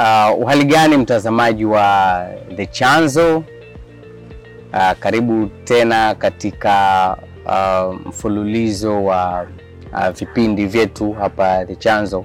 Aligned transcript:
Uh, 0.00 0.38
uhali 0.42 0.64
gani 0.64 0.96
mtazamaji 0.96 1.64
wa 1.64 2.26
The 2.56 2.66
Chanzo? 2.66 3.38
Uh, 4.72 4.92
karibu 5.00 5.46
tena 5.64 6.14
katika 6.14 7.16
uh, 7.46 7.94
mfululizo 8.06 9.04
wa 9.04 9.46
uh, 9.92 10.08
vipindi 10.08 10.66
vyetu 10.66 11.12
hapa 11.12 11.64
The 11.64 11.76
Chanzo 11.76 12.24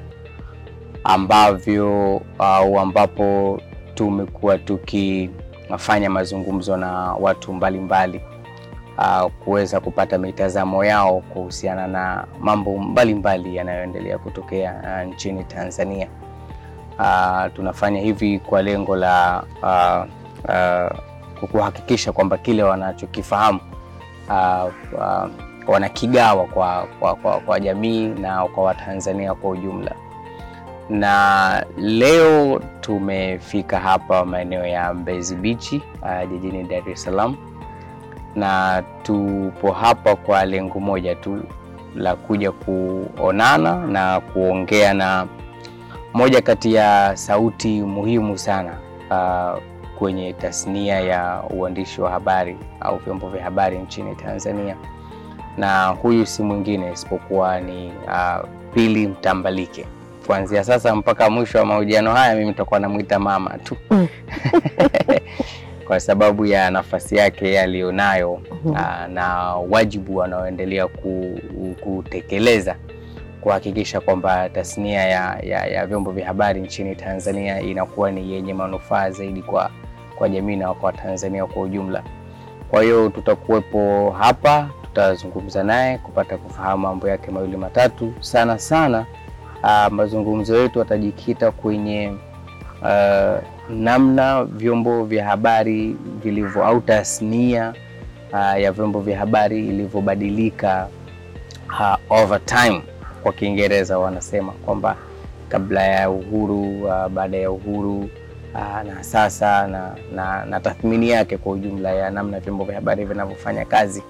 ambavyo 1.03 2.15
uh, 2.39 2.81
ambapo 2.81 3.61
tumekuwa 3.95 4.57
tukifanya 4.57 6.09
mazungumzo 6.09 6.77
na 6.77 6.91
watu 7.13 7.53
mbalimbali 7.53 8.21
uh, 8.97 9.31
kuweza 9.43 9.79
kupata 9.79 10.17
mitazamo 10.17 10.85
yao 10.85 11.19
kuhusiana 11.33 11.87
na 11.87 12.27
mambo 12.39 12.77
mbalimbali 12.77 13.55
yanayoendelea 13.55 14.17
kutokea 14.17 14.81
uh, 14.83 15.13
nchini 15.13 15.43
Tanzania. 15.43 16.07
Uh, 16.99 17.45
tunafanya 17.55 17.99
hivi 17.99 18.39
kwa 18.39 18.61
lengo 18.61 18.95
la 18.95 19.43
uh, 19.63 20.05
uh, 21.41 21.49
kuhakikisha 21.51 22.11
kwamba 22.11 22.37
kile 22.37 22.63
wanachokifahamu 22.63 23.59
wanakigawa 25.67 26.45
kwa, 26.45 26.87
kwa, 26.99 27.15
kwa, 27.15 27.39
kwa 27.39 27.59
jamii 27.59 28.07
na 28.07 28.45
kwa 28.47 28.63
Watanzania 28.63 29.33
kwa 29.33 29.49
ujumla. 29.49 29.95
Na 30.89 31.65
leo 31.77 32.61
tumefika 32.81 33.79
hapa 33.79 34.25
maeneo 34.25 34.65
ya 34.65 34.93
Mbezi 34.93 35.35
Beach 35.35 35.73
jijini 36.31 36.63
Dar 36.63 36.89
es 36.89 37.03
Salaam, 37.03 37.35
na 38.35 38.83
tupo 39.03 39.71
hapa 39.71 40.15
kwa 40.15 40.45
lengo 40.45 40.79
moja 40.79 41.15
tu 41.15 41.43
la 41.95 42.15
kuja 42.15 42.51
kuonana 42.51 43.75
na 43.87 44.19
kuongea 44.19 44.93
na 44.93 45.27
moja 46.15 46.41
kati 46.41 46.73
ya 46.73 47.11
sauti 47.15 47.81
muhimu 47.81 48.37
sana 48.37 48.77
uh, 49.11 49.61
kwenye 49.97 50.33
tasnia 50.33 50.99
ya 50.99 51.43
uandishi 51.49 52.01
wa 52.01 52.11
habari 52.11 52.57
au 52.79 52.97
vyombo 52.97 53.29
vya 53.29 53.43
habari 53.43 53.77
nchini 53.77 54.15
Tanzania, 54.15 54.75
na 55.57 55.85
huyu 55.87 56.25
si 56.25 56.43
mwingine 56.43 56.91
isipokuwa 56.91 57.61
ni 57.61 57.87
uh, 58.07 58.49
Pili 58.73 59.07
Mtambalike. 59.07 59.85
Kuanzia 60.27 60.63
sasa 60.63 60.95
mpaka 60.95 61.29
mwisho 61.29 61.57
wa 61.57 61.65
mahojiano 61.65 62.13
haya 62.13 62.33
mimi 62.35 62.47
nitakuwa 62.47 62.79
namwita 62.79 63.19
mama 63.19 63.57
tu. 63.57 63.77
Kwa 65.87 65.99
sababu 65.99 66.45
ya 66.45 66.71
nafasi 66.71 67.15
yake 67.15 67.59
aliyonayo 67.59 68.31
uh, 68.65 69.07
na 69.09 69.55
wajibu 69.69 70.23
anaoendelea 70.23 70.87
kutekeleza 71.81 72.75
kuhakikisha 73.45 73.99
kwamba 74.01 74.49
tasnia 74.49 75.01
ya, 75.05 75.39
ya, 75.43 75.65
ya 75.65 75.85
vyombo 75.87 76.11
vya 76.11 76.27
habari 76.27 76.61
nchini 76.61 76.95
Tanzania 76.95 77.61
inakuwa 77.61 78.11
ni 78.11 78.33
yenye 78.33 78.53
manufaa 78.53 79.09
zaidi 79.11 79.41
kwa, 79.41 79.71
kwa 80.15 80.29
jamii 80.29 80.55
na 80.55 80.73
kwa 80.73 80.93
Tanzania 80.93 81.45
kwa 81.45 81.61
ujumla. 81.63 82.03
Kwa 82.69 82.83
hiyo 82.83 83.09
tutakuwepo 83.09 84.11
hapa, 84.19 84.69
tutazungumza 84.83 85.63
naye 85.63 85.97
kupata 85.97 86.37
kufahamu 86.37 86.83
mambo 86.87 87.07
yake 87.09 87.31
mawili 87.31 87.57
matatu. 87.57 88.13
Sana 88.19 88.59
sana 88.59 89.05
uh, 89.63 89.87
mazungumzo 89.93 90.57
yetu 90.57 90.81
atajikita 90.81 91.51
kwenye 91.51 92.13
uh, 92.81 93.37
namna 93.69 94.43
vyombo 94.43 95.03
vya 95.03 95.25
habari 95.25 95.95
vilivyo 96.23 96.65
au 96.65 96.81
tasnia 96.81 97.73
uh, 98.33 98.61
ya 98.61 98.71
vyombo 98.71 98.99
vya 99.01 99.17
habari 99.19 99.67
ilivyobadilika 99.67 100.87
uh, 101.69 102.21
over 102.21 102.45
time 102.45 102.81
kwa 103.25 103.33
Kiingereza 103.33 103.99
wanasema 103.99 104.51
kwamba 104.51 104.95
kabla 105.49 105.83
ya 105.83 106.09
uhuru 106.09 106.83
uh, 106.83 107.07
baada 107.07 107.37
ya 107.37 107.51
uhuru 107.51 107.99
uh, 108.53 108.81
na 108.87 109.03
sasa 109.03 109.67
na, 109.67 109.95
na, 110.15 110.45
na 110.45 110.59
tathmini 110.59 111.09
yake 111.09 111.37
kwa 111.37 111.51
ujumla 111.53 111.91
ya 111.91 112.09
namna 112.09 112.39
vyombo 112.39 112.63
vya 112.63 112.75
habari 112.75 113.05
vinavyofanya 113.05 113.65
kazi 113.65 114.03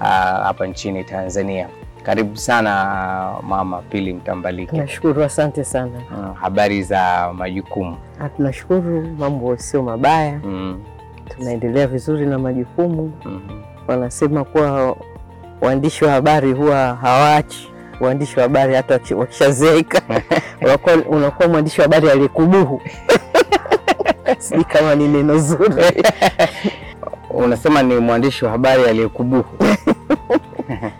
uh, 0.00 0.06
hapa 0.06 0.66
nchini 0.66 1.04
Tanzania. 1.04 1.68
Karibu 2.02 2.36
sana 2.36 3.34
Mama 3.42 3.82
Pili 3.82 4.12
Mtambalike. 4.12 4.76
Nashukuru, 4.76 5.24
asante 5.24 5.64
sana. 5.64 6.00
Habari 6.40 6.82
za 6.82 7.32
majukumu? 7.34 7.96
Tunashukuru, 8.36 9.02
mambo 9.18 9.56
sio 9.56 9.82
mabaya 9.82 10.40
mm. 10.44 10.82
Tunaendelea 11.28 11.86
vizuri 11.86 12.26
na 12.26 12.38
majukumu 12.38 13.12
mm 13.24 13.42
-hmm. 13.48 13.90
Wanasema 13.90 14.44
kuwa 14.44 14.96
waandishi 15.60 16.04
wa 16.04 16.10
habari 16.12 16.52
huwa 16.52 16.94
hawaachi 16.94 17.71
waandishi 18.00 18.36
wa 18.36 18.42
habari 18.42 18.74
hata 18.74 19.00
wakishazeeka 19.16 20.02
unakuwa 21.08 21.48
mwandishi 21.48 21.80
wa 21.80 21.84
habari 21.86 22.10
aliyekubuhu 22.10 22.82
sijui 24.38 24.64
kama 24.64 24.94
ni 24.94 25.08
neno 25.08 25.38
zuri. 25.38 25.74
Unasema 27.30 27.82
ni 27.82 27.96
mwandishi 27.96 28.44
wa 28.44 28.50
habari 28.50 28.84
aliyekubuhu 28.84 29.56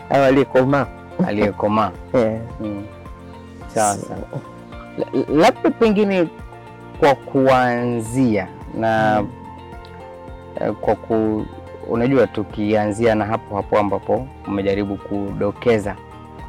au 0.09 0.21
aliyekomaa 0.23 0.85
aliyekomaa. 1.27 1.91
yeah. 2.13 2.39
mm. 2.61 2.85
Sawa 3.67 3.95
sawa, 3.97 4.19
labda 5.29 5.69
pengine 5.71 6.27
kwa 6.99 7.15
kuanzia 7.15 8.47
na 8.79 9.21
mm. 10.61 10.73
kwa 10.75 10.95
ku 10.95 11.45
unajua, 11.89 12.27
tukianzia 12.27 13.15
na 13.15 13.25
hapo 13.25 13.55
hapo 13.55 13.79
ambapo 13.79 14.27
umejaribu 14.47 14.95
kudokeza 14.97 15.95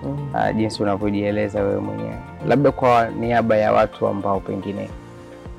Mm. 0.04 0.28
Uh, 0.34 0.56
jinsi 0.56 0.82
unavyojieleza 0.82 1.62
wewe 1.62 1.80
mwenyewe, 1.80 2.16
labda 2.48 2.72
kwa 2.72 3.08
niaba 3.08 3.56
ya 3.56 3.72
watu 3.72 4.06
ambao 4.06 4.40
pengine 4.40 4.88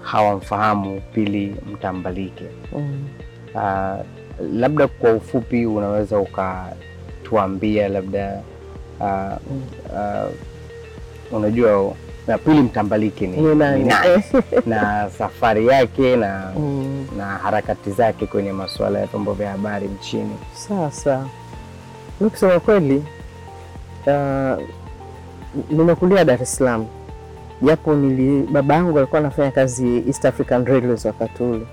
hawamfahamu 0.01 1.01
Pili 1.13 1.55
Mtambalike 1.73 2.45
mm. 2.75 3.07
uh, 3.55 4.05
labda 4.53 4.87
kwa 4.87 5.13
ufupi 5.13 5.65
unaweza 5.65 6.19
ukatuambia 6.19 7.87
labda 7.89 8.41
uh, 8.99 9.37
uh, 9.93 10.31
unajua 11.31 11.93
na 12.27 12.37
Pili 12.37 12.61
Mtambalike 12.61 13.27
ni, 13.27 13.37
ni 13.37 13.55
nani 13.55 13.91
na 14.65 15.09
safari 15.17 15.67
yake 15.67 16.15
na, 16.15 16.51
mm. 16.57 17.07
na 17.17 17.25
harakati 17.25 17.91
zake 17.91 18.25
kwenye 18.27 18.51
masuala 18.53 18.99
ya 18.99 19.05
vyombo 19.05 19.33
vya 19.33 19.51
habari 19.51 19.87
nchini. 19.87 20.35
Sasa 20.53 20.91
sawa, 20.91 21.27
mi 22.21 22.29
kusema 22.29 22.59
kweli 22.59 23.03
Uh, 24.07 24.63
nimekulia 25.69 26.25
Dar 26.25 26.41
es 26.41 26.55
Salaam 26.55 26.85
japo 27.61 27.93
nili 27.95 28.47
baba 28.47 28.73
yangu 28.73 28.97
alikuwa 28.97 29.19
anafanya 29.19 29.51
kazi 29.51 30.03
East 30.07 30.25
African 30.25 30.65
Railways 30.65 31.05
wakati 31.05 31.43
ule. 31.43 31.65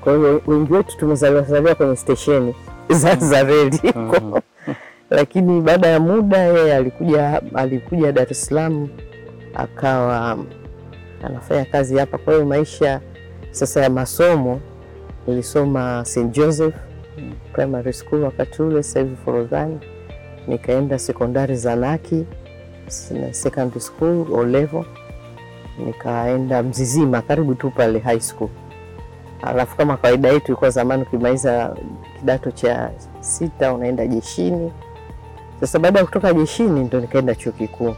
Kwa 0.00 0.16
hiyo 0.16 0.42
wengi 0.46 0.72
wetu 0.72 0.96
tumezaliwa 0.96 1.42
zaliwa 1.42 1.74
kwenye 1.74 1.96
stesheni 1.96 2.54
za 2.90 3.16
za 3.16 3.42
reli 3.42 3.80
mm. 3.94 4.40
Lakini 5.10 5.60
baada 5.60 5.88
ya 5.88 6.00
muda 6.00 6.38
yeye 6.38 6.74
alikuja 6.76 7.42
alikuja 7.54 8.12
Dar 8.12 8.26
es 8.30 8.46
Salaam 8.46 8.88
akawa 9.54 10.38
anafanya 11.22 11.64
kazi 11.64 11.98
hapa. 11.98 12.18
Kwa 12.18 12.32
hiyo 12.34 12.46
maisha 12.46 13.00
sasa 13.50 13.82
ya 13.82 13.90
masomo 13.90 14.60
nilisoma 15.26 16.04
St 16.04 16.30
Joseph 16.30 16.74
Primary 17.52 17.92
School 17.92 18.22
wakati 18.22 18.62
ule, 18.62 18.82
sasa 18.82 19.00
hivi 19.00 19.16
Forodhani 19.24 19.78
nikaenda 20.48 20.98
sekondari 20.98 21.56
Zanaki 21.56 22.26
secondary 23.32 23.80
school 23.80 24.26
o 24.32 24.44
level, 24.44 24.84
nikaenda 25.86 26.62
Mzizima 26.62 27.22
karibu 27.22 27.54
tu 27.54 27.70
pale 27.70 27.98
high 27.98 28.20
school. 28.20 28.48
Alafu 29.42 29.76
kama 29.76 29.96
kawaida 29.96 30.28
yetu 30.28 30.46
ilikuwa 30.46 30.70
zamani, 30.70 31.02
ukimaliza 31.02 31.76
kidato 32.18 32.50
cha 32.50 32.90
sita 33.20 33.72
unaenda 33.74 34.06
jeshini. 34.06 34.72
Sasa 35.60 35.78
baada 35.78 35.98
ya 35.98 36.04
kutoka 36.04 36.32
jeshini 36.34 36.80
ndo 36.84 37.00
nikaenda 37.00 37.34
chuo 37.34 37.52
kikuu, 37.52 37.94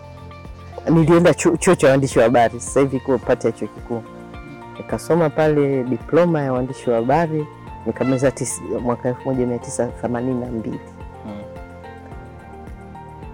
nilienda 0.90 1.34
chuo 1.34 1.74
cha 1.74 1.88
waandishi 1.88 2.18
wa 2.18 2.24
habari, 2.24 2.60
sasa 2.60 2.80
hivi 2.80 2.96
iko 2.96 3.18
pati 3.18 3.46
ya 3.46 3.52
chuo 3.52 3.68
kikuu. 3.68 4.02
Nikasoma 4.76 5.30
pale 5.30 5.84
diploma 5.84 6.42
ya 6.42 6.52
waandishi 6.52 6.90
wa 6.90 6.96
habari 6.96 7.46
nikamaliza 7.86 8.32
mwaka 8.82 9.10
1982. 9.10 10.72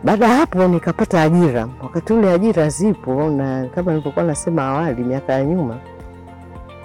Baada 0.04 0.26
ya 0.26 0.34
hapo 0.34 0.68
nikapata 0.68 1.22
ajira. 1.22 1.68
Wakati 1.82 2.12
ule 2.12 2.30
ajira 2.32 2.68
zipo, 2.68 3.30
na 3.30 3.66
kama 3.74 3.90
nilivyokuwa 3.92 4.24
nasema 4.24 4.62
awali, 4.68 5.04
miaka 5.04 5.32
ya 5.32 5.44
nyuma 5.44 5.76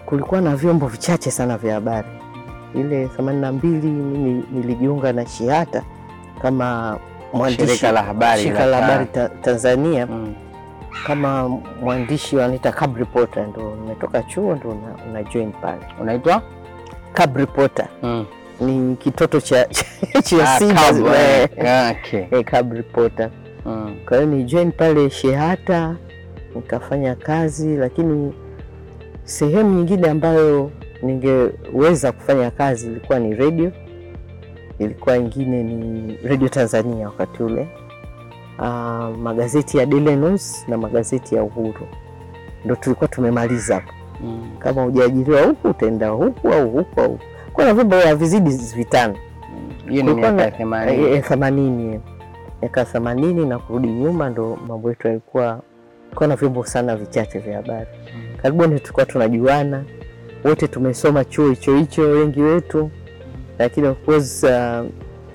kulikuwa 0.06 0.42
na 0.42 0.56
vyombo 0.56 0.88
vichache 0.88 1.32
sana 1.32 1.58
vya 1.58 1.74
habari. 1.74 2.08
Ile 2.76 3.08
themanini 3.08 3.42
na 3.42 3.52
mbili 3.52 3.88
mimi 3.88 4.44
nilijiunga 4.52 5.14
na 5.14 5.26
Shihata 5.26 5.84
kama 6.42 6.98
mwandishi 7.34 7.68
shirika 7.68 7.92
la 7.92 8.04
habari 8.04 8.42
shirika 8.44 8.66
la 8.66 8.82
habari 8.82 9.06
ta, 9.06 9.30
Tanzania 9.30 10.06
mm. 10.08 10.34
kama 11.08 11.50
mwandishi 11.82 12.36
wanaita 12.36 12.72
cub 12.72 12.98
reporter, 12.98 13.48
ndo 13.48 13.76
nimetoka 13.82 14.24
chuo 14.24 14.56
ndo 14.56 14.70
una, 14.70 14.96
una 15.10 15.24
join 15.24 15.52
pale. 15.52 15.82
Unaitwa 16.02 16.42
cub 17.22 17.38
reporter 17.38 17.88
mm. 18.04 18.26
Ni 18.62 18.96
kitoto 18.96 19.42
cha 19.42 19.66
cha 20.24 20.44
Ah, 20.56 20.60
Simba 20.60 21.18
eh, 21.20 21.50
okay. 21.92 22.26
eh, 22.32 22.64
reporter. 22.72 23.30
Mm. 23.66 23.96
Kwa 24.08 24.18
hiyo 24.18 24.30
ni 24.30 24.44
join 24.44 24.72
pale 24.72 25.10
Shehata 25.10 25.96
nikafanya 26.56 27.16
kazi, 27.16 27.76
lakini 27.78 28.34
sehemu 29.24 29.76
nyingine 29.76 30.10
ambayo 30.10 30.72
ningeweza 31.04 32.12
kufanya 32.12 32.52
kazi 32.52 32.88
ilikuwa 32.88 33.20
ni 33.20 33.36
redio, 33.36 33.72
ilikuwa 34.80 35.18
ingine 35.18 35.64
ni 35.64 36.18
redio 36.24 36.50
Tanzania 36.50 37.06
wakati 37.08 37.44
ule, 37.44 37.68
uh, 38.60 39.18
magazeti 39.18 39.78
ya 39.78 39.86
Daily 39.86 40.16
News 40.16 40.66
na 40.68 40.78
magazeti 40.78 41.36
ya 41.36 41.44
Uhuru, 41.44 41.88
ndo 42.66 42.76
tulikuwa 42.76 43.08
tumemaliza. 43.08 43.82
Mm. 44.24 44.52
Kama 44.60 44.84
hujaajiriwa 44.84 45.42
huku 45.42 45.68
utaenda 45.68 46.10
huku 46.10 46.54
au 46.54 46.70
huku 46.72 47.02
au 47.02 47.20
huku. 47.50 47.62
na 47.62 47.74
vyombo 47.74 47.96
havizidi 47.96 48.50
vitano 48.76 49.16
Hiyo 49.90 50.04
ni 50.04 50.14
miaka 50.14 50.42
ya 50.42 50.52
themanini. 50.52 51.04
Eh, 51.04 51.12
eh, 51.12 51.94
eh. 51.94 52.00
miaka 52.62 52.86
themanini 52.86 53.46
na 53.46 53.60
kurudi 53.60 53.88
nyuma, 53.88 54.30
ndo 54.30 54.58
mambo 54.68 54.90
yetu 54.90 55.08
yalikuwa 55.08 55.62
kuwa 56.16 56.28
na 56.28 56.36
vyombo 56.36 56.66
sana 56.66 56.96
vichache 56.96 57.40
vya 57.40 57.56
habari. 57.58 57.88
Karibuni 58.42 58.80
tulikuwa 58.80 59.06
tunajuana 59.06 59.84
wote, 60.44 60.68
tumesoma 60.68 61.26
chuo 61.26 61.50
hicho 61.50 61.78
hicho 61.78 62.02
wengi 62.02 62.42
wetu, 62.42 62.92
lakini 63.60 63.88
of 63.88 63.98
course 64.06 64.44
uh, 64.44 64.86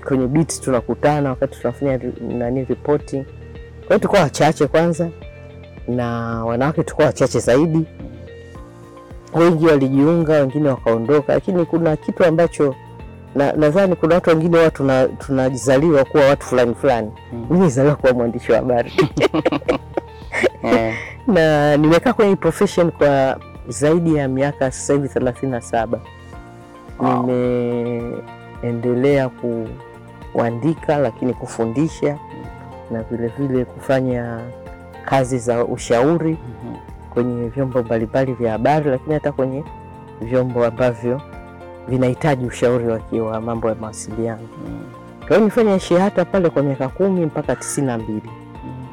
kwenye 0.07 0.27
beat 0.27 0.61
tunakutana 0.61 1.31
wakati 1.31 1.61
tunafanya 1.61 2.01
nani 2.29 2.65
ripoti. 2.65 3.17
Kwa 3.17 3.87
hiyo 3.89 3.99
tulikuwa 3.99 4.21
wachache 4.23 4.67
kwanza, 4.67 5.11
na 5.89 6.09
wanawake 6.45 6.83
tulikuwa 6.83 7.07
wachache 7.07 7.39
zaidi. 7.41 7.87
Wengi 9.35 9.67
walijiunga, 9.67 10.33
wengine 10.41 10.69
wakaondoka, 10.69 11.33
lakini 11.35 11.65
kuna 11.65 11.97
kitu 11.97 12.25
ambacho 12.25 12.75
na 13.35 13.53
nadhani 13.53 13.97
kuna 13.97 14.15
watu 14.15 14.31
wengine 14.31 14.71
tuna- 14.71 15.09
tunajizaliwa 15.09 16.05
kuwa 16.05 16.25
watu 16.25 16.47
fulani 16.47 16.75
fulani. 16.75 17.13
Mm. 17.33 17.47
Mimi 17.51 17.65
nizaliwa 17.65 17.97
kuwa 17.97 18.13
mwandishi 18.13 18.53
wa 18.53 18.59
habari 18.59 18.93
na 21.35 21.77
nimekaa 21.77 22.13
kwenye 22.13 22.37
profession 22.37 22.91
kwa 22.91 23.39
zaidi 23.69 24.17
ya 24.17 24.29
miaka 24.29 24.71
sasa 24.71 24.93
hivi 24.93 25.09
thelathini 25.09 25.53
na 25.53 25.61
saba. 25.61 26.01
Wow. 26.99 27.27
Nimeendelea 28.63 29.31
kuandika 30.33 30.97
lakini 30.99 31.35
kufundisha 31.35 32.19
na 32.91 33.03
vilevile 33.03 33.65
kufanya 33.65 34.41
kazi 35.05 35.39
za 35.39 35.65
ushauri 35.65 36.31
mhm. 36.31 36.54
Kwenye 37.15 37.49
vyombo 37.49 37.83
mbalimbali 37.83 38.33
vya 38.33 38.53
habari, 38.53 38.91
lakini 38.91 39.15
hata 39.15 39.33
kwenye 39.33 39.65
vyombo 40.21 40.67
ambavyo 40.67 41.21
vinahitaji 41.89 42.47
ushauri 42.47 42.85
wa 42.89 43.01
wa 43.31 43.41
mambo 43.41 43.69
ya 43.69 43.75
mawasiliano. 43.75 44.43
Mm. 44.67 44.81
Kwa 45.19 45.29
hiyo 45.29 45.39
nilifanya 45.41 45.79
shehata 45.81 46.25
pale 46.25 46.51
kwa 46.51 46.63
miaka 46.63 46.89
kumi 46.89 47.27
mpaka 47.27 47.57
tisini 47.57 47.87
na 47.87 47.99
mbili. 47.99 48.31
Mm. 48.65 48.87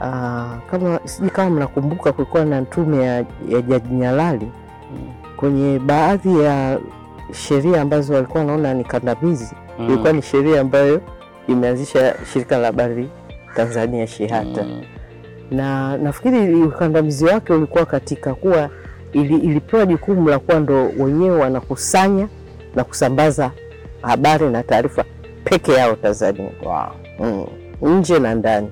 Ah, 0.00 0.58
kama 0.70 1.00
sijui 1.04 1.30
kama 1.30 1.50
mnakumbuka, 1.50 2.12
kulikuwa 2.12 2.44
na 2.44 2.62
tume 2.62 3.04
ya, 3.04 3.16
ya 3.48 3.62
Jaji 3.68 3.94
Nyalali 3.94 4.50
Mm. 4.92 5.12
kwenye 5.36 5.78
baadhi 5.78 6.40
ya 6.40 6.78
sheria 7.32 7.80
ambazo 7.82 8.14
walikuwa 8.14 8.40
wanaona 8.40 8.74
ni 8.74 8.84
kandamizi. 8.84 9.54
Mm. 9.78 9.88
Ilikuwa 9.88 10.12
ni 10.12 10.22
sheria 10.22 10.60
ambayo 10.60 11.00
imeanzisha 11.48 12.14
shirika 12.32 12.58
la 12.58 12.66
habari 12.66 13.08
Tanzania 13.56 14.06
Shehata 14.06 14.62
Mm. 14.62 14.82
Na 15.50 15.96
nafikiri 15.96 16.54
ukandamizi 16.62 17.24
wake 17.24 17.52
ulikuwa 17.52 17.86
katika 17.86 18.34
kuwa 18.34 18.70
ili, 19.12 19.36
ilipewa 19.36 19.86
jukumu 19.86 20.28
la 20.28 20.38
kuwa 20.38 20.60
ndo 20.60 20.90
wenyewe 20.98 21.38
wanakusanya 21.38 22.28
na 22.74 22.84
kusambaza 22.84 23.50
habari 24.02 24.48
na 24.48 24.62
taarifa 24.62 25.04
peke 25.44 25.72
yao 25.72 25.94
Tanzania 25.96 26.50
Wow. 26.64 27.46
mm, 27.82 27.98
nje 27.98 28.18
na 28.18 28.34
ndani. 28.34 28.68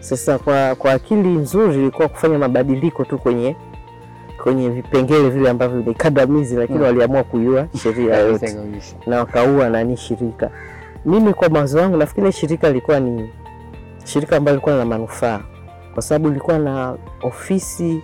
Sasa 0.00 0.38
kwa, 0.38 0.74
kwa 0.74 0.92
akili 0.92 1.28
nzuri 1.28 1.74
ilikuwa 1.74 2.08
kufanya 2.08 2.38
mabadiliko 2.38 3.04
tu 3.04 3.18
kwenye 3.18 3.56
kwenye 4.42 4.68
vipengele 4.70 5.30
vile 5.30 5.50
ambavyo 5.50 5.82
ni 5.86 5.94
kandamizi, 5.94 6.56
lakini 6.56 6.78
Mm. 6.78 6.84
waliamua 6.84 7.24
kuiua 7.24 7.66
sheria 7.82 8.16
yote 8.16 8.56
na 9.06 9.18
wakaua 9.18 9.68
nani 9.68 9.96
shirika. 9.96 10.50
Mimi 11.04 11.34
kwa 11.34 11.48
mawazo 11.48 11.78
wangu 11.78 11.96
nafikiri 11.96 12.32
shirika 12.32 12.68
lilikuwa 12.68 13.00
ni 13.00 13.30
shirika 14.04 14.36
ambalo 14.36 14.54
lilikuwa 14.56 14.76
na 14.76 14.84
manufaa 14.84 15.40
kwa 15.98 16.02
sababu 16.02 16.28
ilikuwa 16.28 16.58
na 16.58 16.96
ofisi 17.22 18.02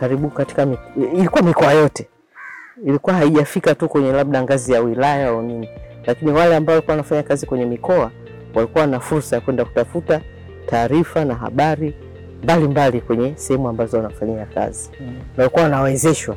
karibu 0.00 0.30
katika 0.30 0.66
mi- 0.66 0.78
ilikuwa 1.14 1.42
mikoa 1.42 1.72
yote, 1.72 2.08
ilikuwa 2.86 3.14
haijafika 3.16 3.74
tu 3.74 3.88
kwenye 3.88 4.12
labda 4.12 4.42
ngazi 4.42 4.72
ya 4.72 4.80
wilaya 4.80 5.28
au 5.28 5.42
nini, 5.42 5.68
lakini 6.06 6.32
wale 6.32 6.56
ambao 6.56 6.74
walikuwa 6.74 6.92
wanafanya 6.96 7.22
kazi 7.22 7.46
kwenye 7.46 7.64
mikoa 7.66 8.10
walikuwa 8.54 8.86
na 8.86 9.00
fursa 9.00 9.36
ya 9.36 9.42
kwenda 9.42 9.64
kutafuta 9.64 10.20
taarifa 10.66 11.24
na 11.24 11.34
habari 11.34 11.94
mbalimbali 12.42 13.00
kwenye 13.00 13.32
sehemu 13.36 13.68
ambazo 13.68 13.96
wanafanyia 13.96 14.46
kazi 14.46 14.90
Mm. 15.00 15.06
na 15.06 15.42
walikuwa 15.42 15.62
wanawezeshwa, 15.62 16.36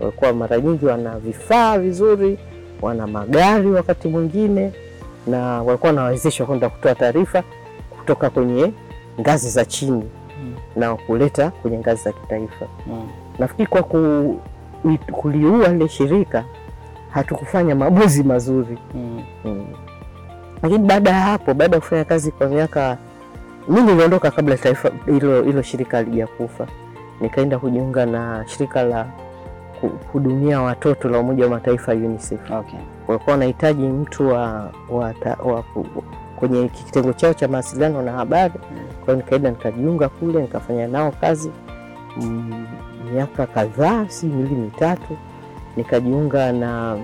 walikuwa 0.00 0.32
mara 0.32 0.60
nyingi 0.60 0.86
wana 0.86 1.18
vifaa 1.18 1.78
vizuri, 1.78 2.38
wana 2.82 3.06
magari 3.06 3.70
wakati 3.70 4.08
mwingine, 4.08 4.72
na 5.26 5.62
walikuwa 5.62 5.92
wanawezeshwa 5.92 6.46
kwenda 6.46 6.68
kutoa 6.68 6.94
taarifa 6.94 7.42
kutoka 7.98 8.30
kwenye 8.30 8.72
ngazi 9.20 9.50
za 9.50 9.64
chini. 9.64 10.04
Na 10.76 10.94
kuleta 10.96 11.50
kwenye 11.50 11.78
ngazi 11.78 12.02
za 12.02 12.12
kitaifa. 12.12 12.66
Mm. 12.86 13.08
Nafikiri 13.38 13.66
kwa 13.66 13.82
ku, 13.82 14.40
kuliua 15.12 15.68
lile 15.68 15.88
shirika 15.88 16.44
hatukufanya 17.10 17.74
maamuzi 17.74 18.22
mazuri 18.22 18.78
Mm. 18.94 19.22
mm. 19.44 19.66
Lakini 20.62 20.86
baada 20.86 21.10
ya 21.10 21.20
hapo, 21.20 21.54
baada 21.54 21.76
ya 21.76 21.80
kufanya 21.80 22.04
kazi 22.04 22.30
kwa 22.30 22.48
miaka, 22.48 22.96
mi 23.68 23.82
niliondoka 23.82 24.30
kabla 24.30 24.56
taifa 24.56 24.90
hilo 25.06 25.42
hilo 25.42 25.62
shirika 25.62 25.96
halijakufa, 25.96 26.66
nikaenda 27.20 27.58
kujiunga 27.58 28.06
na 28.06 28.44
shirika 28.48 28.82
la 28.82 29.06
kuhudumia 29.80 30.62
watoto 30.62 31.08
la 31.08 31.18
Umoja 31.18 31.44
wa 31.44 31.50
Mataifa 31.50 31.92
UNICEF. 31.92 32.40
Okay. 32.50 32.78
Walikuwa 33.08 33.32
wanahitaji 33.32 33.82
mtu 33.88 34.28
wa, 34.28 34.42
wa, 34.90 35.14
wa, 35.44 35.54
wa, 35.54 35.64
kwenye 36.36 36.68
kitengo 36.68 37.12
chao 37.12 37.34
cha 37.34 37.48
mawasiliano 37.48 38.02
na 38.02 38.12
habari. 38.12 38.52
Kwa 39.04 39.14
hiyo 39.14 39.16
nikaenda 39.16 39.50
nikajiunga 39.50 40.08
kule 40.08 40.42
nikafanya 40.42 40.86
nao 40.88 41.10
kazi 41.20 41.50
mm, 42.16 42.66
miaka 43.14 43.46
kadhaa, 43.46 44.08
si 44.08 44.26
miwili 44.26 44.54
mitatu. 44.54 45.16
Nikajiunga 45.76 46.52
na 46.52 46.98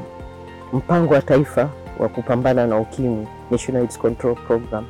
mpango 0.73 1.14
wa 1.14 1.23
taifa 1.23 1.69
wa 1.99 2.08
kupambana 2.08 2.67
na 2.67 2.76
ukimwi, 2.79 3.26
National 3.50 3.82
AIDS 3.82 3.99
Control 3.99 4.34
Program. 4.34 4.84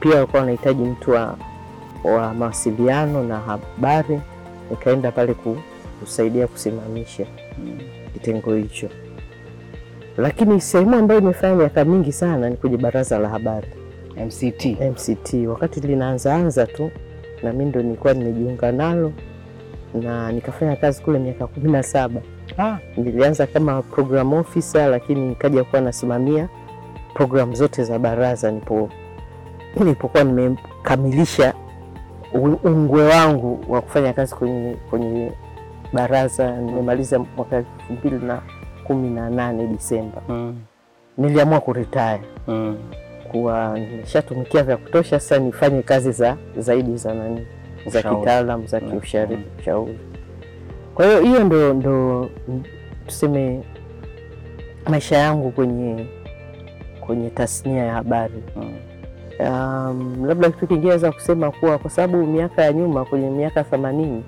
Pia 0.00 0.14
walikuwa 0.14 0.40
wanahitaji 0.40 0.82
mtu 0.82 1.10
wa, 1.10 1.36
wa 2.04 2.34
mawasiliano 2.34 3.22
na 3.24 3.38
habari. 3.40 4.20
Nikaenda 4.70 5.12
pale 5.12 5.34
ku- 5.34 5.56
kusaidia 6.00 6.46
kusimamisha 6.46 7.26
kitengo 8.12 8.54
hicho, 8.54 8.88
lakini 10.18 10.60
sehemu 10.60 10.96
ambayo 10.96 11.20
imefanya 11.20 11.54
miaka 11.56 11.84
mingi 11.84 12.12
sana 12.12 12.50
ni 12.50 12.56
kwenye 12.56 12.76
baraza 12.76 13.18
la 13.18 13.28
habari 13.28 13.66
MCT. 14.26 14.64
MCT. 14.80 15.34
Wakati 15.48 15.80
linaanzaanza 15.80 16.66
tu, 16.66 16.90
na 17.42 17.52
mimi 17.52 17.64
ndo 17.64 17.82
nilikuwa 17.82 18.14
nimejiunga 18.14 18.72
nalo 18.72 19.12
na 19.94 20.32
nikafanya 20.32 20.76
kazi 20.76 21.02
kule 21.02 21.18
miaka 21.18 21.46
kumi 21.46 21.72
na 21.72 21.82
saba. 21.82 22.20
Ah. 22.58 22.78
Nilianza 22.96 23.46
kama 23.46 23.82
program 23.82 24.32
officer, 24.32 24.88
lakini 24.90 25.28
nikaja 25.28 25.64
kuwa 25.64 25.82
nasimamia 25.82 26.48
program 27.14 27.54
zote 27.54 27.84
za 27.84 27.98
baraza 27.98 28.50
nipo 28.50 28.88
nilipokuwa 29.76 30.24
nimekamilisha 30.24 31.54
ungwe 32.64 33.04
wangu 33.08 33.64
wa 33.68 33.80
kufanya 33.82 34.12
kazi 34.12 34.34
kwenye, 34.34 34.76
kwenye 34.90 35.32
baraza. 35.92 36.56
Nimemaliza 36.60 37.18
mwaka 37.18 37.56
elfu 37.56 37.92
mbili 37.92 38.26
na 38.26 38.42
kumi 38.86 39.10
na 39.10 39.30
nane 39.30 39.66
Disemba. 39.66 40.22
Mm. 40.28 40.56
Niliamua 41.18 41.60
kuretire 41.60 42.20
Mm. 42.48 42.76
kuwa 43.30 43.78
nimeshatumikia 43.78 44.62
vya 44.62 44.76
kutosha, 44.76 45.20
sasa 45.20 45.38
nifanye 45.38 45.82
kazi 45.82 46.12
za 46.12 46.36
zaidi 46.58 46.96
za 46.96 47.14
nani 47.14 47.46
za 47.86 48.02
kitaalam 48.02 48.66
za 48.66 48.80
Mm. 48.80 48.90
kiushauri 48.90 49.36
Mm. 49.36 49.42
ushauri. 49.58 49.98
Kwa 50.94 51.06
hiyo 51.06 51.20
hiyo 51.20 51.44
ndo, 51.44 51.74
ndo 51.74 52.30
tuseme 53.06 53.62
maisha 54.88 55.16
yangu 55.18 55.50
kwenye 55.50 56.06
kwenye 57.00 57.30
tasnia 57.30 57.84
ya 57.84 57.92
habari. 57.94 58.42
Mm. 58.56 58.72
Um, 59.40 60.24
labda 60.26 60.50
kitu 60.50 60.66
kingine 60.66 60.86
naweza 60.88 61.12
kusema 61.12 61.50
kuwa 61.50 61.78
kwa 61.78 61.90
sababu 61.90 62.26
miaka 62.26 62.62
ya 62.64 62.72
nyuma 62.72 63.04
kwenye 63.04 63.30
miaka 63.30 63.64
themanini 63.64 64.24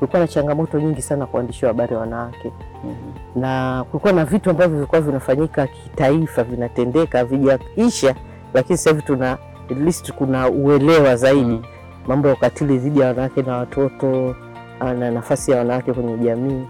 kulikuwa 0.00 0.20
na 0.22 0.28
changamoto 0.28 0.80
nyingi 0.80 1.02
sana 1.02 1.26
kwa 1.26 1.38
waandishi 1.38 1.64
wa 1.64 1.68
habari 1.70 1.94
wanawake 1.96 2.52
Mhm. 2.84 3.40
na 3.42 3.84
kulikuwa 3.90 4.12
na 4.12 4.24
vitu 4.24 4.50
ambavyo 4.50 4.74
vilikuwa 4.76 5.00
vinafanyika 5.00 5.66
kitaifa 5.66 6.44
vinatendeka 6.44 7.18
havijaisha, 7.18 8.14
lakini 8.54 8.76
sasa 8.78 8.90
hivi 8.90 9.02
tuna 9.02 9.32
at 9.70 9.76
least 9.78 10.12
kuna 10.12 10.48
uelewa 10.48 11.16
zaidi 11.16 11.44
Mm. 11.44 11.62
mambo 12.06 12.28
ya 12.28 12.34
ukatili 12.34 12.78
dhidi 12.78 13.00
ya 13.00 13.06
wanawake 13.06 13.42
na 13.42 13.56
watoto 13.56 14.36
ah, 14.80 14.94
na 14.94 15.10
nafasi 15.10 15.50
ya 15.50 15.58
wanawake 15.58 15.92
kwenye 15.92 16.16
jamii. 16.16 16.64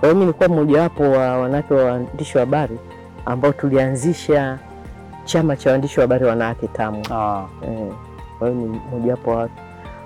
Kwa 0.00 0.08
hiyo 0.08 0.14
mi 0.14 0.20
nilikuwa 0.20 0.48
mmojawapo 0.48 1.02
wa 1.02 1.38
wanawake 1.38 1.74
wa 1.74 1.84
waandishi 1.84 2.38
wa 2.38 2.44
habari 2.44 2.78
ambao 3.26 3.52
tulianzisha 3.52 4.58
chama 5.24 5.56
cha 5.56 5.70
waandishi 5.70 6.00
wa 6.00 6.04
habari 6.04 6.24
wanawake 6.24 6.68
TAMWA. 6.68 7.02
Ah. 7.10 7.44
Eh, 7.66 7.92
kwa 8.38 8.48
hiyo 8.48 8.60
ni 8.60 8.66
mmojawapo 8.90 9.30
wa 9.30 9.48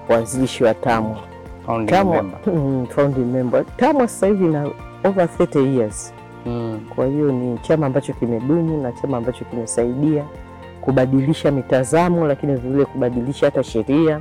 waanzilishi 0.09 0.65
wa 0.65 0.75
TAMWA 0.75 1.19
Founding 1.67 1.95
TAMWA 1.95 2.23
member. 2.23 2.39
mm, 2.55 2.87
founding 2.87 3.25
member. 3.33 3.65
TAMWA 3.77 4.09
sasa 4.09 4.27
hivi 4.27 4.45
ina 4.45 4.69
over 5.05 5.29
30 5.39 5.77
years, 5.79 6.15
Mm. 6.47 6.81
kwa 6.95 7.07
hiyo 7.07 7.33
ni 7.33 7.59
chama 7.59 7.87
ambacho 7.87 8.13
kimedumu 8.13 8.83
na 8.83 8.93
chama 8.93 9.17
ambacho 9.17 9.45
kimesaidia 9.45 10.25
kubadilisha 10.81 11.51
mitazamo, 11.51 12.27
lakini 12.27 12.55
vilevile 12.55 12.85
kubadilisha 12.85 13.47
hata 13.47 13.63
sheria 13.63 14.21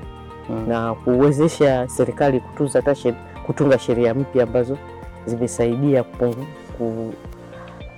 Mm. 0.50 0.66
na 0.68 0.94
kuwezesha 0.94 1.88
serikali 1.88 2.40
kutunza 2.40 2.80
hata 2.80 2.96
sheria, 2.96 3.20
kutunga 3.46 3.80
sheria 3.80 4.14
mpya 4.14 4.44
ambazo 4.44 4.78
zimesaidia 5.26 6.04
kupungu, 6.04 6.46
ku, 6.78 7.14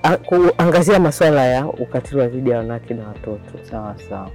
a, 0.03 0.17
kuangazia 0.17 0.99
masuala 0.99 1.45
ya 1.45 1.67
ukatili 1.67 2.21
wa 2.21 2.27
dhidi 2.27 2.49
ya 2.49 2.57
wanawake 2.57 2.93
na 2.93 3.07
watoto. 3.07 3.65
Sawa 3.71 3.95
sawa. 4.09 4.29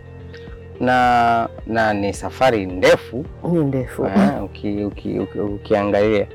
Na 0.81 1.49
na 1.67 1.95
ni 1.95 2.13
safari 2.13 2.67
ndefu 2.67 3.25
Ni 3.53 3.59
ndefu 3.65 4.03
uh, 4.03 4.45
uki, 4.45 4.85
uki, 4.85 5.19
uki, 5.19 5.39
ukiangalia 5.41 6.27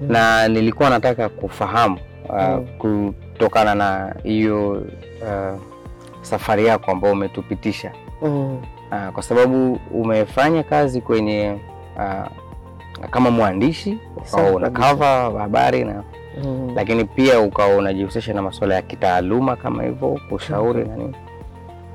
Mm. 0.00 0.12
na 0.12 0.48
nilikuwa 0.48 0.90
nataka 0.90 1.28
kufahamu 1.28 1.98
uh, 2.28 2.34
Mm. 2.40 2.66
kutokana 2.78 3.74
na 3.74 4.14
hiyo 4.22 4.70
uh, 4.72 5.60
safari 6.22 6.66
yako 6.66 6.90
ambayo 6.90 7.12
umetupitisha 7.14 7.92
mm. 8.22 8.56
uh, 8.92 9.08
kwa 9.12 9.22
sababu 9.22 9.78
umefanya 9.94 10.62
kazi 10.62 11.00
kwenye 11.00 11.56
uh, 11.96 12.26
kama 13.10 13.30
mwandishi 13.30 13.98
ukawa 14.16 14.50
una 14.50 14.70
cover 14.70 15.38
habari 15.38 15.84
na 15.84 16.02
Mm. 16.44 16.72
lakini 16.74 17.04
pia 17.04 17.40
ukawa 17.40 17.76
unajihusisha 17.76 18.34
na 18.34 18.42
masuala 18.42 18.74
ya 18.74 18.82
kitaaluma 18.82 19.56
kama 19.56 19.82
hivyo 19.82 20.20
kushauri 20.28 20.84
na 20.84 20.96
nini, 20.96 21.14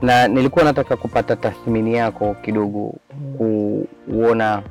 na 0.02 0.28
nilikuwa 0.28 0.66
nataka 0.66 0.96
kupata 0.98 1.36
tathmini 1.36 1.94
yako 1.94 2.36
kidogo 2.42 2.94
kuona 3.38 4.62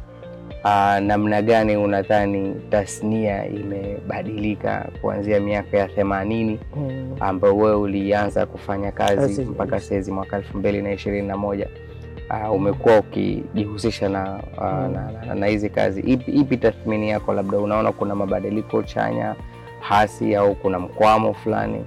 uh, 0.64 0.98
namna 1.06 1.42
gani 1.42 1.76
unadhani 1.76 2.54
tasnia 2.70 3.46
imebadilika 3.46 4.88
kuanzia 5.00 5.40
miaka 5.40 5.78
ya 5.78 5.88
themanini 5.88 6.58
Mm. 6.76 7.16
ambayo 7.20 7.56
wewe 7.56 7.74
ulianza 7.76 8.46
kufanya 8.46 8.92
kazi 8.92 9.44
mpaka 9.44 9.80
saizi 9.80 10.12
mwaka 10.12 10.36
elfu 10.36 10.58
mbili 10.58 10.82
na 10.82 10.92
ishirini 10.92 11.28
na 11.28 11.36
moja 11.36 11.68
uh, 12.30 12.52
umekuwa 12.54 12.98
ukijihusisha 12.98 14.08
na 14.08 14.40
uh, 14.58 14.64
Mm. 14.64 14.92
na- 14.92 15.12
na- 15.26 15.34
na 15.34 15.46
hizi 15.46 15.70
kazi. 15.70 16.00
Ipi, 16.00 16.30
ipi 16.30 16.56
tathmini 16.56 17.10
yako, 17.10 17.32
labda 17.34 17.58
unaona 17.58 17.92
kuna 17.92 18.14
mabadiliko 18.14 18.82
chanya 18.82 19.34
hasi 19.80 20.34
au 20.36 20.54
kuna 20.54 20.78
mkwamo 20.78 21.34
fulani? 21.34 21.84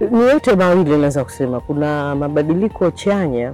Ni 0.00 0.20
yote 0.20 0.56
mawili 0.56 0.90
naweza 0.90 1.24
kusema, 1.24 1.60
kuna 1.60 2.14
mabadiliko 2.14 2.90
chanya, 2.90 3.52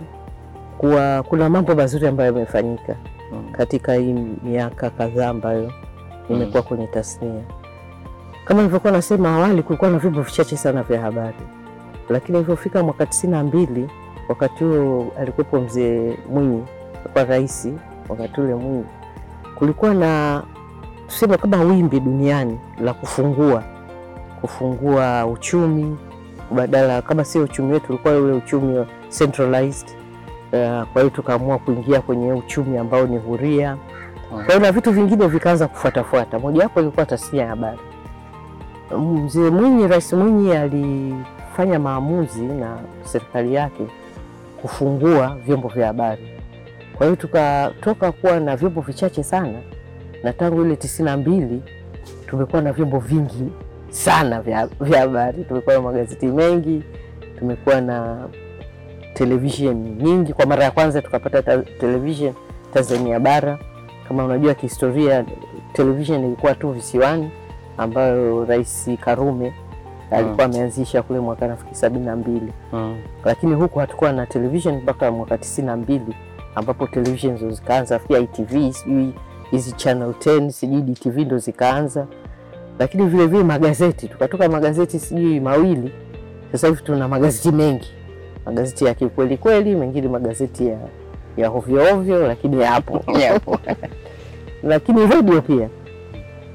kuwa 0.79 1.23
kuna 1.23 1.49
mambo 1.49 1.75
mazuri 1.75 2.07
ambayo 2.07 2.33
yamefanyika 2.33 2.97
Mm. 3.33 3.45
katika 3.53 3.95
hii 3.95 4.13
miaka 4.43 4.91
kadhaa 4.91 5.29
ambayo 5.29 5.73
nimekuwa 6.29 6.63
kwenye 6.63 6.87
tasnia. 6.87 7.43
Kama 8.45 8.61
nilivyokuwa 8.61 8.93
nasema 8.93 9.37
awali, 9.37 9.63
kulikuwa 9.63 9.91
na 9.91 9.99
vyombo 9.99 10.23
vichache 10.23 10.57
sana 10.57 10.83
vya 10.83 11.01
habari, 11.01 11.37
lakini 12.09 12.39
ilivyofika 12.39 12.83
mwaka 12.83 13.07
tisini 13.07 13.33
na 13.33 13.43
mbili, 13.45 13.91
wakati 14.29 14.65
huo 14.65 15.13
alikuwepo 15.21 15.61
mzee 15.61 16.17
Mwinyi, 16.33 16.63
kwa 17.13 17.25
rais 17.25 17.69
wakati 18.09 18.41
ule 18.41 18.55
Mwinyi, 18.55 18.85
kulikuwa 19.59 19.95
na 19.95 20.43
tuseme 21.09 21.37
kama 21.37 21.61
wimbi 21.61 22.01
duniani 22.01 22.59
la 22.81 22.95
kufungua 22.95 23.63
kufungua 24.41 25.27
uchumi 25.27 25.97
badala, 26.51 27.03
kama 27.03 27.25
sio 27.25 27.43
uchumi 27.43 27.73
wetu 27.73 27.87
ulikuwa 27.89 28.17
ule 28.17 28.33
uchumi 28.33 28.79
wa 28.79 28.87
centralized. 29.19 29.89
Uh, 30.53 30.83
kwa 30.93 31.03
hiyo 31.03 31.11
tukaamua 31.11 31.59
kuingia 31.59 32.01
kwenye 32.01 32.33
uchumi 32.33 32.79
ambao 32.79 33.07
ni 33.07 33.19
huria. 33.19 33.77
Kwa 34.31 34.45
hiyo 34.45 34.59
na 34.59 34.73
vitu 34.73 34.93
vingine 34.93 35.27
vikaanza 35.27 35.69
kufuatafuata, 35.69 36.39
mojawapo 36.39 36.81
ilikuwa 36.81 37.07
tasnia 37.07 37.43
ya 37.43 37.49
habari. 37.49 37.79
Mzee 38.99 39.51
Mwinyi, 39.51 39.87
Rais 39.89 40.13
Mwinyi 40.13 40.53
alifanya 40.57 41.79
maamuzi 41.79 42.43
na 42.43 42.79
serikali 43.05 43.55
yake 43.55 43.87
kufungua 44.63 45.37
vyombo 45.47 45.69
vya 45.69 45.87
habari. 45.87 46.29
Kwa 46.97 47.07
hiyo 47.07 47.17
tukatoka 47.17 48.13
kuwa 48.13 48.41
na 48.41 48.57
vyombo 48.57 48.81
vichache 48.81 49.23
sana, 49.23 49.59
na 50.23 50.33
tangu 50.33 50.65
ile 50.65 50.77
tisini 50.77 51.09
na 51.09 51.17
mbili 51.17 51.63
tumekuwa 52.27 52.63
na 52.63 52.73
vyombo 52.73 52.99
vingi 52.99 53.53
sana 53.97 54.41
vya 54.43 54.69
habari. 55.01 55.45
Tumekuwa 55.45 55.75
na 55.77 55.83
magazeti 55.83 56.27
mengi, 56.27 56.83
tumekuwa 57.39 57.81
na 57.81 58.29
televisheni 59.15 59.91
nyingi. 59.91 60.33
Kwa 60.33 60.47
mara 60.47 60.65
ya 60.65 60.71
kwanza 60.71 61.03
tukapata 61.03 61.43
ta 61.43 61.59
televishen 61.59 62.33
Tanzania 62.75 63.21
bara. 63.21 63.59
Kama 64.09 64.25
unajua 64.25 64.55
kihistoria, 64.55 65.25
televishen 65.73 66.25
ilikuwa 66.25 66.55
tu 66.55 66.71
visiwani, 66.73 67.31
ambayo 67.79 68.45
Rais 68.45 68.91
Karume 69.01 69.53
alikuwa 70.11 70.45
ameanzisha 70.47 71.03
kule 71.03 71.21
mwaka 71.21 71.49
nafikiri 71.49 71.77
sabini 71.77 72.07
na 72.07 72.17
mbili 72.17 72.53
Mm. 72.73 72.97
lakini 73.25 73.55
huku 73.55 73.79
hatukuwa 73.79 74.13
na 74.13 74.27
televisheni 74.27 74.77
mpaka 74.77 75.11
mwaka 75.11 75.39
tisini 75.39 75.67
na 75.67 75.77
mbili 75.77 76.15
ambapo 76.55 76.87
televisheni 76.87 77.39
ndo 77.39 77.51
zikaanza, 77.51 77.99
pia 77.99 78.19
ITV 78.19 78.73
sijui 78.73 79.15
hizi 79.51 79.73
channel 79.73 80.09
10 80.11 80.51
sijui 80.51 80.83
DTV 80.83 81.19
ndo 81.25 81.39
zikaanza, 81.39 82.07
lakini 82.79 83.07
vile 83.07 83.27
vile 83.27 83.45
magazeti, 83.45 84.09
tukatoka 84.09 84.49
magazeti 84.49 84.99
sijui 84.99 85.41
mawili, 85.41 85.93
sasa 86.53 86.67
hivi 86.69 86.83
tuna 86.83 87.09
magazeti 87.09 87.53
mengi, 87.53 87.89
magazeti 88.47 88.85
ya 88.85 88.95
kikweli 88.95 89.37
kweli, 89.37 89.77
mengine 89.77 90.09
magazeti 90.09 90.67
ya 90.67 90.79
ya 91.37 91.51
ovyo 91.51 91.95
ovyo, 91.95 92.27
lakini 92.27 92.61
yapo 92.63 93.05
Yapo. 93.21 93.59
lakini 94.63 95.07
redio 95.07 95.43
pia, 95.43 95.69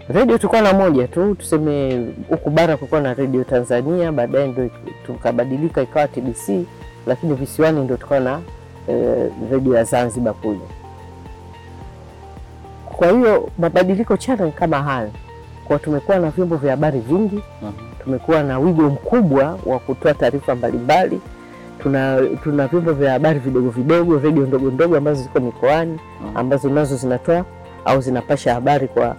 redio 0.09 0.37
tulikuwa 0.37 0.61
na 0.61 0.73
moja 0.73 1.07
tu, 1.07 1.35
tuseme 1.35 2.05
huku 2.29 2.49
bara 2.49 2.77
kulikuwa 2.77 3.01
na 3.01 3.13
redio 3.13 3.43
Tanzania, 3.43 4.11
baadaye 4.11 4.47
ndo 4.47 4.69
tukabadilika 5.05 5.81
ikawa 5.81 6.07
TBC, 6.07 6.65
lakini 7.07 7.33
visiwani 7.33 7.81
ndo 7.81 7.97
tukawa 7.97 8.19
na 8.21 8.39
eh, 8.87 9.31
redio 9.51 9.75
ya 9.75 9.83
Zanzibar 9.83 10.33
kule. 10.33 10.59
Kwa 12.85 13.11
hiyo 13.11 13.49
mabadiliko 13.57 14.17
chana 14.17 14.51
kama 14.51 14.83
hayo, 14.83 15.11
kwa 15.71 15.79
tumekuwa 15.79 16.19
na 16.19 16.29
vyombo 16.29 16.55
vya 16.55 16.71
habari 16.71 16.99
vingi, 16.99 17.39
Mhm. 17.61 17.71
tumekuwa 18.03 18.43
na 18.43 18.59
wigo 18.59 18.81
mkubwa 18.89 19.57
wa 19.65 19.79
kutoa 19.79 20.13
taarifa 20.13 20.55
mbalimbali. 20.55 21.21
Tuna, 21.79 22.19
tuna 22.43 22.67
vyombo 22.67 22.93
vya 22.93 23.11
habari 23.11 23.39
vidogo 23.39 23.69
vidogo, 23.69 24.19
redio 24.19 24.45
ndogo 24.45 24.71
ndogo 24.71 24.97
ambazo 24.97 25.23
ziko 25.23 25.39
mikoani 25.39 25.99
ambazo 26.35 26.69
nazo 26.69 26.95
zinatoa 26.95 27.45
au 27.85 28.01
zinapasha 28.01 28.53
habari 28.53 28.87
kwa 28.87 29.15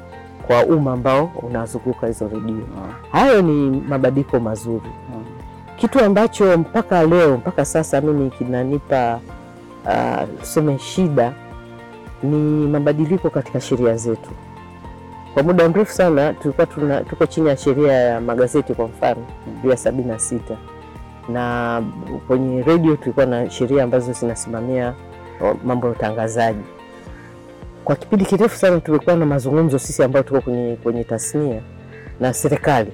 kwa 0.47 0.64
umma 0.66 0.92
ambao 0.92 1.30
unazunguka 1.42 2.06
hizo 2.06 2.28
redio. 2.28 2.66
Hayo 3.12 3.42
ni 3.42 3.80
mabadiliko 3.88 4.40
mazuri, 4.40 4.90
kitu 5.76 6.04
ambacho 6.04 6.59
mpaka 6.59 7.02
leo 7.06 7.37
mpaka 7.37 7.64
sasa 7.64 8.00
mimi 8.00 8.30
kinanipa 8.30 9.21
ah, 9.88 10.25
tuseme 10.40 10.78
shida 10.78 11.32
ni 12.23 12.66
mabadiliko 12.68 13.30
katika 13.30 13.61
sheria 13.61 13.97
zetu. 13.97 14.30
Kwa 15.35 15.43
muda 15.43 15.69
mrefu 15.69 15.93
sana 15.93 16.33
tulikuwa 16.35 16.67
tuna, 16.67 17.01
tuko 17.01 17.27
chini 17.27 17.49
ya 17.49 17.57
sheria 17.57 17.93
ya 17.93 18.21
magazeti 18.21 18.75
kwa 18.75 18.89
mfano 18.89 19.27
ya 19.71 19.77
sabini 19.77 20.09
na 20.09 20.19
sita. 20.19 20.57
Na 21.29 21.83
kwenye 22.27 22.62
redio 22.62 22.97
tulikuwa 22.97 23.27
na 23.27 23.51
sheria 23.51 23.85
ambazo 23.85 24.12
zinasimamia 24.12 24.95
mambo 25.65 25.87
ya 25.87 25.93
utangazaji. 25.93 26.65
Kwa 27.85 27.97
kipindi 27.97 28.25
kirefu 28.25 28.57
sana 28.57 28.81
tumekuwa 28.81 29.17
na 29.17 29.27
mazungumzo 29.27 29.79
sisi 29.79 30.03
ambao 30.03 30.23
tuko 30.23 30.41
kwenye, 30.41 30.77
kwenye 30.83 31.05
tasnia 31.05 31.61
na 32.21 32.33
serikali. 32.35 32.93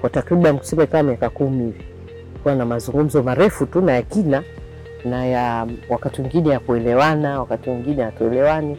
Kwa 0.00 0.10
takriban 0.10 0.58
kusema 0.58 0.86
kama 0.86 1.02
miaka 1.02 1.30
kumi 1.30 1.64
hivi, 1.64 1.84
kuwa 2.42 2.54
na 2.54 2.64
mazungumzo 2.66 3.22
marefu 3.22 3.66
tu 3.66 3.80
na 3.80 3.92
ya 3.92 4.02
kina 4.02 4.42
na 5.04 5.26
ya 5.26 5.66
wakati 5.88 6.20
mwingine 6.20 6.48
ya 6.50 6.60
kuelewana, 6.60 7.40
wakati 7.40 7.70
mwingine 7.70 8.02
hatuelewani, 8.02 8.76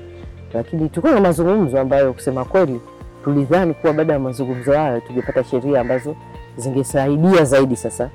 lakini 0.53 0.89
tulikuwa 0.89 1.13
na 1.13 1.21
mazungumzo 1.21 1.79
ambayo 1.79 2.13
kusema 2.13 2.45
kweli 2.45 2.81
tulidhani 3.23 3.73
kuwa 3.73 3.93
baada 3.93 4.13
ya 4.13 4.19
mazungumzo 4.19 4.73
hayo 4.73 4.99
tungepata 4.99 5.43
sheria 5.43 5.81
ambazo 5.81 6.15
zingesaidia 6.57 7.43
zaidi 7.45 7.75
sasa 7.75 8.09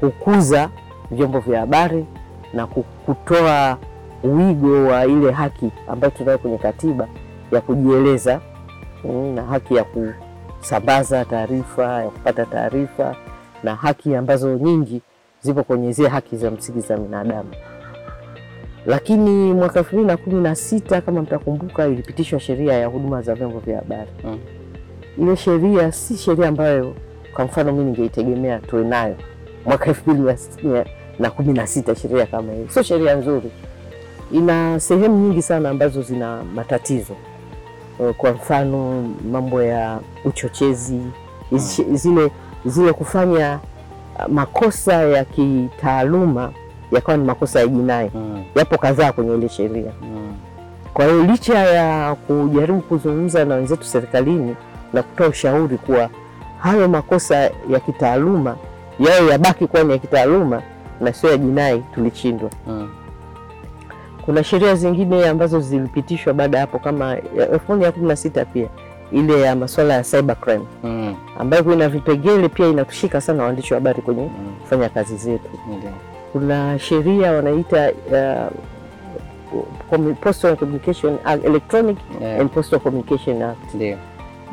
kukuza 0.00 0.70
vyombo 1.10 1.38
vya 1.40 1.60
habari 1.60 2.06
na 2.54 2.66
kutoa 3.06 3.78
wigo 4.24 4.84
wa 4.86 5.06
ile 5.06 5.30
haki 5.30 5.70
ambayo 5.88 6.10
tunayo 6.10 6.38
kwenye 6.38 6.58
katiba 6.58 7.08
ya 7.52 7.60
kujieleza 7.60 8.40
mm, 9.04 9.34
na 9.34 9.42
haki 9.42 9.74
ya 9.74 9.84
kusambaza 9.84 11.24
taarifa, 11.24 12.02
ya 12.02 12.10
kupata 12.10 12.46
taarifa 12.46 13.16
na 13.62 13.74
haki 13.74 14.14
ambazo 14.16 14.54
nyingi 14.54 15.02
zipo 15.40 15.62
kwenye 15.62 15.92
zile 15.92 16.08
haki 16.08 16.36
za 16.36 16.50
msingi 16.50 16.80
za 16.80 16.96
binadamu. 16.96 17.50
Lakini 18.86 19.52
mwaka 19.52 19.78
elfu 19.78 19.94
mbili 19.96 20.06
na 20.06 20.16
kumi 20.16 20.40
na 20.42 20.54
sita 20.54 21.00
kama 21.00 21.22
mtakumbuka, 21.22 21.86
ilipitishwa 21.86 22.40
sheria 22.40 22.72
ya 22.74 22.86
huduma 22.86 23.22
za 23.22 23.34
vyombo 23.34 23.58
vya 23.58 23.76
habari. 23.78 24.10
Mm. 24.24 24.38
Ile 25.18 25.36
sheria 25.36 25.92
si 25.92 26.16
sheria 26.16 26.48
ambayo 26.48 26.94
kwa 27.34 27.44
mfano 27.44 27.72
mimi 27.72 27.84
ningeitegemea 27.84 28.58
tuwe 28.58 28.84
nayo 28.84 29.16
mwaka 29.66 29.86
elfu 29.86 30.10
mbili 30.10 30.34
na- 31.18 31.30
kumi 31.30 31.52
na 31.52 31.66
sita. 31.66 31.94
Sheria 31.94 32.26
kama 32.26 32.52
hiyo 32.52 32.66
sio 32.68 32.82
sheria 32.82 33.14
nzuri, 33.14 33.50
ina 34.32 34.80
sehemu 34.80 35.16
nyingi 35.18 35.42
sana 35.42 35.70
ambazo 35.70 36.02
zina 36.02 36.42
matatizo. 36.54 37.16
uh, 37.98 38.10
kwa 38.16 38.30
mfano 38.32 39.02
mambo 39.30 39.62
ya 39.62 40.00
uchochezi 40.24 41.00
mm. 41.52 41.58
zile 41.96 42.30
zile 42.64 42.92
kufanya 42.92 43.58
makosa 44.28 44.92
ya 44.94 45.24
kitaaluma 45.24 46.52
yakawa 46.92 47.18
ni 47.18 47.24
makosa 47.24 47.60
ya 47.60 47.66
jinai, 47.66 48.10
Mm. 48.14 48.42
yapo 48.54 48.78
kadhaa 48.78 49.12
kwenye 49.12 49.34
ile 49.34 49.48
sheria. 49.48 49.92
Mm. 50.02 50.32
Kwa 50.94 51.04
hiyo 51.04 51.22
licha 51.24 51.58
ya 51.58 52.14
kujaribu 52.14 52.80
kuzungumza 52.80 53.44
na 53.44 53.54
wenzetu 53.54 53.84
serikalini 53.84 54.56
na 54.92 55.02
kutoa 55.02 55.28
ushauri 55.28 55.76
kuwa 55.78 56.08
hayo 56.58 56.88
makosa 56.88 57.36
ya 57.68 57.80
kitaaluma 57.86 58.56
yayo 58.98 59.28
yabaki 59.28 59.66
kuwa 59.66 59.82
ni 59.84 59.92
ya 59.92 59.98
kitaaluma 59.98 60.62
na 61.00 61.12
sio 61.12 61.30
ya 61.30 61.36
jinai, 61.36 61.82
tulishindwa. 61.94 62.50
Mm. 62.66 62.88
Kuna 64.24 64.44
sheria 64.44 64.74
zingine 64.74 65.28
ambazo 65.28 65.60
zilipitishwa 65.60 66.32
baada 66.34 66.58
ya 66.58 66.60
hapo 66.60 66.78
kama 66.78 67.04
ya 67.14 67.50
elfu 67.52 67.72
moja 67.72 67.92
kumi 67.92 68.08
na 68.08 68.16
sita 68.16 68.44
pia 68.44 68.66
ile 69.12 69.40
ya 69.40 69.56
masuala 69.56 69.94
ya 69.94 70.02
cybercrime 70.02 70.64
Mm. 70.84 71.14
ambayo 71.38 71.72
ina 71.72 71.88
vipengele 71.88 72.48
pia 72.48 72.66
inatushika 72.68 73.20
sana 73.20 73.42
waandishi 73.42 73.74
wa 73.74 73.80
habari 73.80 74.02
kwenye 74.02 74.22
Mm. 74.72 74.88
kazi 74.94 75.16
zetu. 75.16 75.50
Ndio. 75.78 75.90
Kuna 76.32 76.78
sheria 76.78 77.32
wanaita 77.32 77.92
uh, 79.92 80.14
Postal 80.20 80.56
Communication 80.56 81.18
Act, 81.24 81.44
Electronic 81.44 81.96
Yeah. 82.20 82.40
and 82.40 82.50
Postal 82.50 82.80
Communication 82.80 83.42
Act 83.42 83.76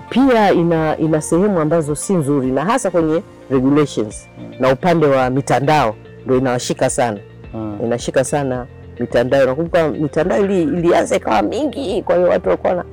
pia 0.09 0.51
ina, 0.53 0.97
ina 0.97 1.21
sehemu 1.21 1.59
ambazo 1.59 1.95
si 1.95 2.13
nzuri 2.13 2.51
na 2.51 2.65
hasa 2.65 2.91
kwenye 2.91 3.21
regulations 3.51 4.27
Mm. 4.39 4.53
na 4.59 4.71
upande 4.73 5.05
wa 5.05 5.29
mitandao 5.29 5.95
ndio 6.25 6.37
inawashika 6.37 6.89
sana 6.89 7.19
Mm. 7.53 7.77
inashika 7.85 8.23
sana 8.23 8.65
mitandao. 8.99 9.45
Nakumbuka 9.45 9.87
mitandao 9.89 10.39
ili, 10.39 10.61
ilianza 10.63 11.15
ikawa 11.15 11.41
mingi, 11.41 12.01
kwa 12.01 12.15
hiyo 12.15 12.27
watu 12.29 12.49
walikuwa 12.49 12.73
na- 12.73 12.83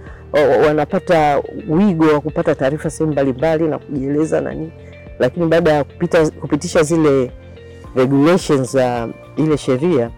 wanapata 0.66 1.42
wigo 1.68 2.04
wa 2.06 2.20
kupata 2.20 2.54
taarifa 2.54 2.90
sehemu 2.90 3.12
mbalimbali 3.12 3.68
na 3.68 3.78
kujieleza 3.78 4.40
na 4.40 4.54
nini, 4.54 4.72
lakini 5.18 5.46
baada 5.46 5.72
ya 5.72 5.84
kupita, 5.84 6.30
kupitisha 6.30 6.82
zile 6.82 7.30
regulations 7.96 8.72
za 8.72 9.08
ile 9.36 9.56
sheria 9.56 10.10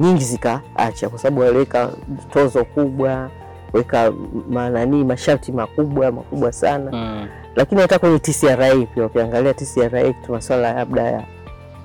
nyingi 0.00 0.24
zikaacha, 0.24 1.08
kwa 1.08 1.18
sababu 1.18 1.40
waliweka 1.40 1.90
tozo 2.32 2.64
kubwa, 2.64 3.30
weka 3.72 4.12
manani 4.50 5.04
masharti 5.04 5.52
makubwa 5.52 6.12
makubwa 6.12 6.52
sana 6.52 6.90
Mm. 6.92 7.28
lakini 7.56 7.80
hata 7.80 7.98
kwenye 7.98 8.18
TCRA 8.18 8.74
pia 8.94 9.06
ukiangalia 9.06 9.54
TCRA 9.54 10.12
tu 10.12 10.32
masuala 10.32 10.72
labda 10.72 11.02
ya, 11.02 11.24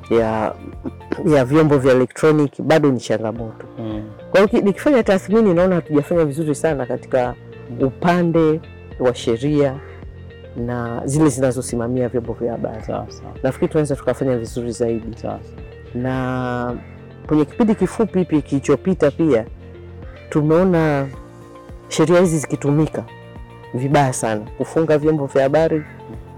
ya, 0.10 0.53
ya 1.36 1.46
vyombo 1.46 1.77
vya 1.77 1.93
elektroniki 1.93 2.62
bado 2.62 2.91
ni 2.91 3.00
changamoto. 3.00 3.65
Mm. 3.79 4.03
Kwa 4.31 4.41
hiyo 4.46 4.62
nikifanya 4.63 5.03
tathmini 5.03 5.53
naona 5.53 5.75
hatujafanya 5.75 6.25
vizuri 6.25 6.55
sana 6.55 6.86
katika 6.86 7.34
upande 7.81 8.62
wa 9.00 9.15
sheria 9.15 9.75
na 10.58 11.02
zile 11.06 11.30
zinazosimamia 11.30 12.10
vyombo 12.10 12.34
vya 12.34 12.52
habari. 12.52 12.84
Nafikiri 13.44 13.70
tunaweza 13.72 13.96
tukafanya 13.96 14.38
vizuri 14.38 14.72
zaidi, 14.72 15.18
Sawa. 15.22 15.40
na 15.96 16.76
kwenye 17.28 17.46
kipindi 17.46 17.76
kifupi 17.76 18.20
hipi 18.20 18.42
kilichopita 18.42 19.12
pia 19.12 19.46
tumeona 20.30 21.08
sheria 21.88 22.20
hizi 22.20 22.38
zikitumika 22.38 23.04
vibaya 23.74 24.14
sana, 24.14 24.42
kufunga 24.58 24.98
vyombo 24.98 25.26
vya 25.26 25.44
habari, 25.44 25.84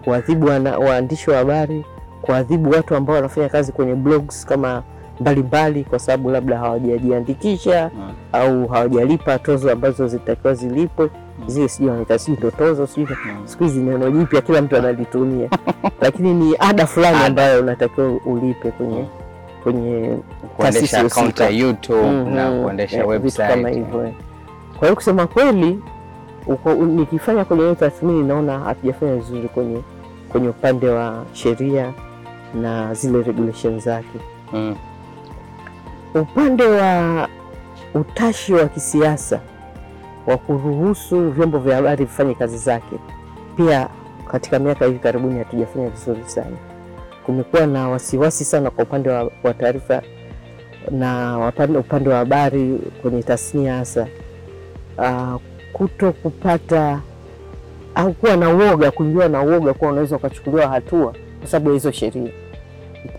kuadhibu 0.04 0.48
waandishi 0.80 1.30
wa 1.30 1.38
habari, 1.38 1.86
kuadhibu 2.22 2.70
watu 2.70 2.96
ambao 2.96 3.16
wanafanya 3.16 3.50
kazi 3.50 3.72
kwenye 3.72 3.96
blogs 3.96 4.46
kama 4.46 4.84
mbalimbali, 5.20 5.84
kwa 5.84 6.00
sababu 6.00 6.30
labda 6.32 6.58
hawajajiandikisha 6.58 7.92
Mm. 7.96 8.12
au 8.32 8.68
hawajalipa 8.68 9.40
tozo 9.40 9.72
ambazo 9.72 10.08
zitakiwa 10.08 10.54
zilipwe. 10.54 11.10
Zile 11.48 11.68
sijui 11.70 11.90
wanaita 11.90 12.20
sijui 12.20 12.38
ndotozo 12.38 12.88
sijui, 12.88 13.18
Mm. 13.26 13.42
siku 13.48 13.64
hizi 13.64 13.80
neno 13.80 14.12
jipya 14.12 14.42
kila 14.42 14.62
mtu 14.62 14.76
analitumia, 14.78 15.50
lakini 16.02 16.34
ni 16.34 16.56
ada 16.60 16.88
fulani 16.88 17.18
ambayo 17.26 17.62
unatakiwa 17.62 18.08
ulipe 18.26 18.72
kwenye 18.72 19.06
kwenye 19.64 20.18
Kuendesha 20.58 20.80
taasisi 20.98 21.20
akaunti 21.20 21.42
ya 21.44 21.50
YouTube 21.50 22.02
mm 22.08 22.26
-hmm. 22.28 22.36
na 22.36 22.62
kuendesha 22.64 22.98
Eh, 22.98 23.08
website. 23.08 23.48
kama 23.50 23.70
hivyo. 23.70 24.06
eh. 24.06 24.14
Kwa 24.78 24.88
hiyo 24.88 24.96
kusema 24.96 25.28
kweli, 25.28 25.80
uko- 26.48 26.74
nikifanya 26.74 27.46
kwenye 27.46 27.64
hiyo 27.64 27.76
tathmini 27.76 28.24
naona 28.24 28.60
hatujafanya 28.60 29.16
vizuri 29.16 29.48
kwenye 29.48 29.82
kwenye 30.30 30.50
upande 30.50 30.90
wa 30.90 31.26
sheria 31.34 31.94
na 32.62 32.94
zile 32.94 33.24
regulation 33.24 33.80
zake. 33.80 34.20
Mm. 34.54 34.76
Upande 36.16 36.64
wa 36.68 37.28
utashi 37.94 38.54
wa 38.54 38.66
kisiasa 38.68 39.40
wa 40.30 40.38
kuruhusu 40.38 41.30
vyombo 41.32 41.58
vya 41.60 41.76
habari 41.76 42.06
vifanye 42.06 42.34
kazi 42.36 42.58
zake, 42.58 42.96
pia 43.58 43.88
katika 44.32 44.60
miaka 44.60 44.86
hivi 44.86 45.00
karibuni 45.00 45.40
hatujafanya 45.40 45.90
vizuri 45.90 46.24
sana. 46.26 46.58
Kumekuwa 47.26 47.66
na 47.68 47.90
wasiwasi 47.90 48.46
sana 48.46 48.70
kwa 48.72 48.84
upande 48.84 49.10
wa, 49.10 49.32
wa 49.44 49.54
taarifa 49.54 50.02
na 50.92 51.52
upande 51.80 52.10
wa 52.10 52.18
habari 52.18 52.80
kwenye 53.02 53.24
tasnia 53.24 53.74
hasa 53.76 54.08
uh, 54.98 55.42
kuto 55.74 56.12
kupata 56.12 57.02
au 57.96 58.14
kuwa 58.14 58.38
na 58.38 58.50
uoga, 58.50 58.92
kuingiwa 58.92 59.28
na 59.30 59.42
uoga 59.42 59.74
kuwa 59.74 59.92
unaweza 59.92 60.16
ukachukuliwa 60.16 60.68
hatua 60.68 61.14
kwa 61.40 61.48
sababu 61.48 61.70
ya 61.70 61.74
hizo 61.74 61.92
sheria, 61.92 62.32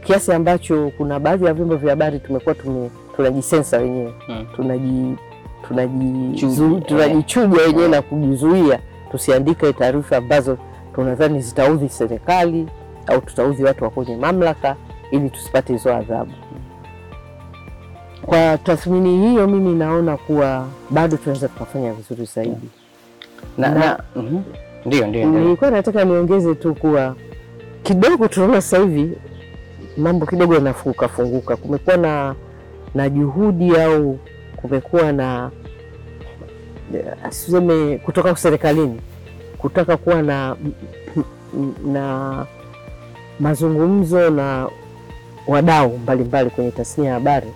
kiasi 0.04 0.32
ambacho 0.32 0.92
kuna 0.96 1.20
baadhi 1.20 1.44
ya 1.44 1.54
vyombo 1.54 1.76
vya 1.76 1.90
habari 1.90 2.18
tumekuwa 2.18 2.54
tume- 2.54 2.90
tunajisensa 3.16 3.78
wenyewe 3.78 4.14
hmm. 4.26 4.46
tunaji 4.56 5.16
tunajichuja 6.86 7.62
wenyewe 7.62 7.88
na 7.88 8.02
kujizuia 8.02 8.78
tusiandike 9.10 9.72
taarifa 9.72 10.16
ambazo 10.16 10.58
tunadhani 10.94 11.40
zitaudhi 11.40 11.88
serikali 11.88 12.66
au 13.06 13.20
tutaudhi 13.20 13.64
watu 13.64 13.84
wa 13.84 13.90
kwenye 13.90 14.16
mamlaka 14.16 14.76
ili 15.10 15.30
tusipate 15.30 15.72
hizo 15.72 15.94
adhabu. 15.94 16.32
Kwa 18.26 18.58
tathmini 18.58 19.28
hiyo, 19.28 19.46
mimi 19.48 19.74
naona 19.74 20.16
kuwa 20.16 20.66
bado 20.90 21.16
tunaweza 21.16 21.48
tukafanya 21.48 21.92
vizuri 21.92 22.24
zaidi. 22.24 22.68
Na, 23.58 23.68
Na- 23.68 24.00
mhm. 24.16 24.38
Ndio, 24.86 25.06
ndio, 25.06 25.26
ndio. 25.26 25.40
Nilikuwa 25.40 25.70
nataka 25.70 26.04
niongeze 26.04 26.54
tu 26.54 26.74
kuwa 26.74 27.14
kidogo 27.82 28.28
tunaona 28.28 28.60
sasa 28.60 28.78
hivi 28.82 29.12
mambo 29.96 30.26
kidogo 30.26 30.54
yanafunguka 30.54 31.08
funguka. 31.08 31.56
Kumekuwa 31.56 31.96
na, 31.96 32.34
na 32.94 33.08
juhudi 33.08 33.76
au 33.76 34.18
kumekuwa 34.62 35.12
na 35.12 35.50
siseme 37.30 37.98
kutoka 37.98 38.36
serikalini 38.36 39.00
kutaka 39.58 39.96
kuwa 39.96 40.22
na, 40.22 40.56
na 41.86 42.46
mazungumzo 43.40 44.30
na 44.30 44.68
wadau 45.46 45.98
mbalimbali 45.98 46.50
kwenye 46.50 46.70
tasnia 46.70 47.08
ya 47.08 47.14
habari 47.14 47.48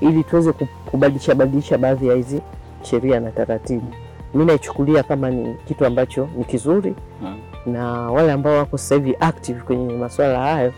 ili 0.00 0.24
tuweze 0.24 0.52
kubadilisha 0.90 1.34
badilisha 1.34 1.78
baadhi 1.78 2.08
ya 2.08 2.14
hizi 2.14 2.40
sheria 2.82 3.20
na 3.20 3.30
taratibu. 3.30 3.86
Mi 4.34 4.44
naichukulia 4.44 5.02
kama 5.02 5.30
ni 5.30 5.54
kitu 5.68 5.86
ambacho 5.86 6.28
ni 6.36 6.44
kizuri 6.44 6.94
hmm. 7.20 7.38
na 7.74 7.84
wale 8.10 8.32
ambao 8.32 8.56
wako 8.56 8.78
sasa 8.78 8.94
hivi 8.94 9.16
active 9.20 9.60
kwenye 9.60 9.92
masuala 9.94 10.38
hayo 10.40 10.72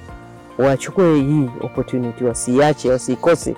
wachukue 0.59 1.15
hii 1.21 1.51
opportunity, 1.61 2.25
wasiache, 2.25 2.91
wasiikose 2.91 3.57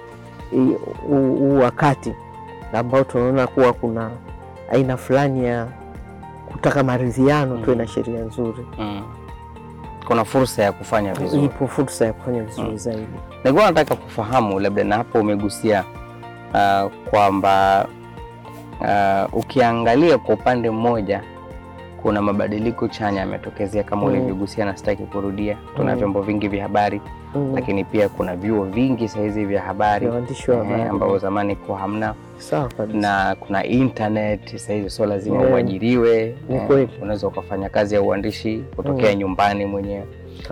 huu 1.09 1.59
wakati 1.59 2.15
ambao 2.73 3.05
tunaona 3.05 3.47
kuwa 3.47 3.73
kuna 3.73 4.11
aina 4.73 4.97
fulani 4.97 5.45
ya 5.45 5.67
kutaka 6.53 6.83
maridhiano, 6.85 7.57
tuwe 7.59 7.77
na 7.77 7.87
sheria 7.87 8.21
nzuri. 8.21 8.67
Mm. 8.79 9.03
Kuna 10.07 10.25
fursa 10.25 10.63
ya 10.63 10.73
kufanya 10.73 11.15
vizuri. 11.15 11.45
Ipo 11.45 11.67
fursa 11.69 12.05
ya 12.07 12.13
kufanya 12.13 12.43
vizuri 12.43 12.69
Mm. 12.71 12.77
zaidi. 12.79 13.07
Nilikuwa 13.45 13.67
nataka 13.67 13.95
kufahamu 13.97 14.61
labda, 14.61 14.85
na 14.85 14.97
hapo 14.97 15.19
umegusia 15.21 15.85
uh, 16.55 16.93
kwamba 17.11 17.87
uh, 18.81 19.39
ukiangalia 19.39 20.19
kwa 20.19 20.35
upande 20.35 20.71
mmoja 20.71 21.23
kuna 22.03 22.23
mabadiliko 22.23 22.89
chanya 22.89 23.21
yametokezea 23.21 23.83
kama 23.83 24.03
Mm. 24.03 24.09
ulivyogusia, 24.09 24.65
na 24.65 24.77
sitaki 24.77 25.03
kurudia. 25.03 25.57
Tuna 25.77 25.93
Mm. 25.93 25.99
vyombo 25.99 26.23
vingi 26.23 26.49
vya 26.49 26.63
habari 26.63 27.01
Mm. 27.35 27.53
lakini 27.55 27.85
pia 27.85 28.09
kuna 28.09 28.37
vyuo 28.37 28.65
vingi 28.65 29.09
sahizi 29.09 29.45
vya 29.45 29.63
habari 29.63 30.07
eh, 30.07 30.91
ambao 30.91 31.19
zamani 31.19 31.57
kuwa 31.57 31.79
hamna, 31.79 32.15
na 32.93 33.37
kuna 33.41 33.65
internet 33.67 34.57
sahizi, 34.57 34.91
so 34.91 35.07
lazima 35.07 35.37
Yeah. 35.41 35.53
uajiriwe. 35.53 36.35
Eh, 36.51 36.89
unaweza 37.03 37.27
ukafanya 37.27 37.69
kazi 37.69 37.95
ya 37.95 38.03
uandishi 38.03 38.65
kutokea 38.77 39.13
Mm. 39.13 39.19
nyumbani 39.19 39.67
mwenyewe 39.67 40.05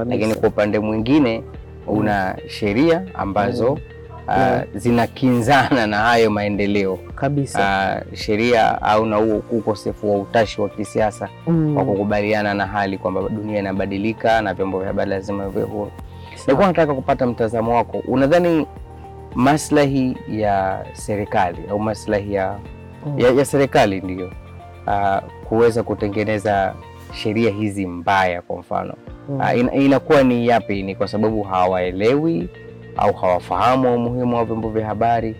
lakini 0.06 0.34
kwa 0.34 0.48
upande 0.48 0.78
mwingine 0.78 1.42
una 1.86 2.36
sheria 2.48 3.02
ambazo 3.14 3.78
ah, 4.28 4.60
zinakinzana 4.74 5.86
na 5.86 5.96
hayo 5.96 6.30
maendeleo 6.30 6.98
kabisa. 7.14 8.02
Uh, 8.10 8.14
sheria 8.18 8.82
au 8.82 9.06
na 9.06 9.16
huo 9.16 9.42
ukosefu 9.50 10.12
wa 10.14 10.18
utashi 10.18 10.60
wa 10.60 10.68
kisiasa 10.68 11.28
Mm. 11.46 11.76
wa 11.76 11.84
kukubaliana 11.84 12.54
na 12.54 12.66
hali 12.66 12.98
kwamba 12.98 13.20
dunia 13.28 13.58
inabadilika 13.58 14.42
na 14.42 14.54
vyombo 14.54 14.78
vya 14.78 14.86
habari 14.88 15.10
lazima 15.10 15.48
viwe 15.48 15.64
huru. 15.64 15.90
Nilikuwa 16.50 16.68
nataka 16.68 16.94
kupata 16.94 17.26
mtazamo 17.26 17.74
wako, 17.74 18.02
unadhani 18.08 18.66
maslahi 19.34 20.16
ya 20.28 20.84
serikali 20.92 21.58
au 21.70 21.78
maslahi 21.78 22.34
ya, 22.34 22.58
Mm. 23.06 23.18
ya, 23.20 23.30
ya 23.30 23.44
serikali 23.44 24.00
ndiyo 24.00 24.30
uh, 24.86 25.18
kuweza 25.48 25.82
kutengeneza 25.82 26.74
sheria 27.14 27.50
hizi 27.50 27.86
mbaya 27.86 28.42
kwa 28.42 28.58
mfano 28.58 28.94
Mm. 29.28 29.36
uh, 29.40 29.58
in, 29.58 29.70
inakuwa 29.82 30.22
ni 30.22 30.46
yapi? 30.46 30.82
Ni 30.82 30.94
kwa 30.94 31.08
sababu 31.08 31.42
hawaelewi 31.42 32.48
au 32.96 33.12
hawafahamu 33.14 33.94
umuhimu 33.94 34.36
wa 34.36 34.44
vyombo 34.44 34.68
vya 34.68 34.86
habari 34.86 35.36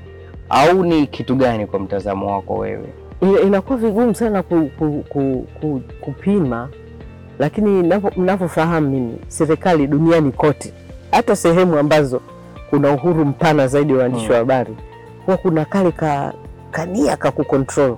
au 0.49 0.85
ni 0.85 1.07
kitu 1.07 1.37
gani 1.37 1.67
kwa 1.67 1.81
mtazamo 1.81 2.33
wako 2.35 2.55
wewe? 2.55 2.89
Inakuwa 3.47 3.79
vigumu 3.79 4.15
sana 4.15 4.43
ku, 4.43 4.71
ku, 4.79 5.05
ku, 5.09 5.47
ku, 5.61 5.81
kupima, 6.01 6.69
lakini 7.39 7.83
navyo- 7.83 8.13
mnavyofahamu 8.17 8.91
mimi, 8.91 9.17
serikali 9.29 9.87
duniani 9.87 10.33
kote, 10.33 10.73
hata 11.11 11.37
sehemu 11.37 11.79
ambazo 11.79 12.21
kuna 12.71 12.91
uhuru 12.91 13.25
mpana 13.25 13.67
zaidi 13.67 13.93
wa 13.93 13.99
waandishi 13.99 14.33
wa 14.33 14.39
habari, 14.39 14.77
huwa 15.27 15.37
kuna 15.37 15.65
kale 15.65 15.93
ka 15.93 16.33
kania 16.71 17.17
ka 17.17 17.31
kucontrol, 17.31 17.97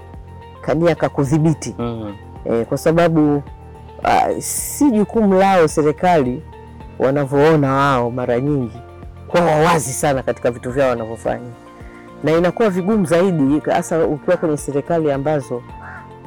kania 0.61 0.95
ka 0.95 1.09
kudhibiti. 1.09 1.75
Mm. 1.79 2.15
e, 2.45 2.65
kwa 2.65 2.79
sababu 2.79 3.43
ah, 4.05 4.41
si 4.41 4.91
jukumu 4.91 5.35
lao 5.35 5.69
serikali 5.69 6.43
wanavyoona 6.99 7.73
wao 7.75 8.11
mara 8.11 8.41
nyingi. 8.41 8.79
Kwa 9.29 9.41
wawazi 9.41 9.93
sana 9.93 10.23
katika 10.23 10.51
vitu 10.51 10.71
vyao 10.71 10.89
wanavyofanya, 10.91 11.51
na 12.25 12.33
inakuwa 12.33 12.71
vigumu 12.71 13.07
zaidi 13.07 13.61
hasa 13.71 14.05
ukiwa 14.05 14.37
kwenye 14.37 14.57
serikali 14.57 15.13
ambazo 15.13 15.63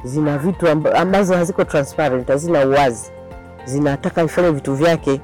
zina 0.03 0.37
vitu 0.37 0.67
ambazo 0.95 1.35
haziko 1.37 1.63
transparent, 1.63 2.27
hazina 2.27 2.65
uwazi, 2.67 3.11
zinataka 3.65 4.23
ifanye 4.23 4.51
vitu 4.51 4.73
vyake 4.73 5.21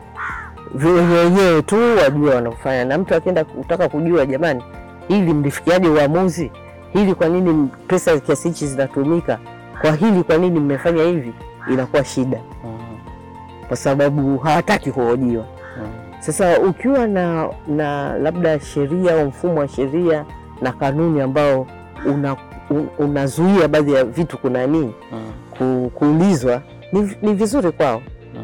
wenyewe 0.76 1.62
tu 1.62 1.76
wajua 2.04 2.36
wanafanya, 2.36 2.86
na 2.86 2.98
mtu 2.98 3.16
akienda 3.16 3.44
kutaka 3.44 3.90
kujua, 3.90 4.26
jamani, 4.26 4.64
hili 5.08 5.34
mlifikiaje 5.34 5.88
uamuzi 5.90 6.52
hili, 6.94 7.16
kwa 7.16 7.28
nini 7.30 7.70
pesa 7.88 8.20
kiasi 8.20 8.48
hichi 8.48 8.68
zinatumika 8.68 9.40
kwa 9.82 9.92
hili, 9.92 10.24
kwa 10.24 10.38
nini 10.38 10.60
mmefanya 10.60 11.04
hivi, 11.04 11.34
inakuwa 11.74 12.04
shida 12.04 12.40
Mm. 12.64 12.80
kwa 13.68 13.78
sababu 13.78 14.38
hawataki 14.38 14.92
kuhojiwa. 14.92 15.46
Mm. 15.78 15.88
Sasa 16.20 16.60
ukiwa 16.60 17.08
na, 17.08 17.50
na 17.68 18.18
labda 18.18 18.60
sheria 18.60 19.14
au 19.14 19.26
mfumo 19.28 19.60
wa 19.60 19.68
sheria 19.68 20.26
na 20.62 20.72
kanuni 20.72 21.22
ambao 21.22 21.68
una, 22.06 22.36
un, 22.70 22.88
unazuia 23.00 23.68
baadhi 23.68 23.94
ya 23.94 24.04
vitu 24.04 24.38
kuna 24.38 24.68
nini 24.68 24.94
Mm. 25.62 25.90
kuulizwa 25.90 26.62
ni, 26.92 27.16
ni 27.22 27.34
vizuri 27.34 27.72
kwao, 27.72 28.02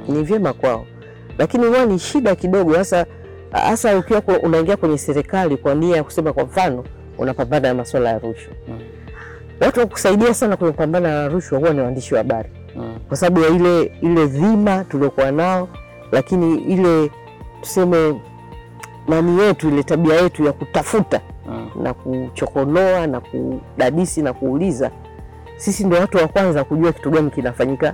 ni 0.07 0.23
vyema 0.23 0.53
kwao, 0.53 0.85
lakini 1.37 1.65
huwa 1.65 1.85
ni 1.85 1.99
shida 1.99 2.35
kidogo, 2.35 2.73
hasa 2.73 3.05
hasa 3.51 3.97
ukiwa 3.97 4.21
unaingia 4.43 4.77
kwenye 4.77 4.97
serikali 4.97 5.57
kwa 5.57 5.75
nia 5.75 5.95
ya 5.97 6.03
kusema, 6.03 6.33
kwa 6.33 6.43
mfano 6.43 6.83
unapambana 7.17 7.67
na 7.67 7.73
masuala 7.73 8.09
ya 8.09 8.19
rushwa. 8.19 8.53
Mm. 8.67 8.79
Watu 9.61 9.79
wakusaidia 9.79 10.33
sana 10.33 10.57
kwenye 10.57 10.71
kupambana 10.71 11.09
na 11.09 11.27
rushwa 11.27 11.59
huwa 11.59 11.73
ni 11.73 11.79
waandishi 11.81 12.13
wa 12.13 12.17
habari 12.17 12.49
Mm. 12.75 12.99
kwa 13.07 13.17
sababu 13.17 13.41
ya 13.41 13.49
ile 13.49 13.91
ile 14.01 14.25
dhima 14.25 14.83
tuliokuwa 14.83 15.31
nao, 15.31 15.69
lakini 16.11 16.55
ile 16.55 17.11
tuseme 17.61 18.21
nani 19.07 19.39
yetu 19.41 19.67
ile 19.69 19.83
tabia 19.83 20.15
yetu 20.21 20.43
ya 20.45 20.51
kutafuta 20.53 21.21
Mm. 21.49 21.69
na 21.83 21.93
kuchokonoa 21.93 23.07
na 23.07 23.19
kudadisi 23.21 24.21
na 24.21 24.33
kuuliza, 24.33 24.91
sisi 25.57 25.83
ndio 25.83 25.99
watu 25.99 26.17
wa 26.17 26.27
kwanza 26.27 26.63
kujua 26.63 26.91
kitu 26.93 27.09
gani 27.11 27.29
kinafanyika 27.31 27.93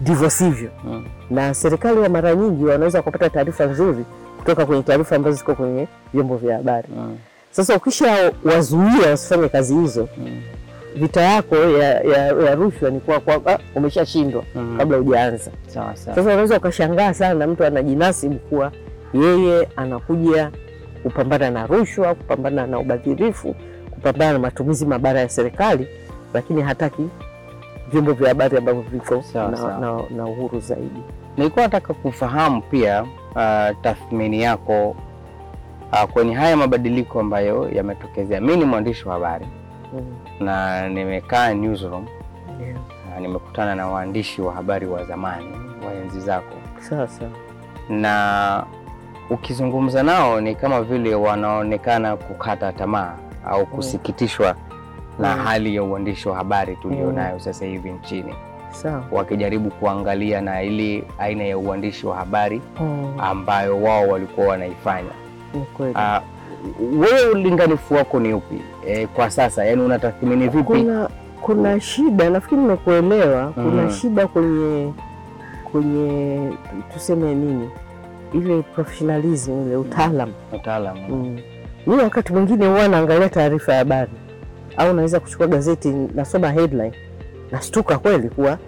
ndivyo 0.00 0.30
sivyo. 0.30 0.70
Mm. 0.84 1.04
Na 1.30 1.54
serikali 1.54 2.02
ya 2.02 2.08
mara 2.08 2.34
nyingi 2.34 2.64
wanaweza 2.64 3.02
kupata 3.02 3.30
taarifa 3.30 3.64
nzuri 3.66 4.04
kutoka 4.38 4.66
kwenye 4.66 4.82
taarifa 4.82 5.16
ambazo 5.16 5.36
ziko 5.36 5.54
kwenye 5.54 5.88
vyombo 6.14 6.36
vya 6.36 6.56
habari. 6.56 6.88
Mm. 6.96 7.16
Sasa 7.50 7.76
ukisha 7.76 8.32
wazuia 8.44 9.10
wasifanye 9.10 9.48
kazi 9.48 9.74
hizo, 9.74 10.08
Mm. 10.18 10.40
vita 10.96 11.20
yako 11.22 11.56
ya, 11.56 12.00
ya, 12.00 12.26
ya 12.26 12.54
rushwa 12.54 12.90
ni 12.90 13.00
kwa, 13.00 13.20
kwa 13.20 13.54
ah, 13.54 13.58
umeshashindwa 13.74 14.44
Mm. 14.54 14.74
kabla 14.78 14.96
hujaanza. 14.98 15.50
Sawa 15.66 15.96
sawa. 15.96 16.16
Sasa 16.16 16.30
unaweza 16.32 16.56
ukashangaa 16.56 17.14
sana 17.14 17.46
mtu 17.46 17.64
anajinasibu 17.64 18.34
kuwa 18.38 18.72
yeye 19.14 19.68
anakuja 19.76 20.50
kupambana 21.02 21.50
na 21.50 21.66
rushwa, 21.66 22.14
kupambana 22.14 22.66
na 22.66 22.78
ubadhirifu, 22.78 23.54
kupambana 23.90 24.32
na 24.32 24.38
matumizi 24.38 24.86
mabaya 24.86 25.20
ya 25.20 25.28
serikali, 25.28 25.86
lakini 26.34 26.62
hataki 26.62 27.02
vyombo 27.92 28.12
vya 28.12 28.28
habari 28.28 28.56
ambavyo 28.58 28.82
viko 28.82 29.22
Sawa, 29.22 29.50
na, 29.50 29.56
sawa. 29.56 29.78
na, 29.78 30.02
na 30.16 30.24
uhuru 30.26 30.60
zaidi. 30.60 31.02
Nilikuwa 31.36 31.64
nataka 31.64 31.94
kufahamu 31.94 32.62
pia 32.62 33.02
uh, 33.02 33.80
tathmini 33.82 34.42
yako 34.42 34.96
uh, 35.92 36.02
kwenye 36.12 36.34
haya 36.34 36.56
mabadiliko 36.56 37.20
ambayo 37.20 37.68
yametokezea. 37.72 38.40
Mi 38.40 38.56
ni 38.56 38.64
mwandishi 38.64 39.08
wa 39.08 39.14
habari 39.14 39.46
Mm. 39.94 40.16
na 40.46 40.88
nimekaa 40.88 41.54
newsroom 41.54 42.06
Yeah. 42.60 42.78
na 43.14 43.20
nimekutana 43.20 43.74
na 43.74 43.86
waandishi 43.86 44.42
wa 44.42 44.52
habari 44.54 44.86
wa 44.86 45.04
zamani 45.04 45.52
wa 45.86 45.94
enzi 45.94 46.20
zako, 46.20 46.54
Sasa 46.78 47.24
na 47.88 48.64
ukizungumza 49.30 50.02
nao 50.02 50.40
ni 50.40 50.54
kama 50.54 50.82
vile 50.82 51.14
wanaonekana 51.14 52.16
kukata 52.16 52.72
tamaa 52.72 53.14
au 53.46 53.66
kusikitishwa 53.66 54.54
na 55.18 55.36
Mm. 55.36 55.42
hali 55.44 55.74
ya 55.76 55.82
uandishi 55.82 56.28
wa 56.28 56.36
habari 56.36 56.76
tulionayo 56.76 57.38
sasa 57.40 57.64
hivi 57.66 57.90
nchini, 57.90 58.34
sawa. 58.70 59.04
wakijaribu 59.12 59.70
kuangalia 59.70 60.40
na 60.40 60.62
ile 60.62 61.04
aina 61.18 61.44
ya 61.44 61.58
uandishi 61.58 62.06
wa 62.06 62.16
habari 62.16 62.60
Mm, 62.80 63.14
ambayo 63.18 63.82
wao 63.82 64.08
walikuwa 64.08 64.46
wanaifanya. 64.46 65.10
Ah, 65.94 66.20
wewe 66.98 67.28
ulinganifu 67.32 67.94
wako 67.94 68.20
ni 68.20 68.32
upi 68.32 68.60
e, 68.86 69.06
kwa 69.06 69.30
sasa? 69.30 69.64
Yani 69.64 69.82
unatathmini 69.82 70.48
vipi? 70.48 70.64
Kuna 70.64 71.08
kuna 71.40 71.80
shida, 71.80 72.30
nafikiri 72.30 72.60
nimekuelewa. 72.60 73.46
Kuna 73.52 73.82
Mm. 73.82 73.90
shida 73.90 74.26
kwenye 74.26 74.92
kwenye 75.72 76.50
tuseme 76.92 77.34
nini, 77.34 77.70
ile 78.34 78.62
professionalism, 78.62 79.66
ile 79.66 79.76
utaalam 79.76 80.32
Utaalam. 80.52 80.98
Mm. 81.08 81.38
Mimi 81.86 82.02
wakati 82.02 82.32
mwingine 82.32 82.66
huwa 82.66 82.88
naangalia 82.88 83.28
taarifa 83.28 83.72
ya 83.72 83.78
habari 83.78 84.10
au 84.76 84.94
naweza 84.94 85.20
kuchukua 85.20 85.46
gazeti 85.46 85.88
nasoma 86.14 86.50
headline 86.50 86.92
nastuka 87.52 87.98
kweli 87.98 88.28
kuwa 88.28 88.58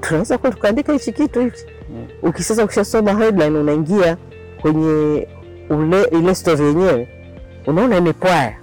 tunaweza 0.00 0.38
kweli 0.38 0.56
tukaandika 0.56 0.92
hichi 0.92 1.12
kitu 1.12 1.40
hichi. 1.40 1.64
Mm. 1.90 2.06
Ukisasa 2.22 2.64
ukishasoma 2.64 3.14
headline 3.14 3.58
unaingia 3.58 4.16
kwenye 4.60 5.28
ule, 5.70 6.02
ile 6.04 6.34
story 6.34 6.64
yenyewe 6.64 7.08
unaona 7.66 7.96
imepwaya. 7.96 8.56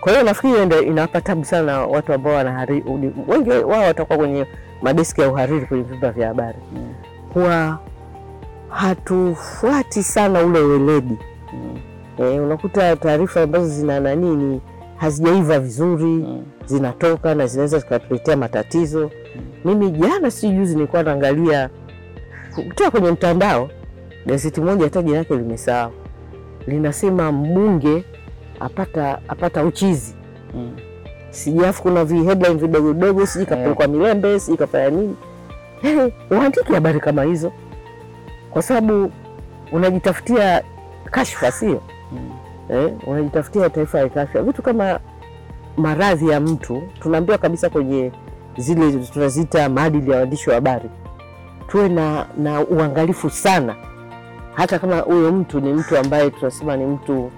Kwa 0.00 0.12
hiyo 0.12 0.24
nafikiri 0.24 0.66
ndio 0.66 0.82
inawapa 0.82 1.20
tabu 1.20 1.44
sana 1.44 1.86
watu 1.86 2.12
ambao 2.12 2.34
wanahariri, 2.34 2.84
wengi 3.28 3.50
wao 3.50 3.80
watakuwa 3.82 4.18
kwenye 4.18 4.46
madeski 4.82 5.20
ya 5.20 5.28
uhariri 5.28 5.66
kwenye 5.66 5.82
vyumba 5.84 6.10
vya 6.10 6.28
habari 6.28 6.58
Mm. 6.72 6.94
Kwa 7.32 7.78
hatufuati 8.68 10.02
sana 10.02 10.42
ule 10.44 10.58
weledi 10.60 11.18
Mm. 11.52 11.78
E, 12.18 12.40
unakuta 12.40 12.96
taarifa 12.96 13.42
ambazo 13.42 13.66
zina 13.68 14.00
nani 14.00 14.36
ni 14.36 14.60
hazijaiva 15.02 15.58
vizuri 15.58 16.04
Mm. 16.04 16.44
zinatoka 16.66 17.34
na 17.34 17.46
zinaweza 17.46 17.78
zikatuletea 17.78 18.36
matatizo. 18.36 19.10
Mimi 19.64 19.90
jana 19.90 20.30
si 20.30 20.48
juzi 20.48 20.74
nilikuwa 20.74 21.02
naangalia 21.02 21.70
kutoka 22.54 22.90
kwenye 22.90 23.10
mtandao 23.10 23.70
gazeti 24.26 24.60
moja, 24.60 24.84
hata 24.84 25.02
jina 25.02 25.18
lake 25.18 25.34
limesahau, 25.36 25.92
linasema 26.66 27.32
mbunge 27.32 28.04
apata 28.60 29.18
apata 29.28 29.64
uchizi 29.64 30.14
Mm. 30.54 30.76
Sijafu 31.30 31.82
kuna 31.82 32.04
vi 32.04 32.22
headline 32.24 32.54
vidogo 32.54 32.92
vidogo, 32.92 33.26
sijui 33.26 33.46
kapelekwa 33.46 33.86
Milembe, 33.88 34.40
sijui 34.40 34.56
kafanya 34.58 34.90
nini. 34.90 35.16
Uandike 36.30 36.74
habari 36.74 37.00
kama 37.00 37.22
hizo 37.22 37.52
kwa 38.50 38.62
sababu 38.62 39.10
unajitafutia 39.72 40.62
kashfa, 41.10 41.50
sio 41.52 41.68
Mm. 41.70 41.91
Eh, 42.72 42.92
unajitafutia 43.06 43.70
taifa 43.70 43.98
ya 43.98 44.08
kafya, 44.08 44.42
Vitu 44.42 44.62
kama 44.62 45.00
maradhi 45.76 46.28
ya 46.28 46.40
mtu 46.40 46.82
tunaambiwa 47.00 47.38
kabisa 47.38 47.70
kwenye 47.70 48.12
zile 48.56 48.92
tunaziita 48.92 49.68
maadili 49.68 50.10
ya 50.10 50.16
waandishi 50.16 50.48
wa 50.50 50.54
habari, 50.54 50.90
tuwe 51.68 51.88
na, 51.88 52.26
na 52.38 52.60
uangalifu 52.60 53.30
sana, 53.30 53.76
hata 54.54 54.78
kama 54.78 55.00
huyo 55.00 55.32
mtu 55.32 55.60
ni 55.60 55.72
mtu 55.72 55.98
ambaye 55.98 56.30
tunasema 56.30 56.76
ni 56.76 56.86
mtu 56.86 57.30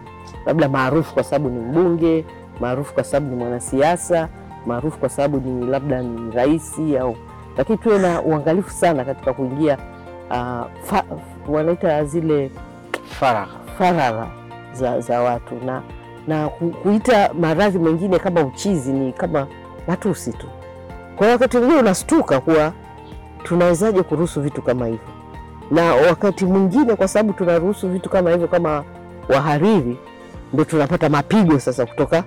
labda 0.47 0.68
maarufu 0.68 1.14
kwa 1.14 1.25
sababu 1.25 1.51
ni 1.51 1.61
mbunge, 1.61 2.25
maarufu 2.61 2.94
kwa 2.94 3.05
sababu 3.05 3.31
ni 3.31 3.37
mwanasiasa, 3.37 4.29
maarufu 4.66 4.99
kwa 4.99 5.09
sababu 5.09 5.40
ni 5.51 5.66
labda 5.66 6.03
ni 6.03 6.31
rais 6.31 6.73
au, 7.01 7.16
lakini 7.59 7.79
tuwe 7.79 7.99
na 7.99 8.23
uangalifu 8.23 8.70
sana 8.70 9.05
katika 9.05 9.33
kuingia 9.33 9.79
uh, 10.31 11.01
wanaita 11.49 12.05
zile 12.05 12.51
Faragha. 13.05 13.53
faragha 13.79 14.27
za, 14.75 15.01
za 15.01 15.21
watu. 15.21 15.55
Na, 15.67 15.83
na 16.27 16.49
kuita 16.49 17.31
maradhi 17.41 17.79
mengine 17.79 18.19
kama 18.19 18.41
uchizi 18.43 18.93
ni 18.93 19.13
kama 19.13 19.47
matusi 19.87 20.33
tu. 20.33 20.47
Kwa 21.17 21.27
hiyo 21.27 21.33
wakati 21.33 21.57
mwingine 21.59 21.81
unastuka 21.81 22.41
kuwa 22.41 22.73
tunawezaje 23.43 24.03
kuruhusu 24.03 24.41
vitu 24.43 24.63
kama 24.63 24.87
hivyo, 24.87 25.01
na 25.71 25.95
wakati 25.95 26.45
mwingine 26.45 26.95
kwa 26.97 27.09
sababu 27.09 27.33
tunaruhusu 27.33 27.89
vitu 27.89 28.11
kama 28.11 28.31
hivyo 28.31 28.49
kama 28.49 28.85
wahariri, 29.29 29.97
ndo 30.53 30.65
tunapata 30.65 31.09
mapigo 31.09 31.59
sasa 31.59 31.87
kutoka 31.87 32.25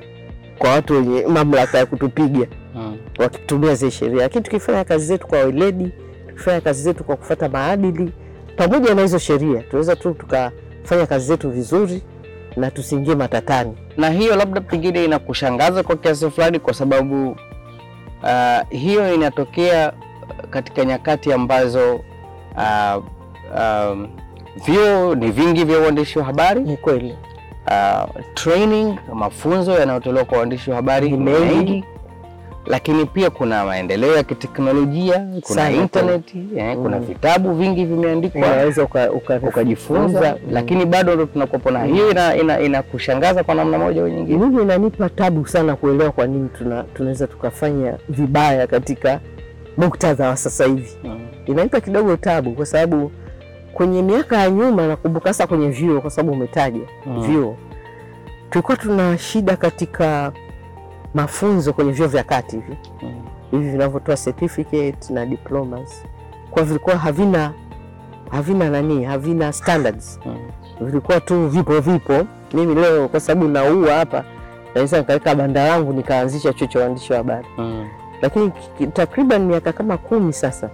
kwa 0.58 0.70
watu 0.72 0.94
wenye 0.94 1.26
mamlaka 1.28 1.78
ya 1.78 1.86
kutupiga. 1.86 2.48
Hmm, 2.74 2.98
wakitumia 3.20 3.76
zile 3.76 3.92
sheria, 3.92 4.22
lakini 4.22 4.44
tukifanya 4.44 4.84
kazi 4.84 5.06
zetu 5.06 5.28
kwa 5.28 5.40
weledi, 5.40 5.92
tukifanya 6.28 6.62
kazi 6.62 6.82
zetu 6.84 7.04
kwa 7.04 7.16
kufata 7.16 7.50
maadili 7.50 8.12
pamoja 8.58 8.96
na 8.96 9.02
hizo 9.02 9.18
sheria, 9.20 9.62
tunaweza 9.64 9.96
tu 9.96 10.14
tukafanya 10.14 11.06
kazi 11.10 11.26
zetu 11.28 11.50
vizuri 11.52 12.02
na 12.58 12.72
tusiingie 12.72 13.16
matatani. 13.16 13.74
na 13.98 14.10
hiyo 14.10 14.36
labda 14.36 14.62
pengine 14.62 15.06
inakushangaza 15.06 15.84
kwa 15.84 15.96
kiasi 15.96 16.30
fulani, 16.30 16.60
kwa 16.60 16.74
sababu 16.74 17.30
uh, 18.24 18.70
hiyo 18.70 19.14
inatokea 19.14 19.94
katika 20.50 20.86
nyakati 20.86 21.34
ambazo 21.34 21.96
uh, 21.96 23.04
um, 23.60 24.08
vyuo 24.66 25.16
ni 25.16 25.32
vingi 25.32 25.64
vya 25.64 25.80
uandishi 25.80 26.20
wa 26.20 26.26
habari 26.26 26.62
Ni 26.62 26.78
kweli 26.78 27.16
uh, 27.68 28.10
training 28.34 28.96
mafunzo 29.14 29.72
yanayotolewa 29.80 30.26
kwa 30.26 30.38
waandishi 30.38 30.70
wa 30.70 30.76
habari 30.76 31.10
Ni 31.12 31.18
mengi. 31.18 31.84
Lakini 32.70 33.06
pia 33.06 33.30
kuna 33.30 33.66
maendeleo 33.66 34.16
ya 34.16 34.24
kiteknolojia, 34.24 35.28
kuna 35.42 35.72
intaneti 35.72 36.38
internet 36.38 36.58
eh, 36.58 36.78
kuna 36.78 37.00
Mm. 37.00 37.06
vitabu 37.06 37.54
vingi 37.54 37.86
vimeandikwa 37.86 38.42
unaweza 38.42 38.84
uka- 38.84 39.12
uka- 39.12 39.40
ukajifunza, 39.44 40.32
Mm. 40.44 40.50
lakini 40.52 40.86
bado 40.86 41.16
ndo 41.16 41.26
tunakopona. 41.26 41.80
na 41.80 41.86
hiyo 41.86 42.12
ina, 42.12 42.36
ina, 42.36 42.60
inakushangaza 42.60 43.44
kwa 43.44 43.56
namna 43.56 43.78
moja 43.80 44.02
au 44.02 44.08
nyingine. 44.08 44.38
mimi 44.46 44.62
inanipa 44.62 45.10
tabu 45.10 45.48
sana 45.48 45.76
kuelewa 45.76 46.12
kwa 46.12 46.28
nini 46.28 46.50
tuna, 46.58 46.84
tunaweza 46.84 47.28
tukafanya 47.28 47.98
vibaya 48.10 48.68
katika 48.68 49.20
muktadha 49.78 50.30
wa 50.30 50.38
sasa 50.38 50.66
hivi. 50.66 50.90
Mm. 51.04 51.20
Inanipa 51.46 51.82
kidogo 51.82 52.18
tabu 52.18 52.52
kwa 52.52 52.66
sababu 52.66 53.12
kwenye 53.74 54.02
miaka 54.02 54.38
ya 54.38 54.50
nyuma, 54.50 54.88
nakumbuka 54.88 55.30
hasa 55.30 55.48
kwenye 55.48 55.70
vyuo, 55.70 56.02
kwa 56.02 56.10
sababu 56.12 56.32
umetaja 56.34 56.80
Mm. 57.06 57.22
vyuo, 57.24 57.58
tulikuwa 58.50 58.78
tuna 58.78 59.18
shida 59.18 59.56
katika 59.56 60.32
mafunzo 61.14 61.74
kwenye 61.74 61.92
vyuo 61.92 62.08
vya 62.08 62.24
kati 62.24 62.56
hivi 62.56 62.78
Mm. 63.02 63.14
hivi 63.52 63.70
vinavyotoa 63.70 64.16
certificate 64.18 65.14
na 65.14 65.26
diplomas, 65.26 66.04
kwa 66.52 66.64
vilikuwa 66.64 66.98
havina 66.98 67.54
havina 68.32 68.70
nani, 68.70 69.04
havina 69.04 69.54
standards 69.54 70.20
Mm. 70.26 70.38
vilikuwa 70.82 71.20
tu 71.20 71.48
vipo 71.48 71.80
vipo. 71.80 72.26
Mimi 72.54 72.76
leo 72.76 73.08
kwa 73.08 73.20
sababu 73.20 73.48
naua 73.48 73.94
hapa, 73.94 74.24
naweza 74.76 74.98
nikaweka 74.98 75.36
banda 75.36 75.68
langu 75.68 75.94
nikaanzisha 75.94 76.54
chuo 76.54 76.68
cha 76.68 76.80
uandishi 76.80 77.12
wa 77.14 77.18
habari, 77.18 77.48
Mm. 77.58 77.88
lakini 78.22 78.52
takriban 78.94 79.46
miaka 79.46 79.74
kama 79.74 79.98
kumi 79.98 80.34
sasa, 80.34 80.70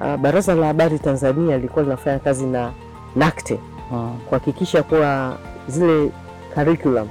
ah, 0.00 0.16
Baraza 0.16 0.54
la 0.54 0.66
Habari 0.66 0.98
Tanzania 0.98 1.56
lilikuwa 1.56 1.82
linafanya 1.84 2.18
kazi 2.18 2.46
na 2.46 2.70
NACTE 3.16 3.58
Mm. 3.92 4.18
kuhakikisha 4.28 4.82
kuwa 4.82 5.36
zile 5.68 6.10
curriculum 6.54 7.08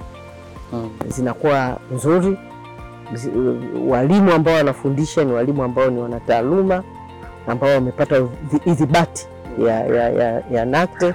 Mm. 0.75 0.89
zinakuwa 1.07 1.77
nzuri. 1.91 2.37
Walimu 3.87 4.31
ambao 4.31 4.55
wanafundisha 4.55 5.23
ni 5.23 5.31
walimu 5.33 5.63
ambao 5.63 5.89
ni 5.89 5.99
wanataaluma 5.99 6.83
ambao 7.47 7.69
wamepata 7.69 8.21
idhibati 8.65 9.27
ya, 9.65 9.85
ya, 9.85 10.09
ya, 10.09 10.43
ya 10.51 10.65
NACTE 10.65 11.13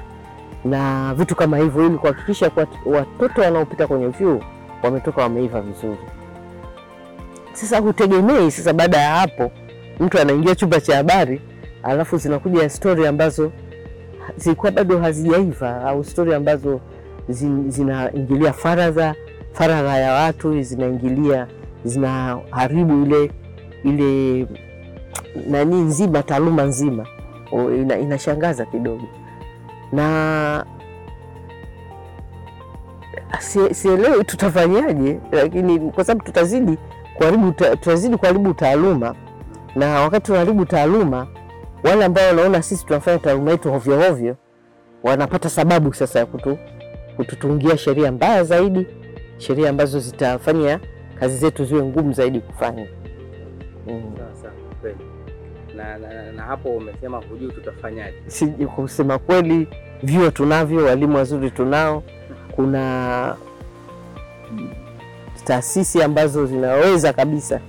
na 0.64 1.14
vitu 1.14 1.34
kama 1.36 1.58
hivyo, 1.58 1.86
ili 1.86 1.98
kuhakikisha 1.98 2.50
kuwa 2.50 2.66
watoto 2.86 3.40
wanaopita 3.40 3.86
kwenye 3.86 4.08
vyuo 4.08 4.40
wametoka 4.82 5.22
wameiva 5.22 5.60
vizuri. 5.60 5.98
Sasa 7.52 7.78
hutegemei 7.78 8.50
sasa, 8.50 8.72
baada 8.72 8.96
ya 8.98 9.10
hapo 9.16 9.50
mtu 10.00 10.18
anaingia 10.20 10.54
chumba 10.54 10.80
cha 10.80 10.96
habari, 10.96 11.40
alafu 11.82 12.16
zinakuja 12.16 12.68
stori 12.70 13.06
ambazo 13.06 13.52
zilikuwa 14.36 14.72
bado 14.72 14.98
hazijaiva 14.98 15.82
au 15.84 16.04
stori 16.04 16.34
ambazo 16.34 16.80
zin- 17.30 17.70
zinaingilia 17.70 18.52
faragha 18.52 19.14
faragha 19.52 19.96
ya 19.98 20.12
watu, 20.12 20.62
zinaingilia 20.62 21.46
zinaharibu 21.84 23.02
ile 23.06 23.30
ile 23.84 24.46
nani 25.50 25.76
nzima, 25.76 26.22
taaluma 26.22 26.62
nzima. 26.62 27.06
O, 27.52 27.70
ina, 27.74 27.98
inashangaza 27.98 28.64
kidogo. 28.66 29.08
Na 29.92 30.66
si- 33.38 33.74
sielewi 33.74 34.24
tutafanyaje, 34.24 35.20
lakini 35.32 35.78
kwa 35.90 36.04
sababu 36.04 36.24
tutazidi 36.24 36.78
kuharibu 37.16 37.52
tutazidi 37.52 38.16
kuharibu 38.16 38.54
taaluma, 38.54 39.14
na 39.76 40.00
wakati 40.00 40.26
tunaharibu 40.26 40.64
taaluma, 40.66 41.26
wale 41.84 42.04
ambao 42.04 42.26
wanaona 42.26 42.62
sisi 42.62 42.86
tunafanya 42.86 43.18
taaluma 43.18 43.50
yetu 43.50 43.70
hovyo 43.72 44.00
hovyo 44.08 44.36
wanapata 45.02 45.48
sababu 45.50 45.94
sasa 45.94 46.18
ya 46.18 46.26
kutu, 46.26 46.58
kututungia 47.16 47.76
sheria 47.78 48.12
mbaya 48.12 48.44
zaidi, 48.44 48.86
sheria 49.40 49.70
ambazo 49.70 49.98
zitafanya 50.00 50.80
kazi 51.20 51.36
zetu 51.36 51.64
ziwe 51.64 51.82
ngumu 51.82 52.12
zaidi 52.12 52.40
kufanya. 52.40 52.86
Mm. 53.86 54.02
Sasa 54.18 54.52
kweli. 54.80 54.96
Na, 55.76 55.98
na, 55.98 56.14
na, 56.14 56.32
na 56.32 56.42
hapo 56.42 56.68
umesema 56.68 57.18
hujui 57.30 57.52
tutafanyaje. 57.52 58.16
Si, 58.26 58.46
kusema 58.46 59.18
kweli, 59.18 59.68
vyuo 60.02 60.30
tunavyo, 60.30 60.84
walimu 60.84 61.16
wazuri 61.16 61.50
tunao, 61.50 62.02
kuna 62.52 63.36
taasisi 65.44 66.02
ambazo 66.02 66.46
zinaweza 66.46 67.12
kabisa 67.12 67.60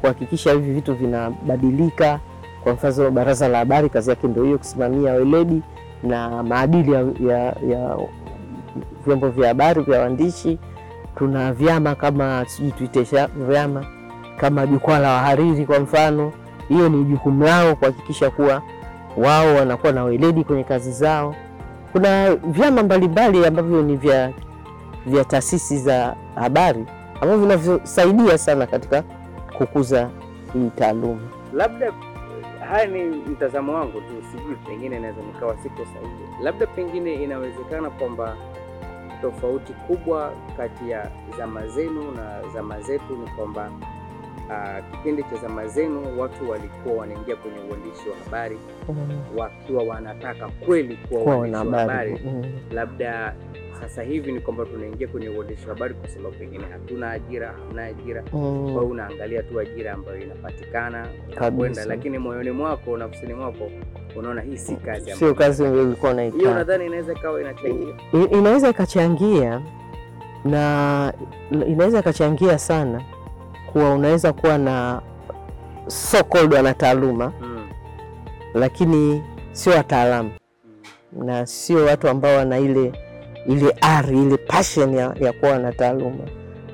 kuhakikisha 0.00 0.52
hivi 0.52 0.72
vitu 0.72 0.94
vinabadilika. 0.94 2.20
Kwa 2.64 2.72
mfano, 2.72 3.10
Baraza 3.10 3.48
la 3.48 3.58
Habari 3.58 3.88
kazi 3.90 4.10
yake 4.10 4.26
ndio 4.28 4.44
hiyo, 4.44 4.58
kusimamia 4.58 5.12
weledi 5.12 5.62
na 6.02 6.42
maadili 6.42 6.92
ya, 6.92 7.00
ya, 7.28 7.38
ya 7.68 7.96
vyombo 9.06 9.28
vya 9.28 9.48
habari 9.48 9.82
vya 9.82 10.00
waandishi. 10.00 10.58
Tuna 11.18 11.52
vyama 11.52 11.94
kama 11.94 12.44
sijui 12.46 12.72
tuite 12.72 13.26
vyama 13.36 13.84
kama 14.36 14.66
Jukwaa 14.66 14.98
la 14.98 15.12
Wahariri 15.12 15.66
kwa 15.66 15.80
mfano, 15.80 16.32
hiyo 16.68 16.88
ni 16.88 17.04
jukumu 17.04 17.44
lao 17.44 17.76
kuhakikisha 17.76 18.30
kuwa 18.30 18.62
wao 19.16 19.54
wanakuwa 19.54 19.92
na 19.92 20.04
weledi 20.04 20.44
kwenye 20.44 20.64
kazi 20.64 20.92
zao. 20.92 21.34
Kuna 21.92 22.34
vyama 22.34 22.82
mbalimbali 22.82 23.46
ambavyo 23.46 23.82
ni 23.82 23.96
vya, 23.96 24.32
vya 25.06 25.24
taasisi 25.24 25.78
za 25.78 26.16
habari 26.34 26.84
ambavyo 27.14 27.38
vinavyosaidia 27.38 28.38
sana 28.38 28.66
katika 28.66 29.02
kukuza 29.58 30.10
hii 30.52 30.70
taaluma. 30.76 31.20
Labda 31.54 31.92
haya 32.70 32.86
ni 32.86 33.04
mtazamo 33.04 33.74
wangu 33.74 34.00
tu, 34.00 34.14
sijui, 34.32 34.56
pengine 34.66 34.98
naweza 34.98 35.20
nikawa 35.22 35.56
siko 35.62 35.76
sahihi. 35.94 36.42
Labda 36.42 36.66
pengine 36.66 37.14
inawezekana 37.14 37.90
kwamba 37.90 38.36
tofauti 39.22 39.72
kubwa 39.72 40.32
kati 40.56 40.90
ya 40.90 41.10
zama 41.38 41.66
zenu 41.66 42.10
na 42.10 42.42
zama 42.54 42.80
zetu 42.80 43.16
ni 43.16 43.30
kwamba 43.36 43.70
uh, 44.48 44.90
kipindi 44.90 45.22
cha 45.22 45.36
zama 45.36 45.66
zenu 45.66 46.20
watu 46.20 46.50
walikuwa 46.50 46.94
wanaingia 46.94 47.36
kwenye 47.36 47.58
uandishi 47.70 48.08
wa 48.08 48.16
habari 48.24 48.58
wakiwa 49.36 49.82
wanataka 49.84 50.48
kweli 50.48 50.96
kuwa 50.96 51.22
waandishi 51.22 51.54
wa 51.56 51.60
wanahabari 51.60 52.10
habari. 52.16 52.30
Mm. 52.36 52.52
Labda 52.72 53.34
sasa 53.80 54.02
hivi 54.02 54.32
ni 54.32 54.40
kwamba 54.40 54.64
tunaingia 54.64 55.08
kwenye 55.08 55.28
uandishi 55.28 55.68
wa 55.68 55.74
habari 55.74 55.94
kwa 55.94 56.08
sababu 56.08 56.36
pengine 56.36 56.64
hatuna 56.64 57.10
ajira, 57.10 57.52
hamna 57.52 57.84
ajira 57.84 58.22
kwa 58.22 58.40
hiyo 58.40 58.50
Mm. 58.52 58.90
unaangalia 58.90 59.42
tu 59.42 59.60
ajira 59.60 59.92
ambayo 59.92 60.20
inapatikana 60.22 61.08
kwenda, 61.56 61.84
lakini 61.84 62.18
moyoni 62.18 62.50
mwako, 62.50 62.96
nafsini 62.96 63.34
mwako 63.34 63.70
unaona 64.18 64.40
hii 64.40 64.56
si 64.56 64.76
kazi 64.76 65.12
Sio 65.12 65.34
kazi 65.34 65.62
ulikuwa 65.62 66.22
hiyo. 66.22 66.54
Nadhani 66.54 66.86
inaweza 66.86 67.12
ikawa 67.12 67.40
inachangia. 67.40 67.94
Inaweza 68.30 68.68
ikachangia 68.68 69.60
na 70.44 71.12
inaweza 71.66 71.98
ikachangia 71.98 72.58
sana 72.58 73.02
kuwa 73.72 73.94
unaweza 73.94 74.32
kuwa 74.32 74.58
na 74.58 75.02
so 75.86 76.24
called 76.24 76.54
wanataaluma 76.54 77.32
Mm, 77.40 77.68
lakini 78.54 79.22
sio 79.52 79.72
wataalamu. 79.72 80.30
Mm, 81.12 81.26
na 81.26 81.46
sio 81.46 81.84
watu 81.84 82.08
ambao 82.08 82.36
wana 82.36 82.58
ile 82.58 82.92
ile 83.46 83.76
ari 83.80 84.22
ile 84.22 84.36
passion 84.36 84.94
ya, 84.94 85.14
ya 85.20 85.32
kuwa 85.32 85.50
wanataaluma, 85.52 86.24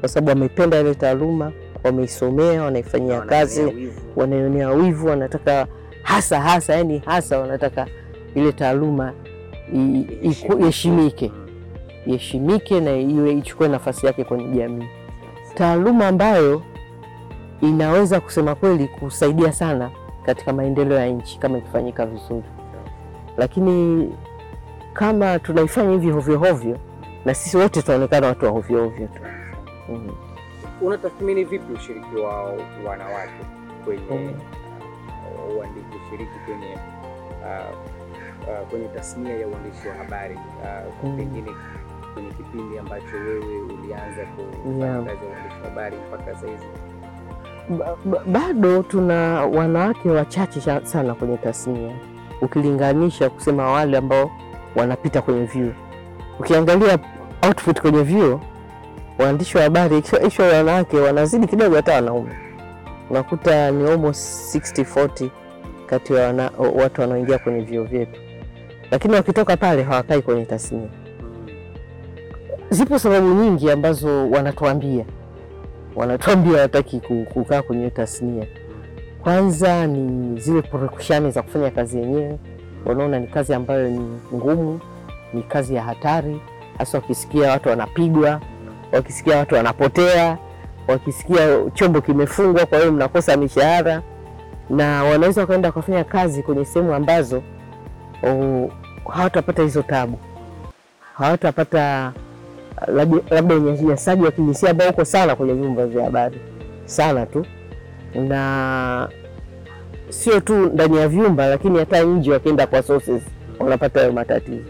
kwa 0.00 0.08
sababu 0.08 0.28
wameipenda 0.28 0.80
ile 0.80 0.94
taaluma, 0.94 1.52
wameisomea, 1.84 2.62
wanaifanyia 2.62 3.20
kazi, 3.20 3.90
wanaionea 4.16 4.70
wivu, 4.70 5.06
wanataka 5.06 5.66
hasa 6.04 6.40
hasa, 6.40 6.74
yani 6.74 7.02
hasa 7.06 7.38
wanataka 7.38 7.86
ile 8.34 8.52
taaluma 8.52 9.12
iheshimike 10.58 11.32
iheshimike 12.06 12.80
na 12.80 12.96
iwe 12.96 13.32
ichukue 13.32 13.68
nafasi 13.68 14.06
yake 14.06 14.24
kwenye 14.24 14.56
jamii. 14.56 14.88
Taaluma 15.54 16.08
ambayo 16.08 16.62
inaweza 17.60 18.20
kusema 18.20 18.54
kweli 18.54 18.88
kusaidia 18.88 19.52
sana 19.52 19.90
katika 20.26 20.52
maendeleo 20.52 20.98
ya 20.98 21.06
nchi 21.06 21.38
kama 21.38 21.58
ikifanyika 21.58 22.06
vizuri, 22.06 22.44
lakini 23.36 24.08
kama 24.92 25.38
tunaifanya 25.38 25.90
hivi 25.90 26.10
hovyo 26.10 26.38
hovyo, 26.38 26.78
na 27.24 27.34
sisi 27.34 27.56
wote 27.56 27.82
tunaonekana 27.82 28.26
watu 28.26 28.44
wa 28.44 28.50
hovyo 28.50 28.82
hovyo 28.84 29.06
tu. 29.06 29.20
Mm. 29.88 30.10
Unatathmini 30.82 31.44
vipi 31.44 31.72
ushiriki 31.72 32.16
wa 32.16 32.52
wanawake 32.86 33.32
kwenye 33.84 34.02
Mm. 34.10 34.32
uandishi, 35.58 35.93
ushiriki 36.14 36.38
kwenye 36.46 36.74
uh, 37.42 37.76
uh, 38.48 38.68
kwenye 38.70 38.88
tasnia 38.88 39.36
ya 39.36 39.48
uandishi 39.48 39.88
wa 39.88 39.94
habari 39.94 40.34
uh, 40.34 41.04
Mm. 41.04 41.16
pengine 41.16 41.50
kwenye 42.14 42.28
kipindi 42.30 42.78
ambacho 42.78 43.16
wewe 43.16 43.60
ulianza 43.62 44.22
kufanya 44.36 44.86
Yeah. 44.86 45.04
kazi 45.04 45.24
ya 45.24 45.30
uandishi 45.30 45.60
wa 45.62 45.68
habari 45.68 45.96
mpaka 46.08 46.34
sasa 46.34 46.46
hizi 46.46 46.64
ba- 47.78 47.96
ba- 48.04 48.24
bado 48.26 48.82
tuna 48.82 49.14
wanawake 49.46 50.10
wachache 50.10 50.60
sana 50.84 51.14
kwenye 51.14 51.36
tasnia 51.36 51.92
ukilinganisha 52.42 53.30
kusema 53.30 53.70
wale 53.72 53.96
ambao 53.98 54.30
wanapita 54.76 55.22
kwenye 55.22 55.44
vyuo. 55.44 55.72
Ukiangalia 56.40 56.98
output 57.46 57.80
kwenye 57.80 58.02
vyuo, 58.02 58.40
waandishi 59.18 59.56
wa 59.56 59.62
habari 59.62 60.02
isho 60.26 60.42
wanawake 60.42 60.96
wanazidi 61.00 61.46
kidogo 61.46 61.76
hata 61.76 61.94
wanaume, 61.94 62.30
unakuta 63.10 63.70
ni 63.70 63.90
almost 63.90 64.54
60-40 64.56 65.28
kati 65.86 66.14
ya 66.14 66.26
wana, 66.26 66.50
watu 66.74 67.00
wanaoingia 67.00 67.38
kwenye 67.38 67.60
vyuo 67.60 67.84
vyetu, 67.84 68.20
lakini 68.90 69.14
wakitoka 69.14 69.56
pale 69.56 69.82
hawakai 69.82 70.22
kwenye 70.22 70.44
tasnia. 70.44 70.88
Zipo 72.70 72.98
sababu 72.98 73.26
nyingi 73.34 73.70
ambazo 73.70 74.30
wanatuambia. 74.30 75.04
Wanatuambia 75.96 76.60
wataki 76.60 77.00
kukaa 77.34 77.62
kwenye 77.62 77.90
tasnia. 77.90 78.46
Kwanza 79.22 79.86
ni 79.86 80.40
zile 80.40 80.62
purukushani 80.62 81.30
za 81.30 81.42
kufanya 81.42 81.70
kazi 81.70 81.98
yenyewe, 81.98 82.38
wanaona 82.86 83.18
ni 83.18 83.26
kazi 83.26 83.54
ambayo 83.54 83.88
ni 83.90 84.00
ngumu, 84.34 84.80
ni 85.34 85.42
kazi 85.42 85.74
ya 85.74 85.82
hatari, 85.82 86.40
hasa 86.78 86.98
wakisikia 86.98 87.50
watu 87.50 87.68
wanapigwa, 87.68 88.40
wakisikia 88.92 89.36
watu 89.36 89.54
wanapotea, 89.54 90.38
wakisikia 90.88 91.58
chombo 91.74 92.00
kimefungwa, 92.00 92.66
kwa 92.66 92.78
hiyo 92.78 92.92
mnakosa 92.92 93.36
mishahara, 93.36 94.02
na 94.70 95.04
wanaweza 95.04 95.40
wakaenda 95.40 95.68
wakafanya 95.68 96.04
kazi 96.04 96.42
kwenye 96.42 96.64
sehemu 96.64 96.94
ambazo 96.94 97.42
oh, 98.22 98.70
hawatapata 99.12 99.62
hizo 99.62 99.82
tabu, 99.82 100.18
hawatapata 101.14 102.12
labda 102.86 103.18
labda 103.30 103.54
unyanyasaji 103.54 104.24
wa 104.24 104.30
kijinsia 104.30 104.70
ambao 104.70 104.88
uko 104.90 105.04
sana 105.04 105.36
kwenye 105.36 105.52
vyombo 105.52 105.86
vya 105.86 106.04
habari. 106.04 106.40
Sana 106.84 107.26
tu, 107.26 107.46
na 108.14 109.08
sio 110.08 110.40
tu 110.40 110.54
ndani 110.54 110.96
ya 110.96 111.08
vyumba, 111.08 111.46
lakini 111.46 111.78
hata 111.78 112.02
nje 112.02 112.32
wakienda 112.32 112.66
kwa 112.66 112.82
sources 112.82 113.22
wanapata 113.58 114.00
hayo 114.00 114.12
matatizo, 114.12 114.64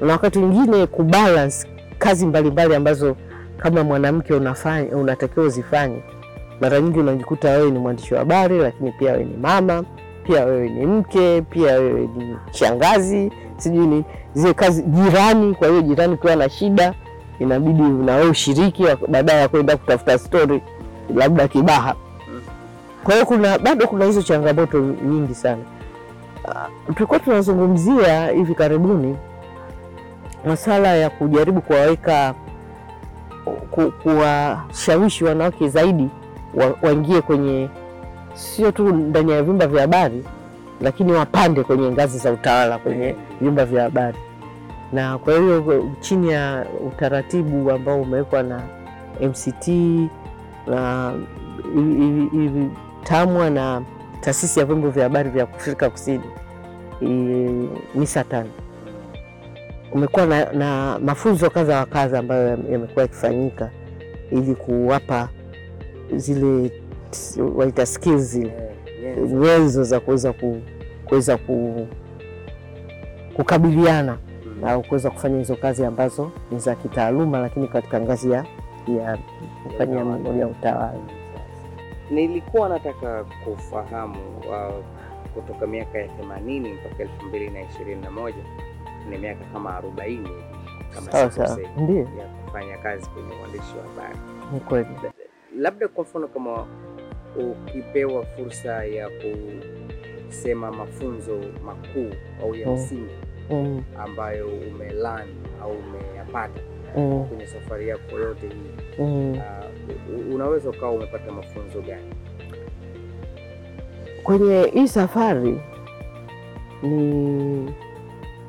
na 0.00 0.12
wakati 0.12 0.38
mwingine 0.38 0.86
kubalance 0.86 1.68
kazi 1.98 2.26
mbalimbali 2.26 2.50
mbali 2.68 2.74
ambazo 2.76 3.16
kama 3.58 3.84
mwanamke 3.84 4.34
unafanya 4.34 4.96
unatakiwa 4.96 5.46
uzifanye. 5.46 6.02
Mara 6.60 6.80
nyingi 6.80 6.98
unajikuta 6.98 7.50
wewe 7.50 7.70
ni 7.70 7.78
mwandishi 7.78 8.14
wa 8.14 8.20
habari, 8.20 8.58
lakini 8.58 8.92
pia 8.92 9.12
wewe 9.12 9.24
ni 9.24 9.36
mama, 9.36 9.84
pia 10.26 10.44
wewe 10.44 10.68
ni 10.68 10.86
mke, 10.86 11.42
pia 11.42 11.72
wewe 11.72 12.08
ni 12.16 12.36
shangazi, 12.50 13.32
sijui 13.56 13.86
ni 13.86 14.04
zile 14.34 14.54
kazi 14.54 14.82
jirani. 14.82 15.54
Kwa 15.54 15.68
hiyo 15.68 15.82
jirani 15.82 16.14
ukiwa 16.14 16.36
na 16.36 16.48
shida 16.48 16.94
inabidi 17.38 17.82
na 17.82 18.14
wewe 18.16 18.28
ushiriki 18.30 18.84
baadaye 19.08 19.40
ya 19.40 19.48
kwenda 19.48 19.76
kutafuta 19.76 20.18
stori 20.18 20.62
labda 21.14 21.48
Kibaha. 21.48 21.94
Kwa 23.04 23.14
hiyo 23.14 23.26
kuna 23.26 23.58
bado 23.58 23.86
kuna 23.86 24.04
hizo 24.04 24.22
changamoto 24.22 24.78
nyingi 24.80 25.34
sana. 25.34 25.62
Uh, 26.44 26.94
tulikuwa 26.94 27.18
tunazungumzia 27.20 28.26
hivi 28.28 28.54
karibuni 28.54 29.16
masala 30.46 30.96
ya 30.96 31.10
kujaribu 31.10 31.60
kuwaweka 31.60 32.34
kuwashawishi 34.02 35.24
wanawake 35.24 35.68
zaidi 35.68 36.08
wa, 36.54 36.74
waingie 36.82 37.20
kwenye 37.20 37.68
sio 38.34 38.72
tu 38.72 38.88
ndani 38.92 39.32
ya 39.32 39.42
vyumba 39.42 39.66
vya 39.66 39.80
habari, 39.80 40.24
lakini 40.80 41.12
wapande 41.12 41.62
kwenye 41.62 41.90
ngazi 41.90 42.18
za 42.18 42.32
utawala 42.32 42.78
kwenye 42.78 43.14
vyumba 43.40 43.64
vya 43.64 43.82
habari. 43.82 44.18
Na 44.92 45.18
kwa 45.18 45.38
hiyo 45.38 45.84
chini 46.00 46.28
ya 46.32 46.66
utaratibu 46.88 47.70
ambao 47.70 48.00
umewekwa 48.00 48.42
na 48.42 48.62
MCT 49.20 49.68
na 50.66 51.12
hivi 52.32 52.70
TAMWA 53.04 53.50
na 53.50 53.82
taasisi 54.20 54.60
ya 54.60 54.66
vyombo 54.66 54.90
vya 54.90 55.02
habari 55.02 55.30
vya 55.30 55.42
Afrika 55.44 55.90
Kusini 55.90 56.24
MISATAN, 57.94 58.46
umekuwa 59.92 60.26
na, 60.26 60.52
na 60.52 60.98
mafunzo 60.98 61.50
kadha 61.50 61.76
wa 61.78 61.86
kadha 61.86 62.18
ambayo 62.18 62.48
yamekuwa 62.48 63.02
yakifanyika 63.02 63.70
ili 64.30 64.54
kuwapa 64.54 65.28
zile 66.16 66.70
waita 67.54 67.86
skills 67.86 68.22
zile 68.22 68.52
nyenzo 69.32 69.84
za 69.84 70.00
kuweza 70.00 70.32
ku, 70.32 70.60
kuweza 71.04 71.36
ku, 71.36 71.86
kukabiliana 73.36 74.18
au 74.66 74.82
kuweza 74.82 75.10
kufanya 75.10 75.38
hizo 75.38 75.56
kazi 75.56 75.84
ambazo 75.84 76.30
ni 76.50 76.58
za 76.58 76.74
kitaaluma, 76.74 77.38
lakini 77.38 77.68
katika 77.68 78.00
ngazi 78.00 78.30
ya 78.30 78.44
ya 78.98 79.18
kufanya 79.64 79.96
ya 80.38 80.46
utawala. 80.46 80.98
Nilikuwa 82.10 82.68
nataka 82.68 83.24
kufahamu 83.24 84.18
uh, 84.38 84.84
kutoka 85.34 85.66
miaka 85.66 85.98
ya 85.98 86.08
themanini 86.08 86.72
mpaka 86.72 87.02
elfu 87.02 87.24
mbili 87.26 87.50
na 87.50 87.62
ishirini 87.62 88.00
na 88.02 88.10
moja 88.10 88.44
ni 89.10 89.18
miaka 89.18 89.44
kama 89.52 89.76
arobaini 89.76 90.30
kama 90.94 91.30
sikosei, 91.30 91.66
ndio 91.76 91.96
ya 91.96 92.26
kufanya 92.44 92.78
kazi 92.78 93.10
kwenye 93.10 93.28
uandishi 93.42 93.74
wa 93.76 93.82
habari. 93.82 94.18
Ni 94.52 94.60
kweli. 94.60 94.88
Labda 95.60 95.88
kwa 95.88 96.04
mfano 96.04 96.28
kama 96.28 96.66
ukipewa 97.36 98.26
fursa 98.26 98.84
ya 98.84 99.10
kusema 100.26 100.72
mafunzo 100.72 101.40
makuu 101.64 102.10
au 102.42 102.54
ya 102.54 102.70
msingi 102.70 103.10
Mm. 103.50 103.82
ambayo 103.98 104.46
umelan 104.48 105.28
au 105.62 105.70
umeyapata 105.72 106.60
Mm. 106.96 107.24
kwenye 107.28 107.46
safari 107.46 107.88
yako 107.88 108.16
yote 108.18 108.46
hii 108.48 109.02
Mm. 109.02 109.32
uh, 109.38 110.34
unaweza 110.34 110.70
ukawa 110.70 110.92
umepata 110.92 111.32
mafunzo 111.32 111.80
gani? 111.80 112.14
Kwenye 114.22 114.62
hii 114.74 114.88
safari 114.88 115.60
ni 116.82 117.74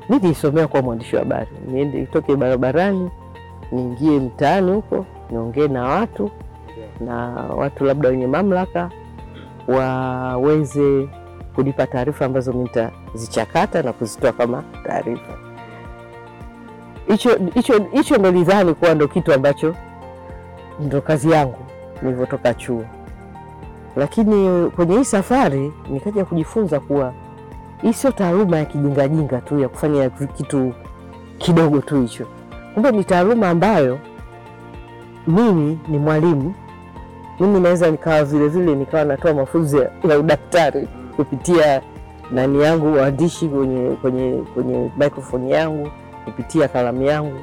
nilisomea 0.10 0.68
kuwa 0.68 0.82
mwandishi 0.82 1.16
wa 1.16 1.22
habari, 1.22 1.48
niende 1.68 2.00
nitoke 2.00 2.36
barabarani 2.36 3.12
niingie 3.72 4.20
mtaani 4.20 4.72
huko 4.72 5.06
niongee 5.32 5.68
na 5.68 5.84
watu 5.84 6.32
na 7.00 7.16
watu 7.56 7.86
labda 7.86 8.10
wenye 8.10 8.28
mamlaka 8.28 8.90
waweze 9.68 11.10
kunipa 11.56 11.88
taarifa 11.88 12.26
ambazo 12.26 12.54
mi 12.54 12.64
nitazichakata 12.64 13.82
na 13.84 13.94
kuzitoa 13.94 14.32
kama 14.32 14.64
taarifa. 14.84 15.38
Hicho 17.94 18.18
ndo 18.18 18.32
nidhani 18.32 18.74
kuwa 18.74 18.94
ndo 18.96 19.08
kitu 19.08 19.34
ambacho 19.34 19.76
ndo 20.80 21.02
kazi 21.02 21.32
yangu 21.32 21.58
nilivyotoka 22.02 22.54
chuo, 22.54 22.86
lakini 23.96 24.70
kwenye 24.70 24.98
hii 24.98 25.04
safari 25.06 25.74
nikaja 25.90 26.26
kujifunza 26.26 26.80
kuwa 26.80 27.14
hii 27.82 27.94
sio 27.94 28.12
taaluma 28.12 28.58
ya 28.58 28.66
kijingajinga 28.66 29.42
tu 29.42 29.60
ya 29.60 29.70
kufanya 29.70 30.10
kitu 30.10 30.74
kidogo 31.38 31.80
tu 31.82 32.02
hicho. 32.02 32.26
Kumbe 32.74 32.92
ni 32.92 33.04
taaluma 33.04 33.50
ambayo 33.50 34.00
mimi 35.28 35.80
ni 35.88 35.98
mwalimu, 35.98 36.54
mimi 37.40 37.60
naweza 37.60 37.92
nikawa 37.92 38.24
vilevile 38.24 38.76
nikawa 38.76 39.04
natoa 39.06 39.34
mafunzo 39.34 39.88
ya 40.10 40.20
udaktari 40.20 40.88
kupitia 41.16 41.82
nani 42.32 42.64
yangu 42.64 42.94
waandishi 42.94 43.48
kwenye, 43.48 43.90
kwenye, 43.96 44.44
kwenye 44.54 44.92
microphone 44.98 45.50
yangu 45.50 45.90
kupitia 46.26 46.68
kalamu 46.68 47.04
yangu. 47.04 47.40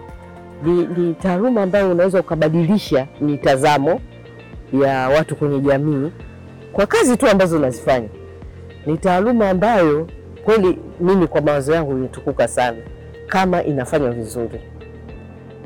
Ni, 0.63 0.87
ni 0.87 1.15
taaluma 1.15 1.63
ambayo 1.63 1.91
unaweza 1.91 2.21
ukabadilisha 2.21 3.07
mitazamo 3.21 4.01
ya 4.83 5.09
watu 5.09 5.37
kwenye 5.37 5.61
jamii 5.61 6.11
kwa 6.73 6.87
kazi 6.87 7.17
tu 7.17 7.27
ambazo 7.29 7.57
unazifanya. 7.57 8.09
Ni 8.87 8.99
taaluma 8.99 9.51
ambayo 9.51 10.07
kweli 10.45 10.79
mimi 11.01 11.27
kwa 11.27 11.41
mawazo 11.41 11.75
yangu 11.75 11.93
imetukuka 11.93 12.49
sana 12.49 12.79
kama 13.27 13.63
inafanywa 13.65 14.11
vizuri, 14.11 14.61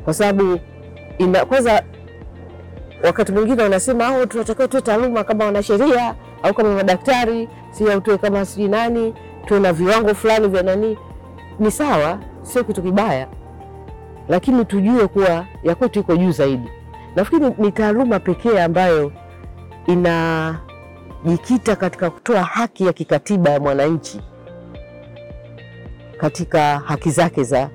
kwa 0.03 0.13
sababu 0.13 0.59
kwanza, 1.47 1.83
wakati 3.03 3.31
mwingine 3.31 3.63
wanasema 3.63 4.07
au 4.07 4.25
tunatakiwa 4.27 4.67
tuwe 4.67 4.81
taaluma 4.81 5.23
kama 5.23 5.45
wanasheria 5.45 6.15
au 6.43 6.53
kama 6.53 6.73
madaktari, 6.75 7.49
si 7.71 7.91
au 7.91 8.01
tuwe 8.01 8.17
kama 8.17 8.45
sijui 8.45 8.67
nani, 8.69 9.13
tuwe 9.45 9.59
na 9.59 9.73
viwango 9.73 10.13
fulani 10.15 10.47
vya 10.47 10.63
nani. 10.63 10.97
Ni 11.59 11.71
sawa, 11.71 12.19
sio 12.41 12.63
kitu 12.63 12.81
kibaya, 12.81 13.27
lakini 14.29 14.65
tujue 14.65 15.07
kuwa 15.07 15.45
ya 15.63 15.75
kwetu 15.75 15.99
iko 15.99 16.17
juu 16.17 16.31
zaidi. 16.31 16.69
Nafikiri 17.15 17.51
ni 17.57 17.71
taaluma 17.71 18.19
pekee 18.19 18.61
ambayo 18.61 19.11
inajikita 19.87 21.75
katika 21.75 22.09
kutoa 22.09 22.43
haki 22.43 22.85
ya 22.85 22.93
kikatiba 22.93 23.49
ya 23.49 23.59
mwananchi 23.59 24.21
katika 26.17 26.79
haki 26.79 27.09
zake 27.11 27.43
za, 27.43 27.69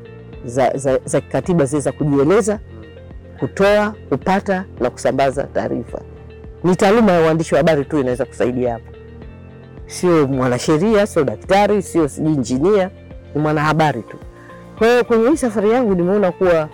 za, 0.44 0.76
za, 0.76 0.98
za 1.04 1.20
kikatiba 1.20 1.64
zile 1.64 1.80
za 1.82 1.92
kujieleza, 1.92 2.60
kutoa, 3.40 3.94
kupata 4.08 4.64
na 4.80 4.90
kusambaza 4.90 5.42
taarifa. 5.44 6.00
Ni 6.64 6.76
taaluma 6.76 7.12
ya 7.12 7.20
uandishi 7.26 7.54
wa 7.54 7.58
habari 7.60 7.84
tu 7.84 7.98
inaweza 8.00 8.24
kusaidia 8.24 8.72
hapo, 8.72 8.92
sio 9.86 10.26
mwanasheria, 10.26 11.06
sio 11.06 11.24
daktari, 11.24 11.82
sio 11.82 12.08
sijui 12.08 12.32
injinia, 12.34 12.90
ni 13.34 13.40
mwanahabari 13.40 14.02
tu. 14.02 14.16
Kwa 14.78 14.86
hiyo 14.88 15.04
kwenye 15.04 15.28
hii 15.30 15.36
safari 15.36 15.70
yangu 15.70 15.94
nimeona 15.94 16.32
kuwa 16.32 16.68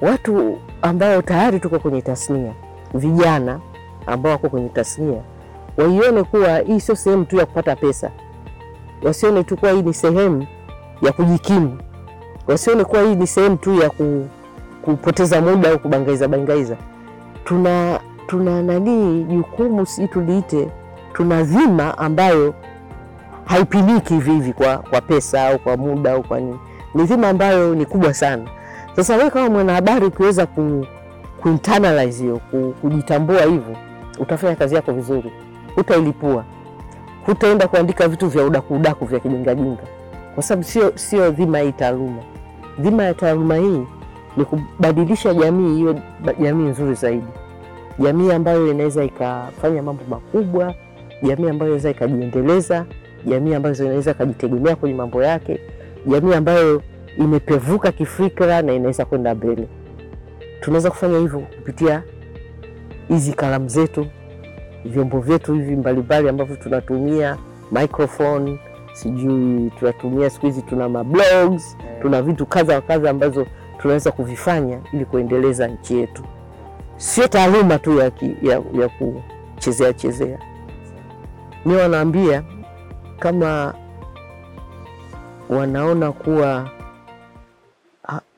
watu 0.00 0.58
ambao 0.82 1.22
tayari 1.22 1.60
tuko 1.60 1.78
kwenye 1.78 2.02
tasnia, 2.02 2.52
vijana 2.94 3.60
ambao 4.06 4.32
wako 4.32 4.48
kwenye 4.48 4.68
tasnia 4.68 5.22
waione 5.76 6.22
kuwa 6.22 6.58
hii 6.58 6.80
sio 6.80 6.96
sehemu 6.96 7.24
tu 7.24 7.36
ya 7.36 7.46
kupata 7.46 7.76
pesa, 7.76 8.10
wasione 9.02 9.44
tu 9.44 9.56
kuwa 9.56 9.72
hii 9.72 9.82
ni 9.82 9.94
sehemu 9.94 10.46
ya 11.02 11.12
kujikimu, 11.12 11.78
wasione 12.46 12.84
kuwa 12.84 13.02
hii 13.02 13.14
ni 13.14 13.26
sehemu 13.26 13.56
tu 13.56 13.74
ya 13.82 13.90
ku, 13.90 14.28
kupoteza 14.94 15.40
muda 15.40 15.70
au 15.70 15.78
kubangaiza 15.78 16.28
bangaiza. 16.28 16.76
Tuna 17.44 18.00
tuna 18.26 18.62
nani 18.62 19.24
jukumu, 19.24 19.86
si 19.86 20.08
tuliite, 20.08 20.68
tuna 21.12 21.42
dhima 21.42 21.98
ambayo 21.98 22.54
haipimiki 23.44 24.14
hivi 24.14 24.30
hivi 24.30 24.52
kwa, 24.52 24.78
kwa 24.78 25.00
pesa 25.00 25.46
au 25.48 25.58
kwa 25.58 25.76
muda 25.76 26.12
au 26.12 26.22
kwa 26.22 26.40
nini. 26.40 26.58
Ni 26.94 27.04
dhima 27.04 27.28
ambayo 27.28 27.74
ni 27.74 27.86
kubwa 27.86 28.14
sana. 28.14 28.42
Sasa 28.96 29.16
wewe 29.16 29.30
kama 29.30 29.48
mwanahabari 29.50 30.06
ukiweza 30.06 30.46
ku, 30.46 30.86
ku 31.42 31.48
internalize 31.48 32.22
hiyo 32.22 32.40
ku, 32.50 32.74
kujitambua 32.80 33.42
hivyo, 33.42 33.76
utafanya 34.18 34.56
kazi 34.56 34.74
yako 34.74 34.92
vizuri, 34.92 35.32
utailipua, 35.76 36.44
hutaenda 37.26 37.68
kuandika 37.68 38.08
vitu 38.08 38.28
vya 38.28 38.44
udaku 38.44 38.74
udaku 38.74 39.04
vya 39.04 39.20
kijingajinga, 39.20 39.82
kwa 40.34 40.42
sababu 40.42 40.64
sio 40.64 40.92
sio 40.94 41.30
dhima 41.30 41.58
hii 41.58 41.72
taaluma. 41.72 42.22
Dhima 42.78 43.02
ya 43.04 43.14
taaluma 43.14 43.56
hii 43.56 43.82
ni 44.36 44.44
kubadilisha 44.44 45.34
jamii 45.34 45.80
iwe 45.80 46.02
jamii 46.40 46.64
nzuri 46.68 46.94
zaidi, 46.94 47.26
jamii 47.98 48.30
ambayo 48.32 48.70
inaweza 48.70 49.04
ikafanya 49.04 49.82
mambo 49.82 50.02
makubwa, 50.10 50.74
jamii 51.22 51.48
ambayo 51.48 51.70
inaweza 51.70 51.90
ikajiendeleza, 51.90 52.86
jamii 53.26 53.54
ambayo 53.54 53.74
inaweza 53.74 54.10
ikajitegemea 54.10 54.76
kwenye 54.76 54.94
mambo 54.94 55.22
yake, 55.22 55.60
jamii 56.06 56.34
ambayo 56.34 56.82
imepevuka 57.18 57.92
kifikra 57.92 58.62
na 58.62 58.72
inaweza 58.72 59.04
kwenda 59.04 59.34
mbele. 59.34 59.68
Tunaweza 60.60 60.90
kufanya 60.90 61.18
hivyo 61.18 61.40
kupitia 61.40 62.02
hizi 63.08 63.32
kalamu 63.32 63.68
zetu, 63.68 64.06
vyombo 64.84 65.20
vyetu 65.20 65.54
hivi 65.54 65.76
mbalimbali 65.76 66.28
ambavyo 66.28 66.56
tunatumia, 66.56 67.36
microphone, 67.72 68.58
sijui 68.92 69.70
tunatumia 69.78 70.30
siku 70.30 70.46
hizi, 70.46 70.62
tuna 70.62 70.88
mablogs, 70.88 71.76
tuna 72.02 72.22
vitu 72.22 72.46
kadha 72.46 72.74
wa 72.74 72.80
kadha 72.80 73.10
ambazo 73.10 73.46
tunaweza 73.86 74.12
kuvifanya 74.12 74.80
ili 74.92 75.04
kuendeleza 75.04 75.68
nchi 75.68 75.98
yetu, 75.98 76.22
sio 76.96 77.28
taaluma 77.28 77.78
tu 77.78 77.98
ya, 77.98 78.12
ya, 78.42 78.62
ya 78.80 78.88
kuchezea 78.88 79.92
chezea. 79.92 80.38
Mi 81.66 81.74
wanaambia 81.76 82.42
kama 83.18 83.74
wanaona 85.48 86.12
kuwa 86.12 86.70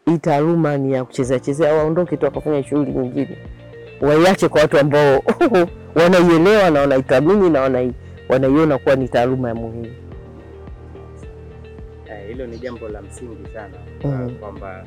hii 0.07 0.19
taaluma 0.19 0.77
ni 0.77 0.93
ya 0.93 1.05
kuchezea 1.05 1.41
chezea, 1.41 1.75
waondoke 1.75 2.17
tu 2.17 2.25
wakafanya 2.25 2.63
shughuli 2.63 2.93
nyingine, 2.93 3.39
waiache 4.01 4.49
kwa 4.49 4.61
watu 4.61 4.79
ambao 4.79 5.23
wanaielewa 6.03 6.71
na 6.71 6.81
wanaithamini 6.81 7.51
na 7.51 7.61
wanai, 7.61 7.93
wanaiona 8.29 8.79
kuwa 8.79 8.97
ni 8.97 9.09
taaluma 9.09 9.49
ya 9.49 9.55
muhimu. 9.55 9.95
Eh, 12.11 12.29
hilo 12.29 12.47
ni 12.47 12.59
jambo 12.59 12.89
la 12.89 13.03
msingi 13.03 13.49
sana 13.55 13.79
mm 14.05 14.11
-hmm. 14.11 14.39
kwamba 14.39 14.85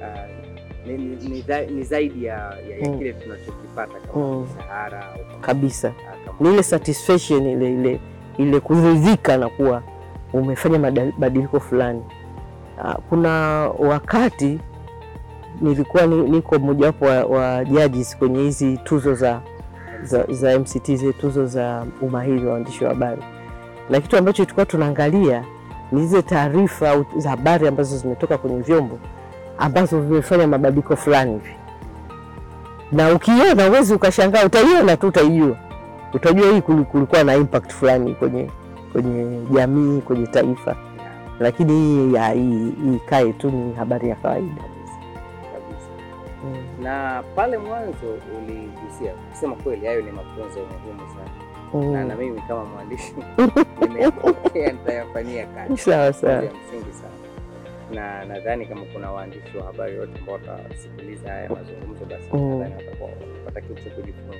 uh, 0.00 0.86
ni, 0.86 0.98
ni, 0.98 1.28
ni, 1.28 1.42
za- 1.42 1.66
ni 1.66 1.82
zaidi 1.82 2.24
ya, 2.24 2.34
ya, 2.34 2.76
ya 2.78 2.88
Mhm. 2.88 2.98
kile 2.98 3.12
tunachokipata 3.12 3.92
kama 4.12 4.40
mishahara 4.40 5.00
kama- 5.00 5.40
Kabisa. 5.40 5.88
ah, 5.88 6.42
ni 6.42 6.52
ile 6.52 6.62
satisfaction 6.62 7.46
ile 7.46 7.72
ile 7.72 8.00
ile 8.38 8.60
kuridhika 8.60 9.36
na 9.36 9.48
kuwa 9.48 9.82
umefanya 10.32 10.78
mabadiliko 10.78 11.60
fulani. 11.60 12.02
Ah, 12.84 12.94
Kuna 12.94 13.30
wakati 13.78 14.58
nilikuwa 15.60 16.06
ni- 16.06 16.30
niko 16.30 16.58
mojawapo 16.58 17.04
wa, 17.04 17.24
wa 17.24 17.64
judges 17.64 18.16
kwenye 18.16 18.38
hizi 18.42 18.78
tuzo 18.78 19.14
za, 19.14 19.40
za, 20.02 20.24
za 20.30 20.58
MCT 20.58 20.96
zile 20.96 21.12
tuzo 21.12 21.46
za 21.46 21.86
umahiri 22.02 22.46
wa 22.46 22.52
waandishi 22.52 22.84
wa 22.84 22.90
habari, 22.90 23.22
na 23.90 24.00
kitu 24.00 24.16
ambacho 24.16 24.44
tulikuwa 24.44 24.66
tunaangalia 24.66 25.44
ni 25.92 26.06
zile 26.06 26.22
taarifa 26.22 26.90
au 26.90 27.06
za 27.16 27.30
habari 27.30 27.68
ambazo 27.68 27.96
zimetoka 27.96 28.38
kwenye 28.38 28.60
vyombo 28.60 28.98
ambazo 29.58 30.00
vimefanya 30.00 30.46
mabadiliko 30.46 30.96
fulani 30.96 31.32
hivi, 31.32 31.54
na 32.92 33.12
ukiona 33.14 33.68
uwezi 33.70 33.94
ukashangaa, 33.94 34.44
utaiona 34.44 34.96
tu, 34.96 35.08
utaijua 35.08 35.56
utajua 36.14 36.52
hii 36.52 36.60
kulikuwa 36.60 37.24
na 37.24 37.34
impact 37.36 37.72
fulani 37.72 38.14
kwenye 38.14 38.50
kwenye 38.92 39.40
jamii, 39.50 40.00
kwenye 40.00 40.26
taifa, 40.26 40.76
lakini 41.40 41.72
hii 41.72 42.94
ikae 42.96 43.32
tu 43.32 43.50
ni 43.50 43.74
habari 43.74 44.08
ya 44.08 44.14
kawaida. 44.16 44.54
kabisa. 45.52 45.88
Na 46.82 47.22
pale 47.36 47.58
mwanzo 47.58 48.18
uligusia 48.38 49.12
kusema 49.30 49.54
kweli, 49.56 49.86
hayo 49.86 50.02
ni 50.02 50.10
mafunzo 50.12 50.60
muhimu 50.60 51.00
sana, 51.14 51.92
na 51.92 52.04
na 52.04 52.14
Mm. 52.14 52.20
mimi 52.20 52.40
kama 52.48 52.64
mwandishi 52.64 53.14
nimepokea, 53.88 54.72
nitayafanyia 54.72 55.46
kazi. 55.46 55.76
Sawa 55.76 56.12
sawa. 56.12 56.42
msingi 56.42 56.92
sana, 56.92 57.14
na 57.94 58.24
nadhani 58.24 58.66
kama 58.66 58.80
kuna 58.92 59.10
waandishi 59.12 59.56
wa 59.56 59.64
habari 59.64 59.98
wote 59.98 60.18
ambao 60.18 60.34
watasikiliza 60.34 61.30
haya 61.32 61.48
mazungumzo, 61.50 62.04
basi 62.04 62.28
Mm. 62.32 62.58
nadhani 62.58 62.74
watakuwa 62.74 63.10
watapata 63.10 63.60
kitu 63.60 63.84
cha 63.84 63.90
kujifunza. 63.90 64.38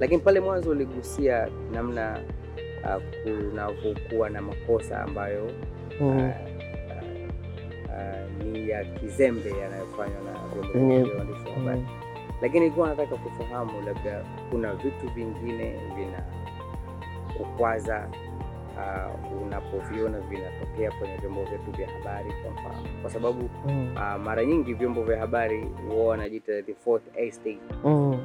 Lakini 0.00 0.20
pale 0.22 0.40
mwanzo 0.40 0.70
uligusia 0.70 1.48
namna 1.72 2.20
uh, 2.84 3.02
kunavyokuwa 3.22 4.30
na 4.30 4.42
makosa 4.42 5.02
ambayo 5.02 5.50
Mm. 6.00 6.08
uh, 6.18 6.24
uh, 7.84 8.44
ni 8.44 8.68
ya 8.68 8.84
kizembe 8.84 9.50
yanayofanywa 9.50 10.20
na 10.22 10.62
vyombo 10.72 11.04
vya 11.04 11.14
waandishi 11.18 11.48
wa 11.48 11.54
habari 11.54 11.78
Mm. 11.80 11.86
lakini 12.42 12.60
nilikuwa 12.60 12.88
nataka 12.88 13.16
kufahamu 13.16 13.72
labda 13.86 14.24
kuna 14.50 14.74
vitu 14.74 15.08
vingine 15.14 15.76
vina 15.96 16.22
kukwaza 17.38 18.08
uh, 18.78 19.42
unapoviona 19.42 20.20
vinatokea 20.20 20.90
kwenye 20.98 21.16
vyombo 21.16 21.44
vyetu 21.44 21.70
vya 21.76 21.88
habari 21.88 22.32
kwa 22.42 22.50
mfano, 22.52 22.88
kwa 23.02 23.10
sababu 23.10 23.50
Mm. 23.66 23.92
uh, 23.96 24.22
mara 24.24 24.44
nyingi 24.44 24.74
vyombo 24.74 25.02
vya 25.02 25.18
habari 25.18 25.64
huwa 25.88 26.06
wanajiita 26.06 26.62
the 26.62 26.74
fourth 26.74 27.02
estate. 27.16 27.58
Mm. 27.84 28.10
Uh, 28.10 28.18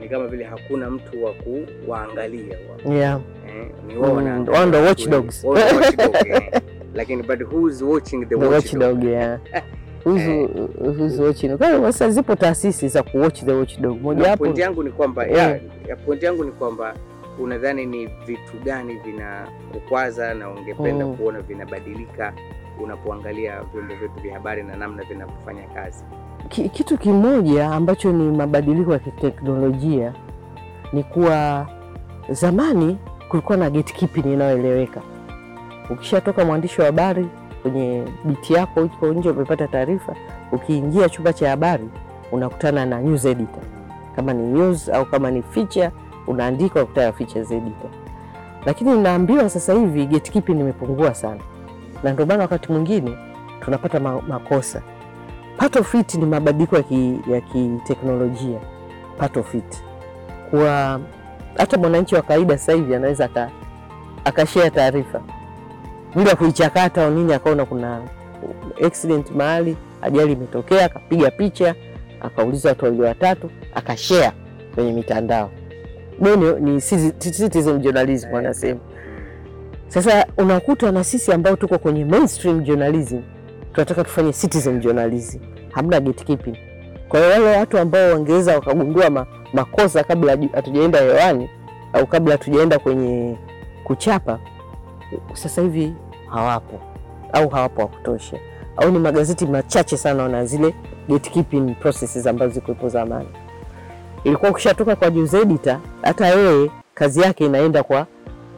ni 0.00 0.08
kama 0.08 0.26
vile 0.26 0.44
hakuna 0.44 0.90
mtu 0.90 1.24
wa 1.24 1.32
kuwaangalia 1.32 2.56
Yeah. 2.90 3.20
eh, 3.48 3.70
ni 3.86 3.96
wao 3.96 4.10
Mm, 4.10 4.16
wanaangalia 4.16 4.80
watchdogs. 4.80 5.44
eh. 6.26 6.62
lakini 6.94 7.22
but 7.22 7.40
who's 7.52 7.82
watching 7.82 8.20
the 8.26 8.36
The 8.36 8.44
watchdog? 8.46 9.04
yeah. 9.04 9.38
Sasa 11.82 12.10
zipo 12.10 12.36
taasisi 12.36 12.88
za 12.88 13.02
kuwatch 13.02 13.44
the 13.44 13.52
watchdog. 13.52 14.02
Moja 14.02 14.20
hapo. 14.20 14.30
wapo 14.30 14.44
Pointi 14.44 14.60
yangu 14.60 14.82
ni 14.82 14.90
kwamba 14.90 15.26
yeah. 15.26 15.50
ya, 15.50 15.60
ya 15.88 15.96
pointi 15.96 16.24
yangu 16.24 16.44
ni 16.44 16.50
kwamba 16.52 16.94
unadhani 17.40 17.86
ni 17.86 18.06
vitu 18.06 18.56
gani 18.64 18.94
vinakukwaza 18.94 20.34
na 20.34 20.50
ungependa 20.50 21.06
Mm. 21.06 21.16
kuona 21.16 21.40
vinabadilika 21.40 22.32
unapoangalia 22.82 23.60
vyombo 23.72 23.94
vyetu 23.94 24.20
vya 24.22 24.34
habari 24.34 24.62
na 24.62 24.76
namna 24.76 25.02
vinavyofanya 25.04 25.62
kazi? 25.74 26.04
Kitu 26.48 26.98
kimoja 26.98 27.70
ambacho 27.70 28.12
ni 28.12 28.36
mabadiliko 28.36 28.92
ya 28.92 28.98
kiteknolojia 28.98 30.12
ni 30.92 31.02
kuwa 31.04 31.66
zamani 32.30 32.98
kulikuwa 33.28 33.58
na 33.58 33.70
gatekeeping 33.70 34.32
inayoeleweka. 34.32 35.00
Ukishatoka 35.90 36.44
mwandishi 36.44 36.80
wa 36.80 36.86
habari 36.86 37.28
kwenye 37.62 38.04
biti 38.24 38.52
yako 38.54 38.80
uko 38.82 39.06
nje, 39.06 39.30
umepata 39.30 39.68
taarifa, 39.68 40.16
ukiingia 40.52 41.08
chumba 41.08 41.32
cha 41.32 41.50
habari 41.50 41.88
unakutana 42.32 42.86
na 42.86 43.00
news 43.00 43.24
editor, 43.24 43.62
kama 44.16 44.32
ni 44.32 44.42
news 44.52 44.88
au 44.88 45.06
kama 45.06 45.30
ni 45.30 45.42
feature 45.42 45.90
unaandika, 46.26 46.74
unakutana 46.74 47.06
na 47.06 47.12
features 47.12 47.50
editor. 47.50 47.90
Lakini 48.66 48.98
naambiwa 48.98 49.48
sasa 49.48 49.72
hivi 49.72 50.06
gatekeeping 50.06 50.52
imepungua 50.60 51.14
sana, 51.14 51.40
na 52.02 52.12
ndio 52.12 52.26
maana 52.26 52.42
wakati 52.42 52.72
mwingine 52.72 53.16
tunapata 53.60 54.00
ma 54.00 54.22
makosa 54.28 54.82
part 55.56 55.76
of 55.76 55.94
it 55.94 56.14
ni 56.14 56.26
mabadiliko 56.26 56.76
ya 56.76 56.82
ki- 56.82 57.20
ya 57.30 57.40
kiteknolojia. 57.40 58.58
Part 59.18 59.36
of 59.36 59.54
it 59.54 59.82
kwa 60.50 61.00
hata 61.56 61.78
mwananchi 61.78 62.14
wa 62.14 62.22
kawaida 62.22 62.58
sasa 62.58 62.72
hivi 62.72 62.94
anaweza 62.94 63.24
aka 63.24 63.50
akashare 64.24 64.70
taarifa 64.70 65.20
bila 66.16 66.34
kuichakata 66.36 67.04
au 67.04 67.10
nini, 67.10 67.32
akaona 67.34 67.64
kuna 67.64 68.00
accident 68.86 69.30
mahali, 69.30 69.76
ajali 70.02 70.32
imetokea, 70.32 70.84
akapiga 70.84 71.30
picha, 71.30 71.74
akauliza 72.20 72.68
watu 72.68 72.84
wawili 72.84 73.02
watatu, 73.02 73.50
akashare 73.74 74.32
kwenye 74.74 74.92
mitandao. 74.92 75.50
Ni, 76.20 76.36
ni 76.60 76.80
citizen 77.18 77.78
journalism 77.80 78.32
wanasema. 78.32 78.80
Sasa 79.88 80.26
unakuta 80.36 80.92
na 80.92 81.04
sisi 81.04 81.32
ambao 81.32 81.56
tuko 81.56 81.78
kwenye 81.78 82.04
mainstream 82.04 82.60
journalism 82.62 83.20
tunataka 83.72 84.04
tufanye 84.04 84.32
citizen 84.32 84.80
journalism, 84.80 85.40
hamna 85.70 86.00
gatekeeping. 86.00 86.56
Kwa 87.08 87.20
hiyo 87.20 87.30
wale 87.32 87.56
watu 87.58 87.78
ambao 87.78 88.10
wangeweza 88.12 88.54
wakagundua 88.54 89.10
ma, 89.10 89.26
makosa 89.52 90.04
kabla 90.04 90.38
hatujaenda 90.52 90.98
hewani 91.00 91.50
au 91.92 92.06
kabla 92.06 92.32
hatujaenda 92.32 92.78
kwenye 92.78 93.36
kuchapa, 93.84 94.38
sasa 95.32 95.62
hivi 95.62 95.94
hawapo 96.30 96.80
au 97.32 97.48
hawapo 97.48 97.80
wa 97.80 97.86
kutosha, 97.88 98.36
au 98.76 98.90
ni 98.90 98.98
magazeti 98.98 99.46
machache 99.46 99.96
sana 99.96 100.22
wana 100.22 100.44
zile 100.44 100.74
gatekeeping 101.08 101.74
processes 101.74 102.26
ambazo 102.26 102.52
zikuwepo 102.54 102.88
zamani. 102.88 103.28
Ilikuwa 104.24 104.50
ukishatoka 104.50 104.96
kwa 104.96 105.10
news 105.10 105.34
editor, 105.34 105.78
hata 106.02 106.26
yeye 106.28 106.70
kazi 106.94 107.20
yake 107.20 107.46
inaenda 107.46 107.82
kwa 107.82 108.06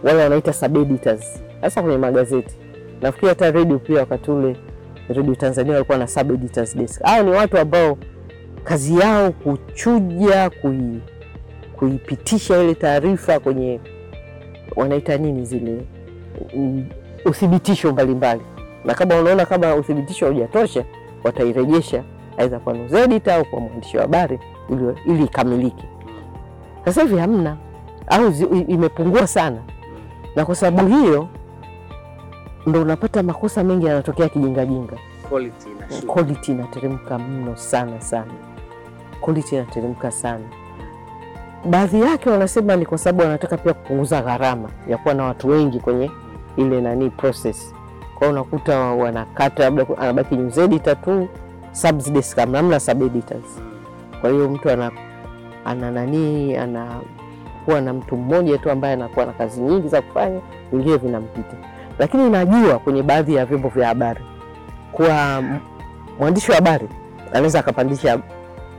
wale 0.03 0.23
wanaita 0.23 0.53
sub 0.53 0.77
editors, 0.77 1.43
hasa 1.61 1.83
kwenye 1.83 1.99
magazeti. 1.99 2.55
Nafikiri 3.03 3.29
hata 3.29 3.51
radio 3.51 3.79
pia, 3.79 3.99
wakati 4.01 4.31
ule 4.31 4.57
Radio 5.09 5.35
Tanzania 5.35 5.73
walikuwa 5.73 5.99
na 5.99 6.07
sub 6.07 6.31
editors 6.31 6.77
desk. 6.77 7.03
Hao 7.03 7.23
ni 7.23 7.31
watu 7.31 7.59
ambao 7.59 7.99
kazi 8.65 8.99
yao 8.99 9.33
kuchuja, 9.33 10.51
kui, 10.51 11.01
kuipitisha 11.77 12.63
ile 12.63 12.75
taarifa 12.75 13.41
kwenye 13.41 13.81
wanaita 14.77 15.17
nini 15.17 15.45
zile 15.45 15.83
uthibitisho 17.25 17.93
mbalimbali, 17.93 18.41
na 18.85 18.95
kama 18.95 19.17
unaona 19.21 19.47
kama 19.47 19.75
uthibitisho 19.75 20.27
haujatosha 20.27 20.85
watairejesha 21.25 22.05
aidha 22.39 22.59
kwa 22.59 22.73
news 22.73 22.93
editor 22.93 23.35
au 23.35 23.45
kwa 23.45 23.61
mwandishi 23.61 23.97
wa 23.97 24.03
habari 24.03 24.39
ili, 24.73 24.95
ili 25.07 25.25
ikamilike. 25.25 25.85
Sasa 26.85 27.03
hivi 27.03 27.17
hamna 27.19 27.57
au 28.07 28.33
imepungua 28.69 29.27
sana, 29.27 29.59
na 30.37 30.45
kwa 30.45 30.55
sababu 30.55 30.89
hiyo 30.97 31.29
ndo 32.67 32.83
unapata 32.83 33.23
makosa 33.23 33.65
mengi 33.65 33.87
yanatokea 33.87 34.29
kijingajinga. 34.29 34.97
Quality 36.07 36.53
inateremka 36.53 37.19
mno 37.19 37.57
sana 37.57 38.01
sana, 38.01 38.33
quality 39.21 39.55
inateremka 39.57 40.11
sana. 40.11 40.45
Baadhi 41.71 42.01
yake 42.01 42.31
wanasema 42.31 42.77
ni 42.77 42.87
kwa 42.87 42.99
sababu 42.99 43.23
wanataka 43.23 43.57
pia 43.57 43.75
kupunguza 43.75 44.23
gharama 44.23 44.69
ya 44.89 44.99
kuwa 44.99 45.15
na 45.15 45.25
watu 45.25 45.49
wengi 45.49 45.81
kwenye 45.81 46.11
ile 46.57 46.81
nani 46.81 47.11
process. 47.11 47.75
Kwa 48.19 48.27
hiyo 48.29 48.31
unakuta 48.41 48.79
wanakata, 48.79 49.63
labda 49.65 49.87
anabaki 49.99 50.37
news 50.37 50.59
editor 50.59 51.01
tu, 51.03 51.29
subs 51.73 52.13
desk 52.13 52.37
hamna 52.39 52.81
sub 52.81 53.03
editors. 53.03 53.63
Kwa 54.23 54.31
hiyo 54.31 54.49
mtu 54.49 54.71
ana 54.71 54.91
ana 55.65 55.91
nani 55.91 56.57
anakuwa 56.57 57.81
na 57.81 57.93
mtu 57.93 58.17
mmoja 58.17 58.59
tu 58.59 58.71
ambaye 58.71 58.95
anakuwa 58.95 59.27
na 59.27 59.33
kazi 59.33 59.61
nyingi 59.61 59.89
za 59.89 60.03
kufanya, 60.03 60.41
vingine 60.73 60.97
vinampita. 60.97 61.57
Lakini 61.99 62.31
najua 62.31 62.79
kwenye 62.79 63.03
baadhi 63.03 63.35
ya 63.35 63.47
vyombo 63.47 63.69
vya 63.69 63.89
habari 63.89 64.21
kwa 64.93 65.43
mwandishi 66.19 66.51
wa 66.51 66.57
habari 66.57 66.89
anaweza 67.33 67.59
akapandisha 67.61 68.19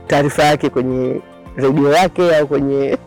taarifa 0.06 0.42
yake 0.44 0.70
kwenye 0.70 1.20
redio 1.56 1.92
yake 1.92 2.36
au 2.36 2.46
kwenye 2.46 2.74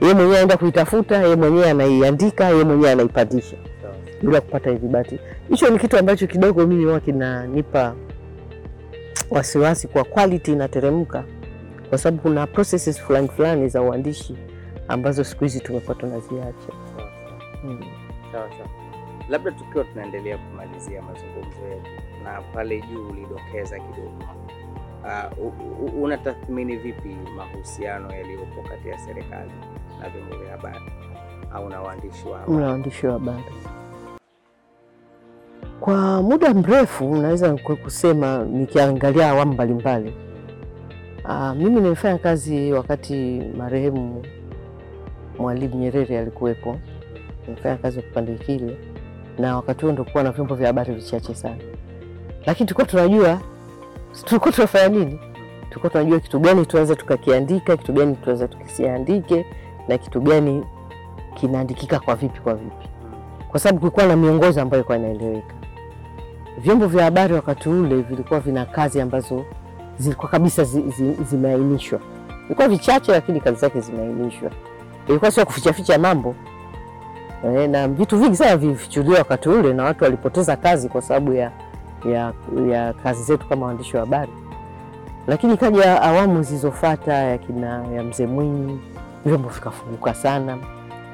yeye 0.00 0.14
mwenyewe 0.14 0.38
aenda 0.38 0.56
kuitafuta, 0.56 1.22
yeye 1.22 1.36
mwenyewe 1.36 1.70
anaiandika, 1.70 2.48
yeye 2.48 2.64
mwenyewe 2.64 2.90
anaipandisha 2.90 3.56
bila 4.22 4.40
kupata 4.40 4.70
ithibati. 4.70 5.18
Hicho 5.50 5.70
ni 5.70 5.78
kitu 5.78 5.98
ambacho 5.98 6.26
kidogo 6.26 6.66
mimi 6.66 6.84
huwa 6.84 7.00
kinanipa 7.00 7.94
wasiwasi 9.30 9.88
kwa 9.88 10.04
quality 10.04 10.52
inateremka, 10.52 11.24
kwa 11.92 11.98
sababu 11.98 12.22
kuna 12.22 12.46
processes 12.46 13.00
fulani 13.00 13.28
fulani 13.28 13.68
za 13.68 13.82
uandishi 13.82 14.36
ambazo 14.88 15.24
siku 15.24 15.44
hizi 15.44 15.60
tumekuwa 15.60 15.94
tunaziacha. 15.96 16.72
Mm. 17.64 17.80
Sawa 18.32 18.48
sawa, 18.50 18.68
labda 19.28 19.50
tukiwa 19.52 19.84
tunaendelea 19.84 20.38
kumalizia 20.38 21.02
mazungumzo 21.02 21.66
yetu, 21.68 21.90
na 22.24 22.40
pale 22.54 22.80
juu 22.80 23.08
ulidokeza 23.08 23.78
kidogo, 23.78 24.24
uh, 25.38 26.02
unatathmini 26.02 26.76
vipi 26.76 27.16
mahusiano 27.36 28.14
yaliyopo 28.14 28.62
kati 28.68 28.88
ya 28.88 28.98
serikali 28.98 29.50
na 30.00 30.08
vyombo 30.08 30.36
vya 30.36 30.50
habari 30.50 30.92
au 31.54 31.68
na 31.68 31.80
waandishi 31.82 32.28
wa 32.28 32.38
habari? 32.38 32.58
na 32.60 32.66
waandishi 32.66 33.06
wa 33.06 33.12
habari 33.12 33.44
kwa 35.80 36.22
muda 36.22 36.54
mrefu, 36.54 37.10
unaweza 37.10 37.56
kusema 37.84 38.44
nikiangalia 38.44 39.30
awamu 39.30 39.52
mbalimbali. 39.52 40.31
Ah, 41.24 41.54
mimi 41.54 41.80
nimefanya 41.80 42.18
kazi 42.18 42.72
wakati 42.72 43.42
marehemu 43.58 44.22
Mwalimu 45.38 45.74
Nyerere 45.74 46.18
alikuwepo, 46.18 46.78
nimefanya 47.48 47.76
kazi 47.76 47.96
kwa 48.00 48.08
kipande 48.08 48.34
kile, 48.34 48.76
na 49.38 49.56
wakati 49.56 49.82
huo 49.84 49.92
ndo 49.92 50.04
kuwa 50.04 50.24
na 50.24 50.30
vyombo 50.32 50.54
vya 50.54 50.66
habari 50.66 50.94
vichache 50.94 51.34
sana, 51.34 51.56
lakini 52.46 52.66
tulikuwa 52.66 52.86
tunajua 52.86 53.40
tulikuwa 54.24 54.52
tunafanya 54.52 54.88
nini, 54.88 55.20
tulikuwa 55.68 55.90
tunajua 55.90 56.20
kitu 56.20 56.38
gani 56.40 56.66
tunaweza 56.66 56.96
tukakiandika, 56.96 57.76
kitu 57.76 57.92
gani 57.92 58.16
tunaweza 58.16 58.48
tukisiandike, 58.48 59.46
na 59.88 59.98
kitu 59.98 60.20
gani 60.20 60.64
kinaandikika 61.34 62.00
kwa 62.00 62.14
vipi 62.14 62.40
kwa 62.40 62.54
vipi, 62.54 62.88
kwa 63.50 63.60
sababu 63.60 63.78
kulikuwa 63.80 64.06
na 64.06 64.16
miongozo 64.16 64.62
ambayo 64.62 64.80
ilikuwa 64.80 64.98
inaeleweka. 64.98 65.54
Vyombo 66.58 66.86
vya 66.86 67.04
habari 67.04 67.34
wakati 67.34 67.68
ule 67.68 68.02
vilikuwa 68.02 68.40
vina 68.40 68.64
kazi 68.64 69.00
ambazo 69.00 69.44
zilikuwa 69.98 70.28
kabisa 70.28 70.64
zi, 70.64 70.80
zi, 70.90 71.12
zimeainishwa. 71.30 72.00
Vilikuwa 72.42 72.68
vichache, 72.68 73.12
lakini 73.12 73.40
kazi 73.40 73.56
zake 73.58 73.80
zimeainishwa. 73.80 74.50
Ilikuwa 75.08 75.30
sio 75.30 75.46
kufichaficha 75.46 75.98
mambo 75.98 76.34
e, 77.44 77.66
na 77.66 77.88
vitu 77.88 78.18
vingi 78.18 78.36
sana 78.36 78.56
vilifichuliwa 78.56 79.18
wakati 79.18 79.48
ule, 79.48 79.72
na 79.72 79.84
watu 79.84 80.04
walipoteza 80.04 80.56
kazi 80.56 80.88
kwa 80.88 81.02
sababu 81.02 81.32
ya, 81.32 81.50
ya, 82.04 82.32
ya 82.70 82.92
kazi 82.92 83.22
zetu 83.22 83.46
kama 83.48 83.66
waandishi 83.66 83.96
wa 83.96 84.00
habari. 84.00 84.32
Lakini 85.26 85.56
kaja 85.56 86.02
awamu 86.02 86.42
zilizofuata 86.42 87.12
ya 87.14 87.38
kina 87.38 87.86
ya 87.88 88.02
mzee 88.02 88.26
Mwinyi, 88.26 88.80
vyombo 89.24 89.48
vikafunguka 89.48 90.14
sana, 90.14 90.58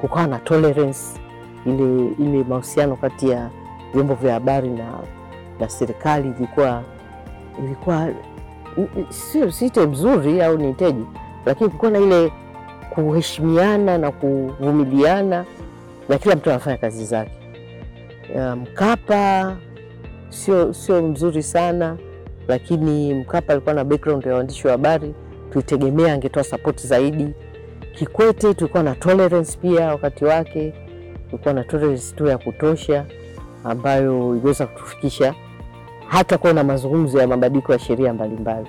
kukawa 0.00 0.26
na 0.26 0.38
tolerance 0.38 1.00
ile, 1.66 2.06
ile 2.18 2.44
mahusiano 2.48 2.96
kati 2.96 3.28
ya 3.30 3.50
vyombo 3.94 4.14
vya 4.14 4.34
habari 4.34 4.68
na, 4.68 4.92
na 5.60 5.68
serikali 5.68 6.28
ilikuwa 6.38 6.82
ilikuwa 7.64 8.08
sio 9.08 9.50
site 9.52 9.86
mzuri 9.86 10.42
au 10.42 10.58
niteje, 10.58 11.02
lakini 11.46 11.68
kulikuwa 11.70 11.90
na 11.90 11.98
ile 11.98 12.32
kuheshimiana 12.90 13.98
na 13.98 14.10
kuvumiliana 14.12 15.44
na 16.08 16.18
kila 16.18 16.36
mtu 16.36 16.50
anafanya 16.50 16.76
kazi 16.76 17.04
zake. 17.04 17.32
Mkapa 18.56 19.56
sio 20.28 20.72
sio 20.74 21.02
mzuri 21.02 21.42
sana, 21.42 21.96
lakini 22.48 23.14
Mkapa 23.14 23.52
alikuwa 23.52 23.74
na 23.74 23.84
background 23.84 24.26
ya 24.26 24.34
waandishi 24.34 24.66
wa 24.66 24.72
habari, 24.72 25.14
tuitegemea 25.52 26.12
angetoa 26.12 26.44
sapoti 26.44 26.86
zaidi. 26.86 27.28
Kikwete 27.94 28.54
tulikuwa 28.54 28.82
na 28.82 28.94
tolerance 28.94 29.58
pia, 29.62 29.88
wakati 29.88 30.24
wake 30.24 30.72
tulikuwa 31.30 31.54
na 31.54 31.64
tolerance 31.64 32.14
tu 32.16 32.26
ya 32.26 32.38
kutosha 32.38 33.06
ambayo 33.64 34.36
iliweza 34.36 34.66
kutufikisha 34.66 35.34
hata 36.08 36.38
kuwa 36.38 36.52
na 36.52 36.64
mazungumzo 36.64 37.18
ya 37.20 37.26
mabadiliko 37.28 37.72
ya 37.72 37.78
sheria 37.78 38.12
mbalimbali. 38.12 38.68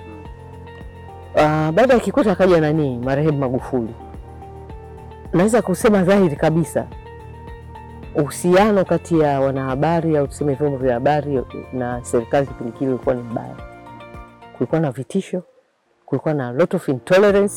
Uh, 1.34 1.70
baada 1.70 1.94
ya 1.94 2.00
Kikwete 2.00 2.30
akaja 2.30 2.60
nani, 2.60 2.98
marehemu 2.98 3.38
Magufuli. 3.38 3.94
Naweza 5.32 5.62
kusema 5.62 6.02
dhahiri 6.02 6.36
kabisa 6.36 6.86
uhusiano 8.14 8.84
kati 8.84 9.18
ya 9.20 9.40
wanahabari 9.40 10.16
au 10.16 10.26
tuseme 10.26 10.54
vyombo 10.54 10.76
vya 10.78 10.94
habari 10.94 11.40
na 11.72 12.04
serikali 12.04 12.46
kipindi 12.46 12.72
kile 12.72 12.90
ulikuwa 12.90 13.14
ni 13.14 13.22
mbaya. 13.22 13.56
Kulikuwa 14.56 14.80
na 14.80 14.90
vitisho, 14.90 15.42
kulikuwa 16.06 16.34
na 16.34 16.52
lot 16.52 16.76
of 16.76 16.88
intolerance, 16.88 17.54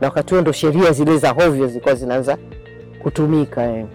na 0.00 0.06
wakati 0.08 0.34
huo 0.34 0.40
ndo 0.40 0.52
sheria 0.52 0.92
zile 0.92 1.18
za 1.18 1.30
hovyo 1.30 1.66
zilikuwa 1.66 1.94
zinaanza 1.94 2.38
kutumika 3.02 3.62
eh. 3.62 3.86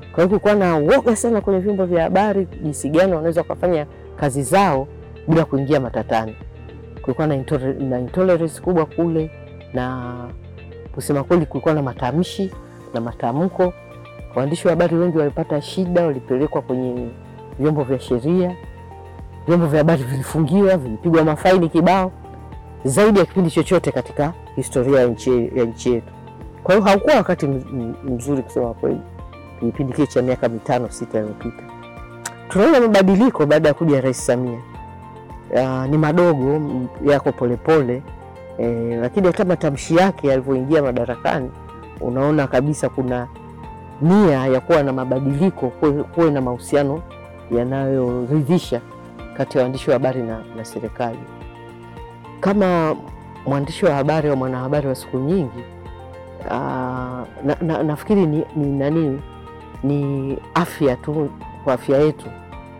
Kwa 0.00 0.16
hiyo 0.24 0.28
kulikuwa 0.28 0.54
na 0.54 0.76
uoga 0.78 1.16
sana 1.16 1.40
kwenye 1.40 1.60
vyombo 1.60 1.84
vya 1.86 2.02
habari, 2.02 2.48
jinsi 2.62 2.88
gani 2.90 3.12
wanaweza 3.12 3.40
wakafanya 3.40 3.86
kazi 4.16 4.42
zao 4.42 4.88
bila 5.28 5.44
kuingia 5.44 5.80
matatani. 5.80 6.36
Kulikuwa 7.02 7.26
na, 7.26 7.34
intole, 7.34 7.72
na 7.72 7.98
intolerance 8.00 8.60
kubwa 8.60 8.86
kule, 8.86 9.30
na 9.74 10.14
kusema 10.94 11.24
kweli, 11.24 11.46
kulikuwa 11.46 11.74
na 11.74 11.82
matamshi 11.82 12.50
na 12.94 13.00
matamko. 13.00 13.72
Waandishi 14.34 14.66
wa 14.68 14.72
habari 14.72 14.96
wengi 14.96 15.18
walipata 15.18 15.60
shida, 15.62 16.06
walipelekwa 16.06 16.62
kwenye 16.62 17.08
vyombo 17.58 17.82
vya 17.84 17.98
sheria, 18.00 18.56
vyombo 19.46 19.66
vya 19.66 19.78
habari 19.78 20.02
vilifungiwa, 20.02 20.76
vilipigwa 20.76 21.24
mafaini 21.24 21.68
kibao, 21.68 22.12
zaidi 22.84 23.18
ya 23.18 23.24
kipindi 23.24 23.50
chochote 23.50 23.92
katika 23.92 24.32
historia 24.56 25.00
ya 25.00 25.06
nchi 25.06 25.50
yetu. 25.90 26.12
Kwa 26.62 26.74
hiyo 26.74 26.86
haukuwa 26.86 27.16
wakati 27.16 27.46
mzuri 28.04 28.42
kusema 28.42 28.74
kweli 28.74 29.00
kipindi 29.60 29.92
kile 29.92 30.06
cha 30.06 30.22
miaka 30.22 30.48
mitano 30.48 30.90
sita 30.90 31.18
iliyopita. 31.18 31.62
Tunaona 32.48 32.80
mabadiliko 32.80 33.46
baada 33.46 33.68
ya 33.68 33.74
kuja 33.74 34.00
Rais 34.00 34.26
Samia. 34.26 34.58
Uh, 35.54 35.86
ni 35.90 35.98
madogo 35.98 36.60
yako 37.04 37.32
polepole 37.32 38.02
eh, 38.58 38.98
lakini 39.00 39.26
hata 39.26 39.44
matamshi 39.44 39.96
yake 39.96 40.28
yalivyoingia 40.28 40.82
madarakani 40.82 41.50
unaona 42.00 42.46
kabisa 42.46 42.88
kuna 42.88 43.26
nia 44.02 44.46
ya 44.46 44.60
kuwa 44.60 44.82
na 44.82 44.92
mabadiliko, 44.92 45.68
kuwe 46.14 46.30
na 46.30 46.40
mahusiano 46.40 47.02
yanayoridhisha 47.50 48.80
kati 49.36 49.58
ya 49.58 49.64
waandishi 49.64 49.90
wa 49.90 49.94
habari 49.94 50.22
na, 50.22 50.38
na 50.56 50.64
serikali. 50.64 51.18
Kama 52.40 52.96
mwandishi 53.46 53.84
wa 53.86 53.94
habari 53.94 54.28
au 54.28 54.36
mwanahabari 54.36 54.88
wa 54.88 54.94
siku 54.94 55.16
nyingi 55.18 55.64
uh, 56.46 56.52
na, 57.44 57.56
na, 57.62 57.82
nafikiri 57.82 58.26
ni, 58.26 58.44
ni 58.56 58.66
nani 58.78 59.20
ni 59.84 60.38
afya 60.54 60.96
tu 60.96 61.28
kwa 61.66 61.74
afya 61.74 61.98
yetu, 61.98 62.26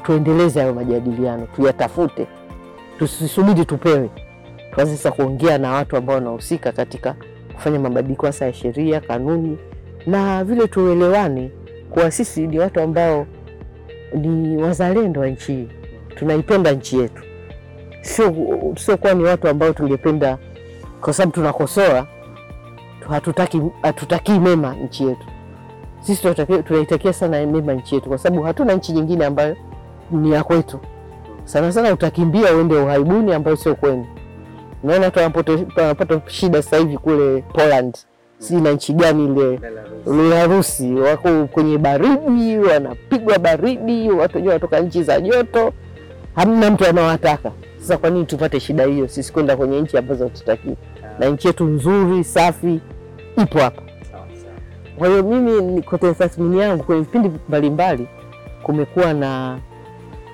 tuendeleze 0.02 0.60
hayo 0.60 0.74
majadiliano, 0.74 1.46
tuyatafute, 1.56 2.26
tusisubiri 2.98 3.64
tupewe, 3.64 4.10
tuanze 4.74 4.96
sasa 4.96 5.10
kuongea 5.12 5.58
na 5.58 5.72
watu 5.72 5.96
ambao 5.96 6.14
wanahusika 6.16 6.72
katika 6.72 7.16
kufanya 7.54 7.78
mabadiliko 7.80 8.26
hasa 8.26 8.44
ya 8.46 8.52
sheria, 8.52 9.00
kanuni 9.00 9.58
na 10.06 10.44
vile 10.44 10.68
tuelewane 10.68 11.50
kuwa 11.90 12.10
sisi 12.10 12.46
ni 12.46 12.58
watu 12.58 12.80
ambao 12.80 13.26
ni 14.14 14.56
wazalendo 14.62 15.20
wa 15.20 15.28
nchi 15.28 15.52
hii, 15.52 15.68
tunaipenda 16.14 16.72
nchi 16.72 16.98
yetu, 16.98 17.22
sio 18.00 18.34
sio 18.76 19.14
ni 19.14 19.22
watu 19.24 19.48
ambao 19.48 19.72
tungependa 19.72 20.38
kwa 21.00 21.12
sababu 21.12 21.32
tunakosoa 21.32 22.06
hatutaki 23.08 23.62
hatutaki 23.82 24.32
mema 24.32 24.74
nchi 24.74 25.04
yetu. 25.06 25.26
Sisi 26.06 26.34
tunaitakia 26.64 27.12
sana 27.12 27.46
mema 27.46 27.72
nchi 27.74 27.94
yetu, 27.94 28.08
kwa 28.08 28.18
sababu 28.18 28.42
hatuna 28.42 28.72
nchi 28.74 28.92
nyingine 28.92 29.24
ambayo 29.24 29.56
ni 30.10 30.32
ya 30.32 30.44
kwetu. 30.44 30.78
Sana 31.44 31.72
sana 31.72 31.92
utakimbia 31.92 32.54
uende 32.56 32.74
uhaibuni 32.76 33.32
ambayo 33.34 33.56
sio 33.56 33.74
kwenu. 33.74 34.06
Naona 34.84 35.04
watu 35.04 35.20
wanapata 35.76 36.20
shida 36.26 36.62
sasa 36.62 36.76
hivi 36.76 36.98
kule 36.98 37.42
Poland, 37.52 37.96
si 38.38 38.54
na 38.60 38.72
nchi 38.72 38.92
gani 38.92 39.24
ile 39.24 39.60
Belarusi, 40.06 40.94
wako 40.94 41.46
kwenye 41.46 41.78
baridi, 41.78 42.58
wanapigwa 42.58 43.38
baridi, 43.38 44.10
watu 44.10 44.36
wenyewe 44.36 44.52
wanatoka 44.54 44.80
nchi 44.80 45.02
za 45.02 45.20
joto, 45.20 45.72
hamna 46.34 46.70
mtu 46.70 46.86
anawataka. 46.86 47.52
Sasa 47.78 47.96
kwa 47.98 48.10
nini 48.10 48.24
tupate 48.26 48.60
shida 48.60 48.84
hiyo 48.84 49.08
sisi 49.08 49.32
kwenda 49.32 49.56
kwenye 49.56 49.80
nchi 49.80 49.98
ambazo 49.98 50.24
hatutaki? 50.24 50.76
Na 51.18 51.26
nchi 51.28 51.46
yetu 51.46 51.64
nzuri 51.64 52.24
safi 52.24 52.80
ipo 53.42 53.58
hapa. 53.58 53.82
Kwa 54.98 55.08
hiyo 55.08 55.22
mimi 55.22 55.82
kwenye 55.82 56.14
tathmini 56.14 56.58
yangu 56.58 56.84
kwenye 56.84 57.02
vipindi 57.02 57.30
mbalimbali 57.48 58.08
kumekuwa 58.62 59.12
na 59.14 59.58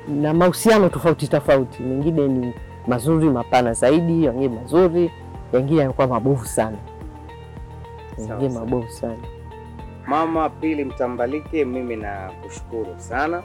na 0.09 0.35
mahusiano 0.35 0.89
tofauti 0.89 1.29
tofauti, 1.29 1.83
mengine 1.83 2.29
ni 2.29 2.55
mazuri 2.87 3.31
mapana 3.31 3.73
zaidi, 3.73 4.29
wengine 4.29 4.49
mazuri, 4.61 5.11
wengine 5.53 5.81
yanakuwa 5.81 6.07
mabovu 6.07 6.47
sana, 6.47 6.77
wengine 8.19 8.49
mabovu 8.59 8.91
sana. 8.91 9.17
Mama 10.07 10.49
Pili 10.51 10.85
Mtambalike, 10.85 11.65
mimi 11.65 11.97
nakushukuru 11.97 12.95
sana 12.97 13.43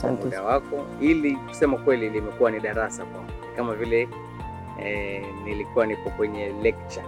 kwa 0.00 0.10
muda 0.12 0.42
wako. 0.42 0.76
Ili 1.00 1.36
kusema 1.36 1.76
kweli 1.78 2.10
limekuwa 2.10 2.50
ni 2.50 2.60
darasa 2.60 3.04
kwangu, 3.04 3.30
kama 3.56 3.74
vile 3.74 4.08
eh, 4.84 5.24
nilikuwa 5.44 5.86
niko 5.86 6.10
kwenye 6.10 6.52
lecture. 6.62 7.06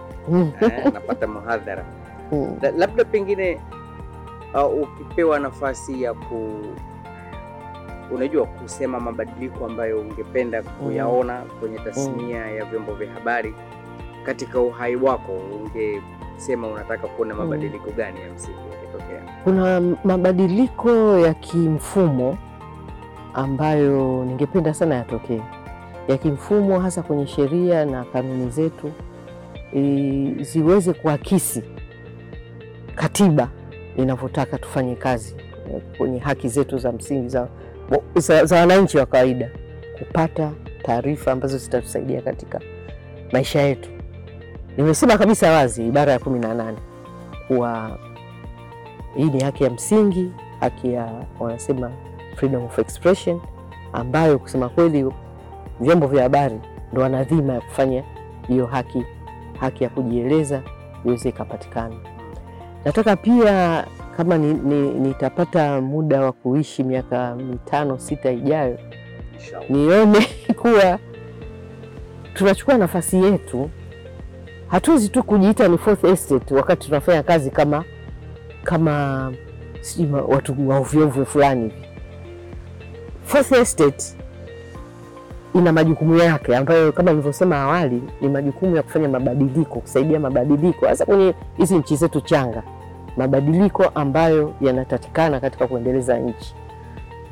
Eh, 0.61 0.93
napata 0.93 1.27
muhadhara. 1.27 1.85
Mm. 2.31 2.57
La- 2.61 2.71
Labda 2.71 3.05
pengine 3.05 3.59
uh, 4.53 4.81
ukipewa 4.81 5.39
nafasi 5.39 6.03
ya 6.03 6.13
ku 6.13 6.51
unajua 8.11 8.45
kusema 8.45 8.99
mabadiliko 8.99 9.65
ambayo 9.65 9.99
ungependa 10.01 10.61
kuyaona 10.63 11.41
kwenye 11.59 11.79
tasnia 11.79 12.45
ya 12.47 12.65
vyombo 12.65 12.93
vya 12.93 13.11
habari 13.13 13.53
katika 14.25 14.59
uhai 14.61 14.95
wako, 14.95 15.31
ungesema 15.31 16.67
unataka 16.67 17.07
kuona 17.07 17.33
Mm. 17.33 17.39
mabadiliko 17.39 17.91
gani 17.91 18.21
ya 18.21 18.33
msingi 18.33 18.57
yakitokea? 18.71 19.21
Kuna 19.43 19.81
mabadiliko 20.03 21.17
ya 21.19 21.33
kimfumo 21.33 22.37
ambayo 23.33 24.25
ningependa 24.25 24.73
sana 24.73 24.95
yatokee, 24.95 25.41
ya 26.07 26.17
kimfumo 26.17 26.79
hasa 26.79 27.01
kwenye 27.03 27.27
sheria 27.27 27.85
na 27.85 28.03
kanuni 28.03 28.49
zetu 28.49 28.91
e, 29.73 30.35
ziweze 30.39 30.93
kuakisi 30.93 31.63
katiba 32.97 33.49
inavyotaka 33.97 34.57
tufanye 34.57 34.95
kazi 34.95 35.35
eh, 35.73 35.81
kwenye 35.97 36.19
haki 36.19 36.49
zetu 36.49 36.77
za 36.77 36.91
msingi 36.91 37.29
za, 37.29 37.47
za, 38.15 38.45
za 38.45 38.55
wananchi 38.59 38.97
wa 38.97 39.05
kawaida 39.05 39.49
kupata 39.99 40.51
taarifa 40.83 41.31
ambazo 41.31 41.57
zitatusaidia 41.57 42.21
katika 42.21 42.59
maisha 43.31 43.61
yetu. 43.61 43.89
Nimesema 44.77 45.17
kabisa 45.17 45.51
wazi 45.51 45.87
ibara 45.87 46.11
ya 46.11 46.19
kumi 46.19 46.39
na 46.39 46.53
nane 46.53 46.77
kuwa 47.47 47.97
hii 49.15 49.23
ni 49.29 49.43
haki 49.43 49.63
ya 49.63 49.69
msingi, 49.69 50.31
haki 50.59 50.93
ya 50.93 51.25
wanasema 51.39 51.91
freedom 52.35 52.63
of 52.63 52.79
expression, 52.79 53.41
ambayo 53.93 54.39
kusema 54.39 54.69
kweli 54.69 55.11
vyombo 55.79 56.07
vya 56.07 56.23
habari 56.23 56.59
ndo 56.91 57.01
wana 57.01 57.23
dhima 57.23 57.53
ya 57.53 57.61
kufanya 57.61 58.03
hiyo 58.47 58.65
haki, 58.65 59.03
haki 59.59 59.83
ya 59.83 59.89
kujieleza 59.89 60.61
iweze 61.05 61.29
ikapatikana. 61.29 61.95
Nataka 62.87 63.15
pia 63.15 63.85
kama 64.17 64.37
ni- 64.37 64.53
ni- 64.53 64.93
nitapata 64.93 65.81
muda 65.81 66.21
wa 66.21 66.31
kuishi 66.31 66.83
miaka 66.83 67.35
mitano 67.35 67.99
sita 67.99 68.31
ijayo, 68.31 68.77
nione 69.69 70.27
kuwa 70.61 70.99
tunachukua 72.33 72.77
nafasi 72.77 73.23
yetu. 73.23 73.69
Hatuwezi 74.67 75.09
tu 75.09 75.23
kujiita 75.23 75.67
ni 75.67 75.77
fourth 75.77 76.03
estate 76.03 76.53
wakati 76.55 76.85
tunafanya 76.87 77.23
kazi 77.23 77.51
kama 77.51 77.83
kama 78.63 79.33
sijui 79.81 80.21
watu 80.27 80.69
wa 80.69 80.85
fulani 81.25 81.61
hivi. 81.63 81.85
Fourth 83.25 83.51
estate 83.51 84.17
ina 85.55 85.73
majukumu 85.73 86.17
yake 86.17 86.55
ambayo 86.55 86.91
kama 86.91 87.11
nilivyosema 87.11 87.57
awali 87.61 88.03
ni 88.21 88.29
majukumu 88.29 88.75
ya 88.75 88.83
kufanya 88.83 89.09
mabadiliko, 89.09 89.79
kusaidia 89.79 90.19
mabadiliko 90.19 90.87
hasa 90.87 91.05
kwenye 91.05 91.33
hizi 91.57 91.75
nchi 91.75 91.95
zetu 91.95 92.21
changa, 92.21 92.63
mabadiliko 93.17 93.85
ambayo 93.95 94.53
yanatatikana 94.61 95.39
katika 95.39 95.67
kuendeleza 95.67 96.17
nchi, 96.19 96.55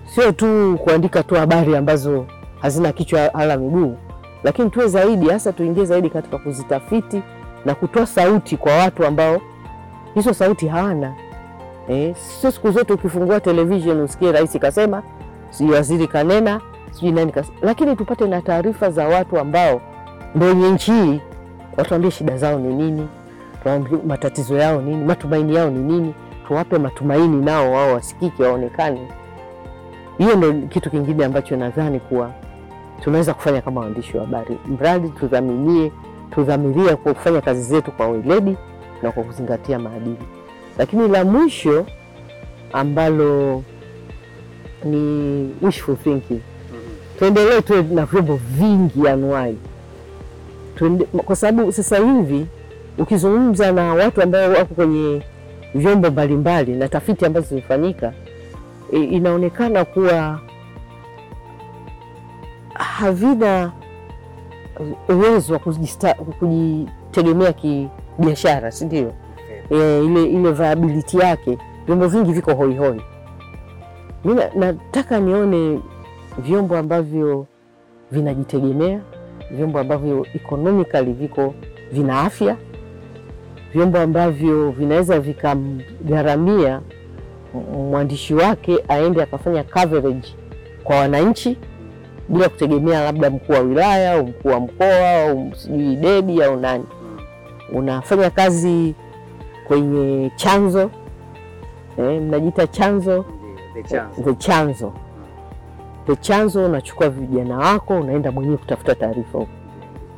sio 0.06 0.32
tu 0.32 0.80
kuandika 0.84 1.24
tu 1.24 1.36
habari 1.36 1.76
ambazo 1.76 2.26
hazina 2.62 2.92
kichwa 2.92 3.30
wala 3.34 3.58
miguu, 3.58 3.96
lakini 4.44 4.70
tuwe 4.70 4.88
zaidi, 4.88 5.30
hasa 5.30 5.54
tuingie 5.54 5.86
zaidi 5.86 6.10
katika 6.10 6.38
kuzitafiti 6.38 7.22
na 7.66 7.76
kutoa 7.76 8.06
sauti 8.06 8.58
kwa 8.58 8.74
watu 8.78 9.06
ambao 9.06 9.42
hizo 10.16 10.34
sauti 10.34 10.68
hawana. 10.68 11.14
Eh, 11.90 12.16
sio 12.16 12.52
siku 12.52 12.72
zote 12.72 12.94
ukifungua 12.94 13.40
televisheni 13.40 14.02
usikie 14.02 14.32
rais 14.32 14.60
kasema, 14.60 15.04
sijui 15.50 15.74
waziri 15.76 16.08
kanena, 16.08 16.62
sijui 16.92 17.12
nani 17.12 17.32
kasema, 17.32 17.58
lakini 17.62 17.96
tupate 17.96 18.28
na 18.28 18.42
taarifa 18.42 18.90
za 18.92 19.08
watu 19.08 19.40
ambao 19.40 19.82
ndio 20.36 20.48
wenye 20.48 20.70
nchi 20.72 20.92
hii, 20.92 21.22
watuambie 21.78 22.12
shida 22.12 22.38
zao 22.38 22.60
ni 22.60 22.74
nini, 22.76 23.08
tuambie 23.66 24.00
matatizo 24.08 24.58
yao 24.58 24.82
nini, 24.82 25.04
matumaini 25.06 25.56
yao 25.56 25.70
ni 25.70 25.80
nini, 25.80 26.14
tuwape 26.48 26.78
matumaini 26.78 27.46
nao 27.46 27.72
wao 27.72 27.94
wasikike, 27.94 28.44
waonekane. 28.44 29.08
Hiyo 30.18 30.36
ndio 30.36 30.54
kitu 30.54 30.92
kingine 30.92 31.26
ambacho 31.26 31.56
nadhani 31.56 32.00
kuwa 32.00 32.32
tunaweza 33.04 33.34
kufanya 33.34 33.62
kama 33.62 33.82
waandishi 33.82 34.18
wa 34.18 34.26
habari, 34.26 34.58
mradi 34.68 35.10
tudhaminie, 35.10 35.92
tudhamirie 36.36 36.96
kwa 36.96 37.14
kufanya 37.14 37.42
kazi 37.42 37.62
zetu 37.62 37.92
kwa 37.92 38.08
weledi 38.08 38.58
na 39.04 39.12
kwa 39.12 39.24
kuzingatia 39.24 39.80
maadili. 39.80 40.18
Lakini 40.78 41.08
la 41.08 41.26
mwisho 41.26 41.86
ambalo 42.74 43.64
ni 44.84 45.50
wishful 45.62 45.96
thinking, 45.98 46.40
Mhm. 46.72 46.80
tuendelee 47.20 47.62
tuwe 47.62 47.82
na 47.84 48.06
vyombo 48.06 48.40
vingi 48.58 49.08
anuai, 49.08 49.58
kwa 51.26 51.36
sababu 51.36 51.72
sasa 51.72 51.98
hivi 51.98 52.46
ukizungumza 52.98 53.72
na 53.72 53.94
watu 53.94 54.22
ambao 54.22 54.50
wako 54.50 54.74
kwenye 54.76 55.22
vyombo 55.76 56.10
mbalimbali 56.12 56.72
na 56.76 56.88
tafiti 56.88 57.26
ambazo 57.26 57.48
zimefanyika, 57.48 58.14
e, 58.94 58.98
inaonekana 59.04 59.86
kuwa 59.86 60.40
havina 62.74 63.72
uwezo 65.10 65.54
wa 65.54 65.60
kujitegemea 66.40 67.54
kibiashara, 67.54 68.72
si 68.72 68.86
ndio? 68.86 69.14
e, 69.70 70.04
ile, 70.06 70.24
ile 70.26 70.52
viability 70.52 71.18
yake, 71.18 71.58
vyombo 71.86 72.08
vingi 72.08 72.34
viko 72.34 72.54
hoihoi. 72.54 73.02
Mi 74.26 74.36
nataka 74.56 75.20
nione 75.20 75.80
vyombo 76.38 76.78
ambavyo 76.78 77.46
vinajitegemea, 78.12 79.00
vyombo 79.52 79.80
ambavyo 79.80 80.26
economically 80.34 81.14
viko 81.14 81.54
vina 81.92 82.20
afya, 82.22 82.58
vyombo 83.76 84.00
ambavyo 84.00 84.72
vinaweza 84.72 85.20
vikamgharamia 85.20 86.82
mwandishi 87.74 88.34
wake 88.34 88.78
aende 88.88 89.24
akafanya 89.24 89.64
coverage 89.64 90.36
kwa 90.84 90.96
wananchi 90.96 91.58
bila 92.30 92.50
kutegemea 92.50 93.04
labda 93.04 93.30
mkuu 93.30 93.54
wa 93.54 93.60
wilaya 93.60 94.12
au 94.14 94.28
mkuu 94.28 94.50
wa 94.50 94.60
mkoa 94.60 95.22
au 95.22 95.52
sijui 95.56 95.96
dedi 95.96 96.44
au 96.44 96.58
nani. 96.60 96.84
Unafanya 97.74 98.30
kazi 98.30 98.96
kwenye 99.68 100.32
chanzo 100.36 100.92
eh, 102.00 102.22
mnajiita 102.22 102.68
chanzo 102.68 103.26
the 103.74 103.84
chance. 103.84 104.22
the 104.24 104.34
chanzo 104.36 104.94
the 106.08 106.16
chanzo. 106.16 106.66
Unachukua 106.66 107.10
vijana 107.10 107.58
wako 107.58 107.98
unaenda 108.00 108.32
mwenyewe 108.32 108.58
kutafuta 108.58 108.96
taarifa 108.96 109.38
huko, 109.40 109.52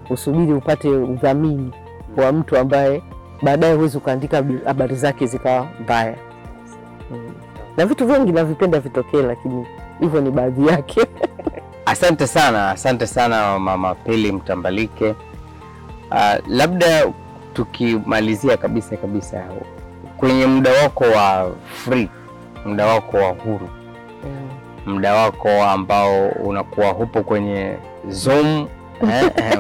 usubiri 0.10 0.54
upate 0.54 0.90
udhamini 0.90 1.72
wa 2.18 2.32
mtu 2.32 2.58
ambaye 2.58 3.04
baadaye 3.42 3.74
huwezi 3.74 3.98
ukaandika 3.98 4.44
habari 4.66 4.96
zake 4.96 5.26
zikawa 5.26 5.68
mbaya 5.84 6.16
mm. 7.12 7.32
Na 7.78 7.86
vitu 7.86 8.08
vingi 8.08 8.32
navipenda 8.32 8.80
vitokee, 8.80 9.22
lakini 9.22 9.68
hivyo 10.00 10.22
ni 10.22 10.32
baadhi 10.32 10.68
yake. 10.68 11.02
Asante 11.86 12.28
sana, 12.28 12.70
asante 12.72 13.08
sana 13.08 13.60
Mama 13.60 13.96
Pili 13.96 14.32
Mtambalike. 14.32 15.16
Uh, 16.12 16.34
labda 16.48 17.06
tukimalizia 17.54 18.58
kabisa 18.58 18.98
kabisa, 18.98 19.44
kwenye 20.18 20.46
muda 20.46 20.72
wako 20.84 21.04
wa 21.04 21.52
free, 21.66 22.10
muda 22.66 22.86
wako 22.86 23.18
wa 23.18 23.30
huru, 23.30 23.70
muda 24.86 25.16
wako 25.16 25.50
ambao 25.64 26.28
unakuwa 26.30 26.90
hupo 26.90 27.24
kwenye 27.24 27.76
Zoom 28.10 28.68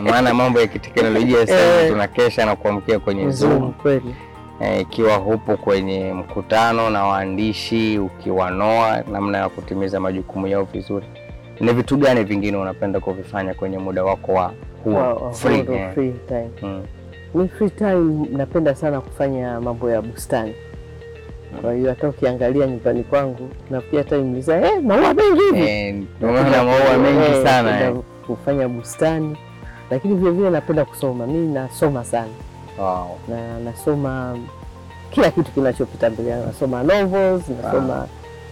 maana 0.03 0.33
mambo 0.33 0.59
ya 0.59 0.67
kiteknolojia 0.67 1.47
sasa 1.47 1.81
Eh. 1.83 1.89
tunakesha 1.91 2.45
na 2.45 2.55
kuamkia 2.55 2.99
kwenye 2.99 3.31
Zoom 3.31 3.73
kweli. 3.73 4.15
ikiwa 4.59 4.79
ikiwa 4.81 5.15
hupo 5.15 5.57
kwenye 5.57 6.13
mkutano 6.13 6.89
na 6.89 7.03
waandishi, 7.03 7.99
ukiwanoa 7.99 9.03
namna 9.11 9.37
ya 9.37 9.49
kutimiza 9.49 9.99
majukumu 9.99 10.47
yao 10.47 10.63
vizuri, 10.63 11.05
ni 11.59 11.73
vitu 11.73 11.97
gani 11.97 12.23
vingine 12.23 12.57
unapenda 12.57 12.99
kuvifanya 12.99 13.53
kwenye 13.53 13.77
muda 13.77 14.03
wako 14.03 14.33
wa 14.33 14.53
huo 14.83 15.31
free, 15.33 15.59
eh. 15.59 16.13
time. 16.27 16.49
Mm. 16.61 16.83
Mi 17.35 17.47
free 17.47 17.69
time 17.69 18.27
napenda 18.31 18.75
sana 18.75 19.01
kufanya 19.01 19.61
mambo 19.61 19.89
ya 19.89 20.01
bustani. 20.01 20.53
Kwa 21.61 21.73
hiyo 21.73 21.89
hata 21.89 22.09
ukiangalia 22.09 22.67
nyumbani 22.67 23.03
kwangu 23.03 23.49
nafikia 23.69 23.99
hata 23.99 24.39
za 24.41 24.61
eh, 24.61 24.83
maua 24.83 25.13
mengi 25.13 25.41
hivi. 25.41 25.61
Eh, 25.69 25.95
maua 26.21 26.97
mengi 26.97 27.37
Eh, 27.37 27.43
sana 27.43 27.81
eh. 27.81 27.95
Kufanya 28.35 28.67
bustani, 28.67 29.37
lakini 29.91 30.15
vile 30.15 30.31
vile 30.31 30.49
napenda 30.49 30.85
kusoma. 30.85 31.27
Mi 31.27 31.47
nasoma 31.47 32.05
sana 32.05 32.27
Wow. 32.79 33.17
na 33.29 33.59
nasoma 33.59 34.37
kila 35.11 35.31
kitu 35.31 35.51
kinachopita 35.51 36.09
mbele 36.09 36.29
yangu. 36.29 36.45
Nasoma 36.47 36.83
novels, 36.83 37.41
nasoma 37.63 38.07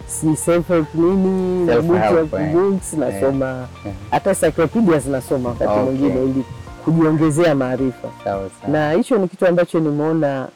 si 0.06 0.36
self 0.36 0.68
help 0.68 0.94
nini, 0.94 1.70
eh. 1.70 2.52
books, 2.52 2.92
nasoma 2.92 3.68
Eh. 3.86 3.92
hata 4.10 4.30
encyclopedias 4.30 5.06
nasoma 5.06 5.48
wakati 5.48 5.78
mwingine 5.80 6.22
ili 6.24 6.44
kujiongezea 6.84 7.54
maarifa 7.54 8.08
na 8.68 8.92
hicho 8.92 9.18
ni 9.18 9.28
kitu 9.28 9.46
ambacho 9.46 9.80
nimeona 9.80 10.48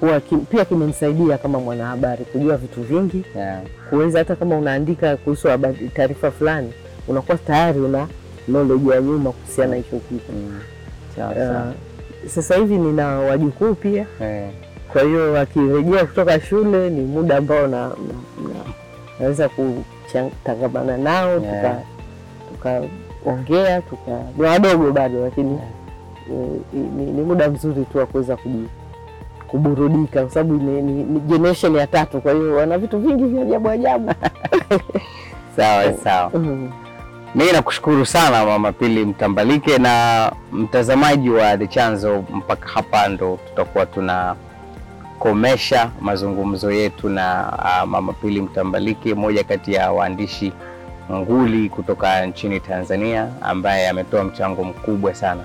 kuwa 0.00 0.20
kim, 0.20 0.40
pia 0.40 0.64
kimenisaidia 0.64 1.38
kama 1.38 1.60
mwanahabari 1.60 2.24
kujua 2.24 2.56
vitu 2.56 2.82
vingi, 2.82 3.24
Yeah. 3.36 3.60
kuweza 3.90 4.18
hata 4.18 4.36
kama 4.36 4.56
unaandika 4.58 5.16
kuhusu 5.16 5.48
taarifa 5.96 6.30
fulani, 6.30 6.72
unakuwa 7.08 7.38
tayari 7.38 7.80
una 7.80 8.06
knowledge 8.48 8.90
ya 8.94 9.00
nyuma 9.00 9.32
kuhusiana 9.32 9.76
hicho 9.76 9.96
kitu. 10.08 10.32
Mm. 10.32 10.60
Uh, 11.18 11.72
sasa 12.28 12.56
hivi 12.56 12.76
nina 12.78 13.06
wajukuu 13.18 13.74
pia, 13.74 14.06
Eh. 14.20 14.48
kwa 14.92 15.02
hiyo 15.02 15.32
wakirejea 15.32 16.06
kutoka 16.06 16.40
shule 16.40 16.90
ni 16.90 17.00
muda 17.00 17.36
ambao 17.36 17.66
na, 17.66 17.80
na, 17.88 17.88
na, 17.88 18.54
naweza 19.20 19.48
kutangamana 19.48 20.96
nao 20.96 21.30
Yeah. 21.40 21.76
tukaongea 22.52 23.80
tuka 23.82 24.10
ni 24.36 24.42
wadogo 24.44 24.92
bado 24.92 25.20
lakini 25.24 25.50
Yeah. 25.50 26.42
eh, 26.44 26.80
ni, 26.96 27.04
ni 27.06 27.22
muda 27.22 27.50
mzuri 27.50 27.84
tu 27.92 27.98
wa 27.98 28.06
kuweza 28.06 28.38
kuburudika 29.48 30.20
kwa 30.22 30.30
sababu 30.30 30.54
ni, 30.54 30.82
ni, 30.82 30.92
ni 31.04 31.20
generation 31.20 31.74
ya 31.76 31.86
tatu, 31.86 32.20
kwa 32.20 32.32
hiyo 32.32 32.54
wana 32.56 32.78
vitu 32.78 32.98
vingi 32.98 33.24
vya 33.24 33.42
ajabu 33.42 33.68
ajabu. 33.68 34.12
Sawa 35.56 35.92
sawa. 35.92 36.30
Mimi 37.34 37.52
nakushukuru 37.52 38.06
sana 38.06 38.44
Mama 38.46 38.72
Pili 38.72 39.04
Mtambalike 39.04 39.78
na 39.78 40.32
mtazamaji 40.52 41.30
wa 41.30 41.58
The 41.58 41.66
Chanzo. 41.66 42.24
Mpaka 42.34 42.68
hapa 42.68 43.08
ndo 43.08 43.38
tutakuwa 43.48 43.86
tunakomesha 43.86 45.90
mazungumzo 46.00 46.72
yetu 46.72 47.08
na 47.08 47.52
uh, 47.58 47.88
Mama 47.88 48.12
Pili 48.12 48.42
Mtambalike, 48.42 49.14
moja 49.14 49.44
kati 49.44 49.72
ya 49.72 49.92
waandishi 49.92 50.52
nguli 51.12 51.68
kutoka 51.68 52.26
nchini 52.26 52.60
Tanzania 52.60 53.28
ambaye 53.42 53.88
ametoa 53.88 54.24
mchango 54.24 54.64
mkubwa 54.64 55.14
sana 55.14 55.42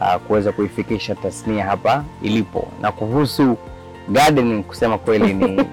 uh, 0.00 0.14
kuweza 0.14 0.52
kuifikisha 0.52 1.14
tasnia 1.14 1.64
hapa 1.64 2.04
ilipo. 2.22 2.68
Na 2.80 2.92
kuhusu 2.92 3.56
gardening, 4.08 4.62
kusema 4.64 4.98
kweli 4.98 5.34
ni 5.34 5.64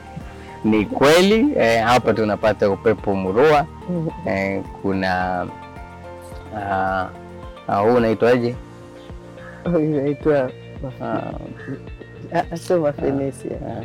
ni 0.64 0.84
kweli 0.86 1.52
eh, 1.56 1.84
hapa 1.84 2.14
tunapata 2.14 2.70
upepo 2.70 3.14
murua 3.14 3.66
Mm. 3.90 4.08
eh, 4.26 4.62
kuna 4.82 5.40
ah, 6.56 7.08
ah, 7.68 7.76
huu 7.78 7.94
unaitwaje? 7.94 8.54
Inaitwa 9.66 10.50
Ah, 11.02 11.32
ah, 12.34 12.42
ah, 12.52 12.56
sio 12.56 12.80
mafenesi 12.80 13.48
ah. 13.48 13.82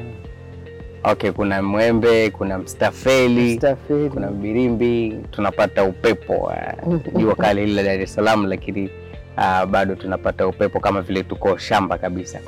Okay, 1.12 1.32
kuna 1.32 1.62
mwembe, 1.62 2.30
kuna 2.30 2.58
mstafeli, 2.58 3.56
mstafeli, 3.56 4.10
kuna 4.10 4.30
mbirimbi, 4.32 5.20
tunapata 5.32 5.84
upepo 5.84 6.52
ah, 6.52 6.74
jua 7.20 7.36
kali 7.36 7.62
hili 7.62 7.74
la 7.74 7.84
Dar 7.84 8.02
es 8.02 8.14
Salaam, 8.16 8.45
lakini 8.45 8.89
uh, 9.38 9.66
bado 9.66 9.95
tunapata 9.95 10.47
upepo 10.47 10.80
kama 10.80 11.02
vile 11.02 11.24
tuko 11.24 11.58
shamba 11.58 11.97
kabisa. 11.97 12.39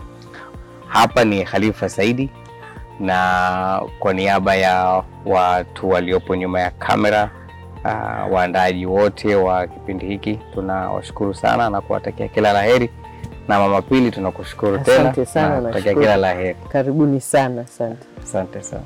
Hapa 0.88 1.24
ni 1.26 1.43
Khalifa 1.43 1.89
Saidi 1.89 2.30
na 2.99 3.82
kwa 3.99 4.14
niaba 4.14 4.56
ya 4.56 5.04
watu 5.26 5.89
waliopo 5.89 6.36
nyuma 6.36 6.60
ya 6.60 6.72
kamera 6.72 7.32
uh, 7.86 8.34
waandaaji 8.34 8.86
wote 8.86 9.36
wa 9.36 9.68
kipindi 9.68 10.06
hiki 10.06 10.40
tunawashukuru 10.54 11.34
sana 11.34 11.70
na 11.70 11.82
kuwatakia 11.82 12.28
kila 12.28 12.54
la 12.54 12.62
heri 12.64 12.90
na 13.48 13.60
Mama 13.60 13.82
Pili 13.82 14.12
tunakushukuru 14.12 14.80
tena 14.80 15.00
Asante 15.00 15.26
sana, 15.26 15.62
na 15.62 15.70
kutakia 15.70 15.94
kila 15.94 16.18
la 16.18 16.34
heri. 16.34 16.56
Karibuni 16.70 17.22
sana, 17.22 17.62
asante. 17.62 18.08
Asante 18.24 18.62
sana. 18.62 18.84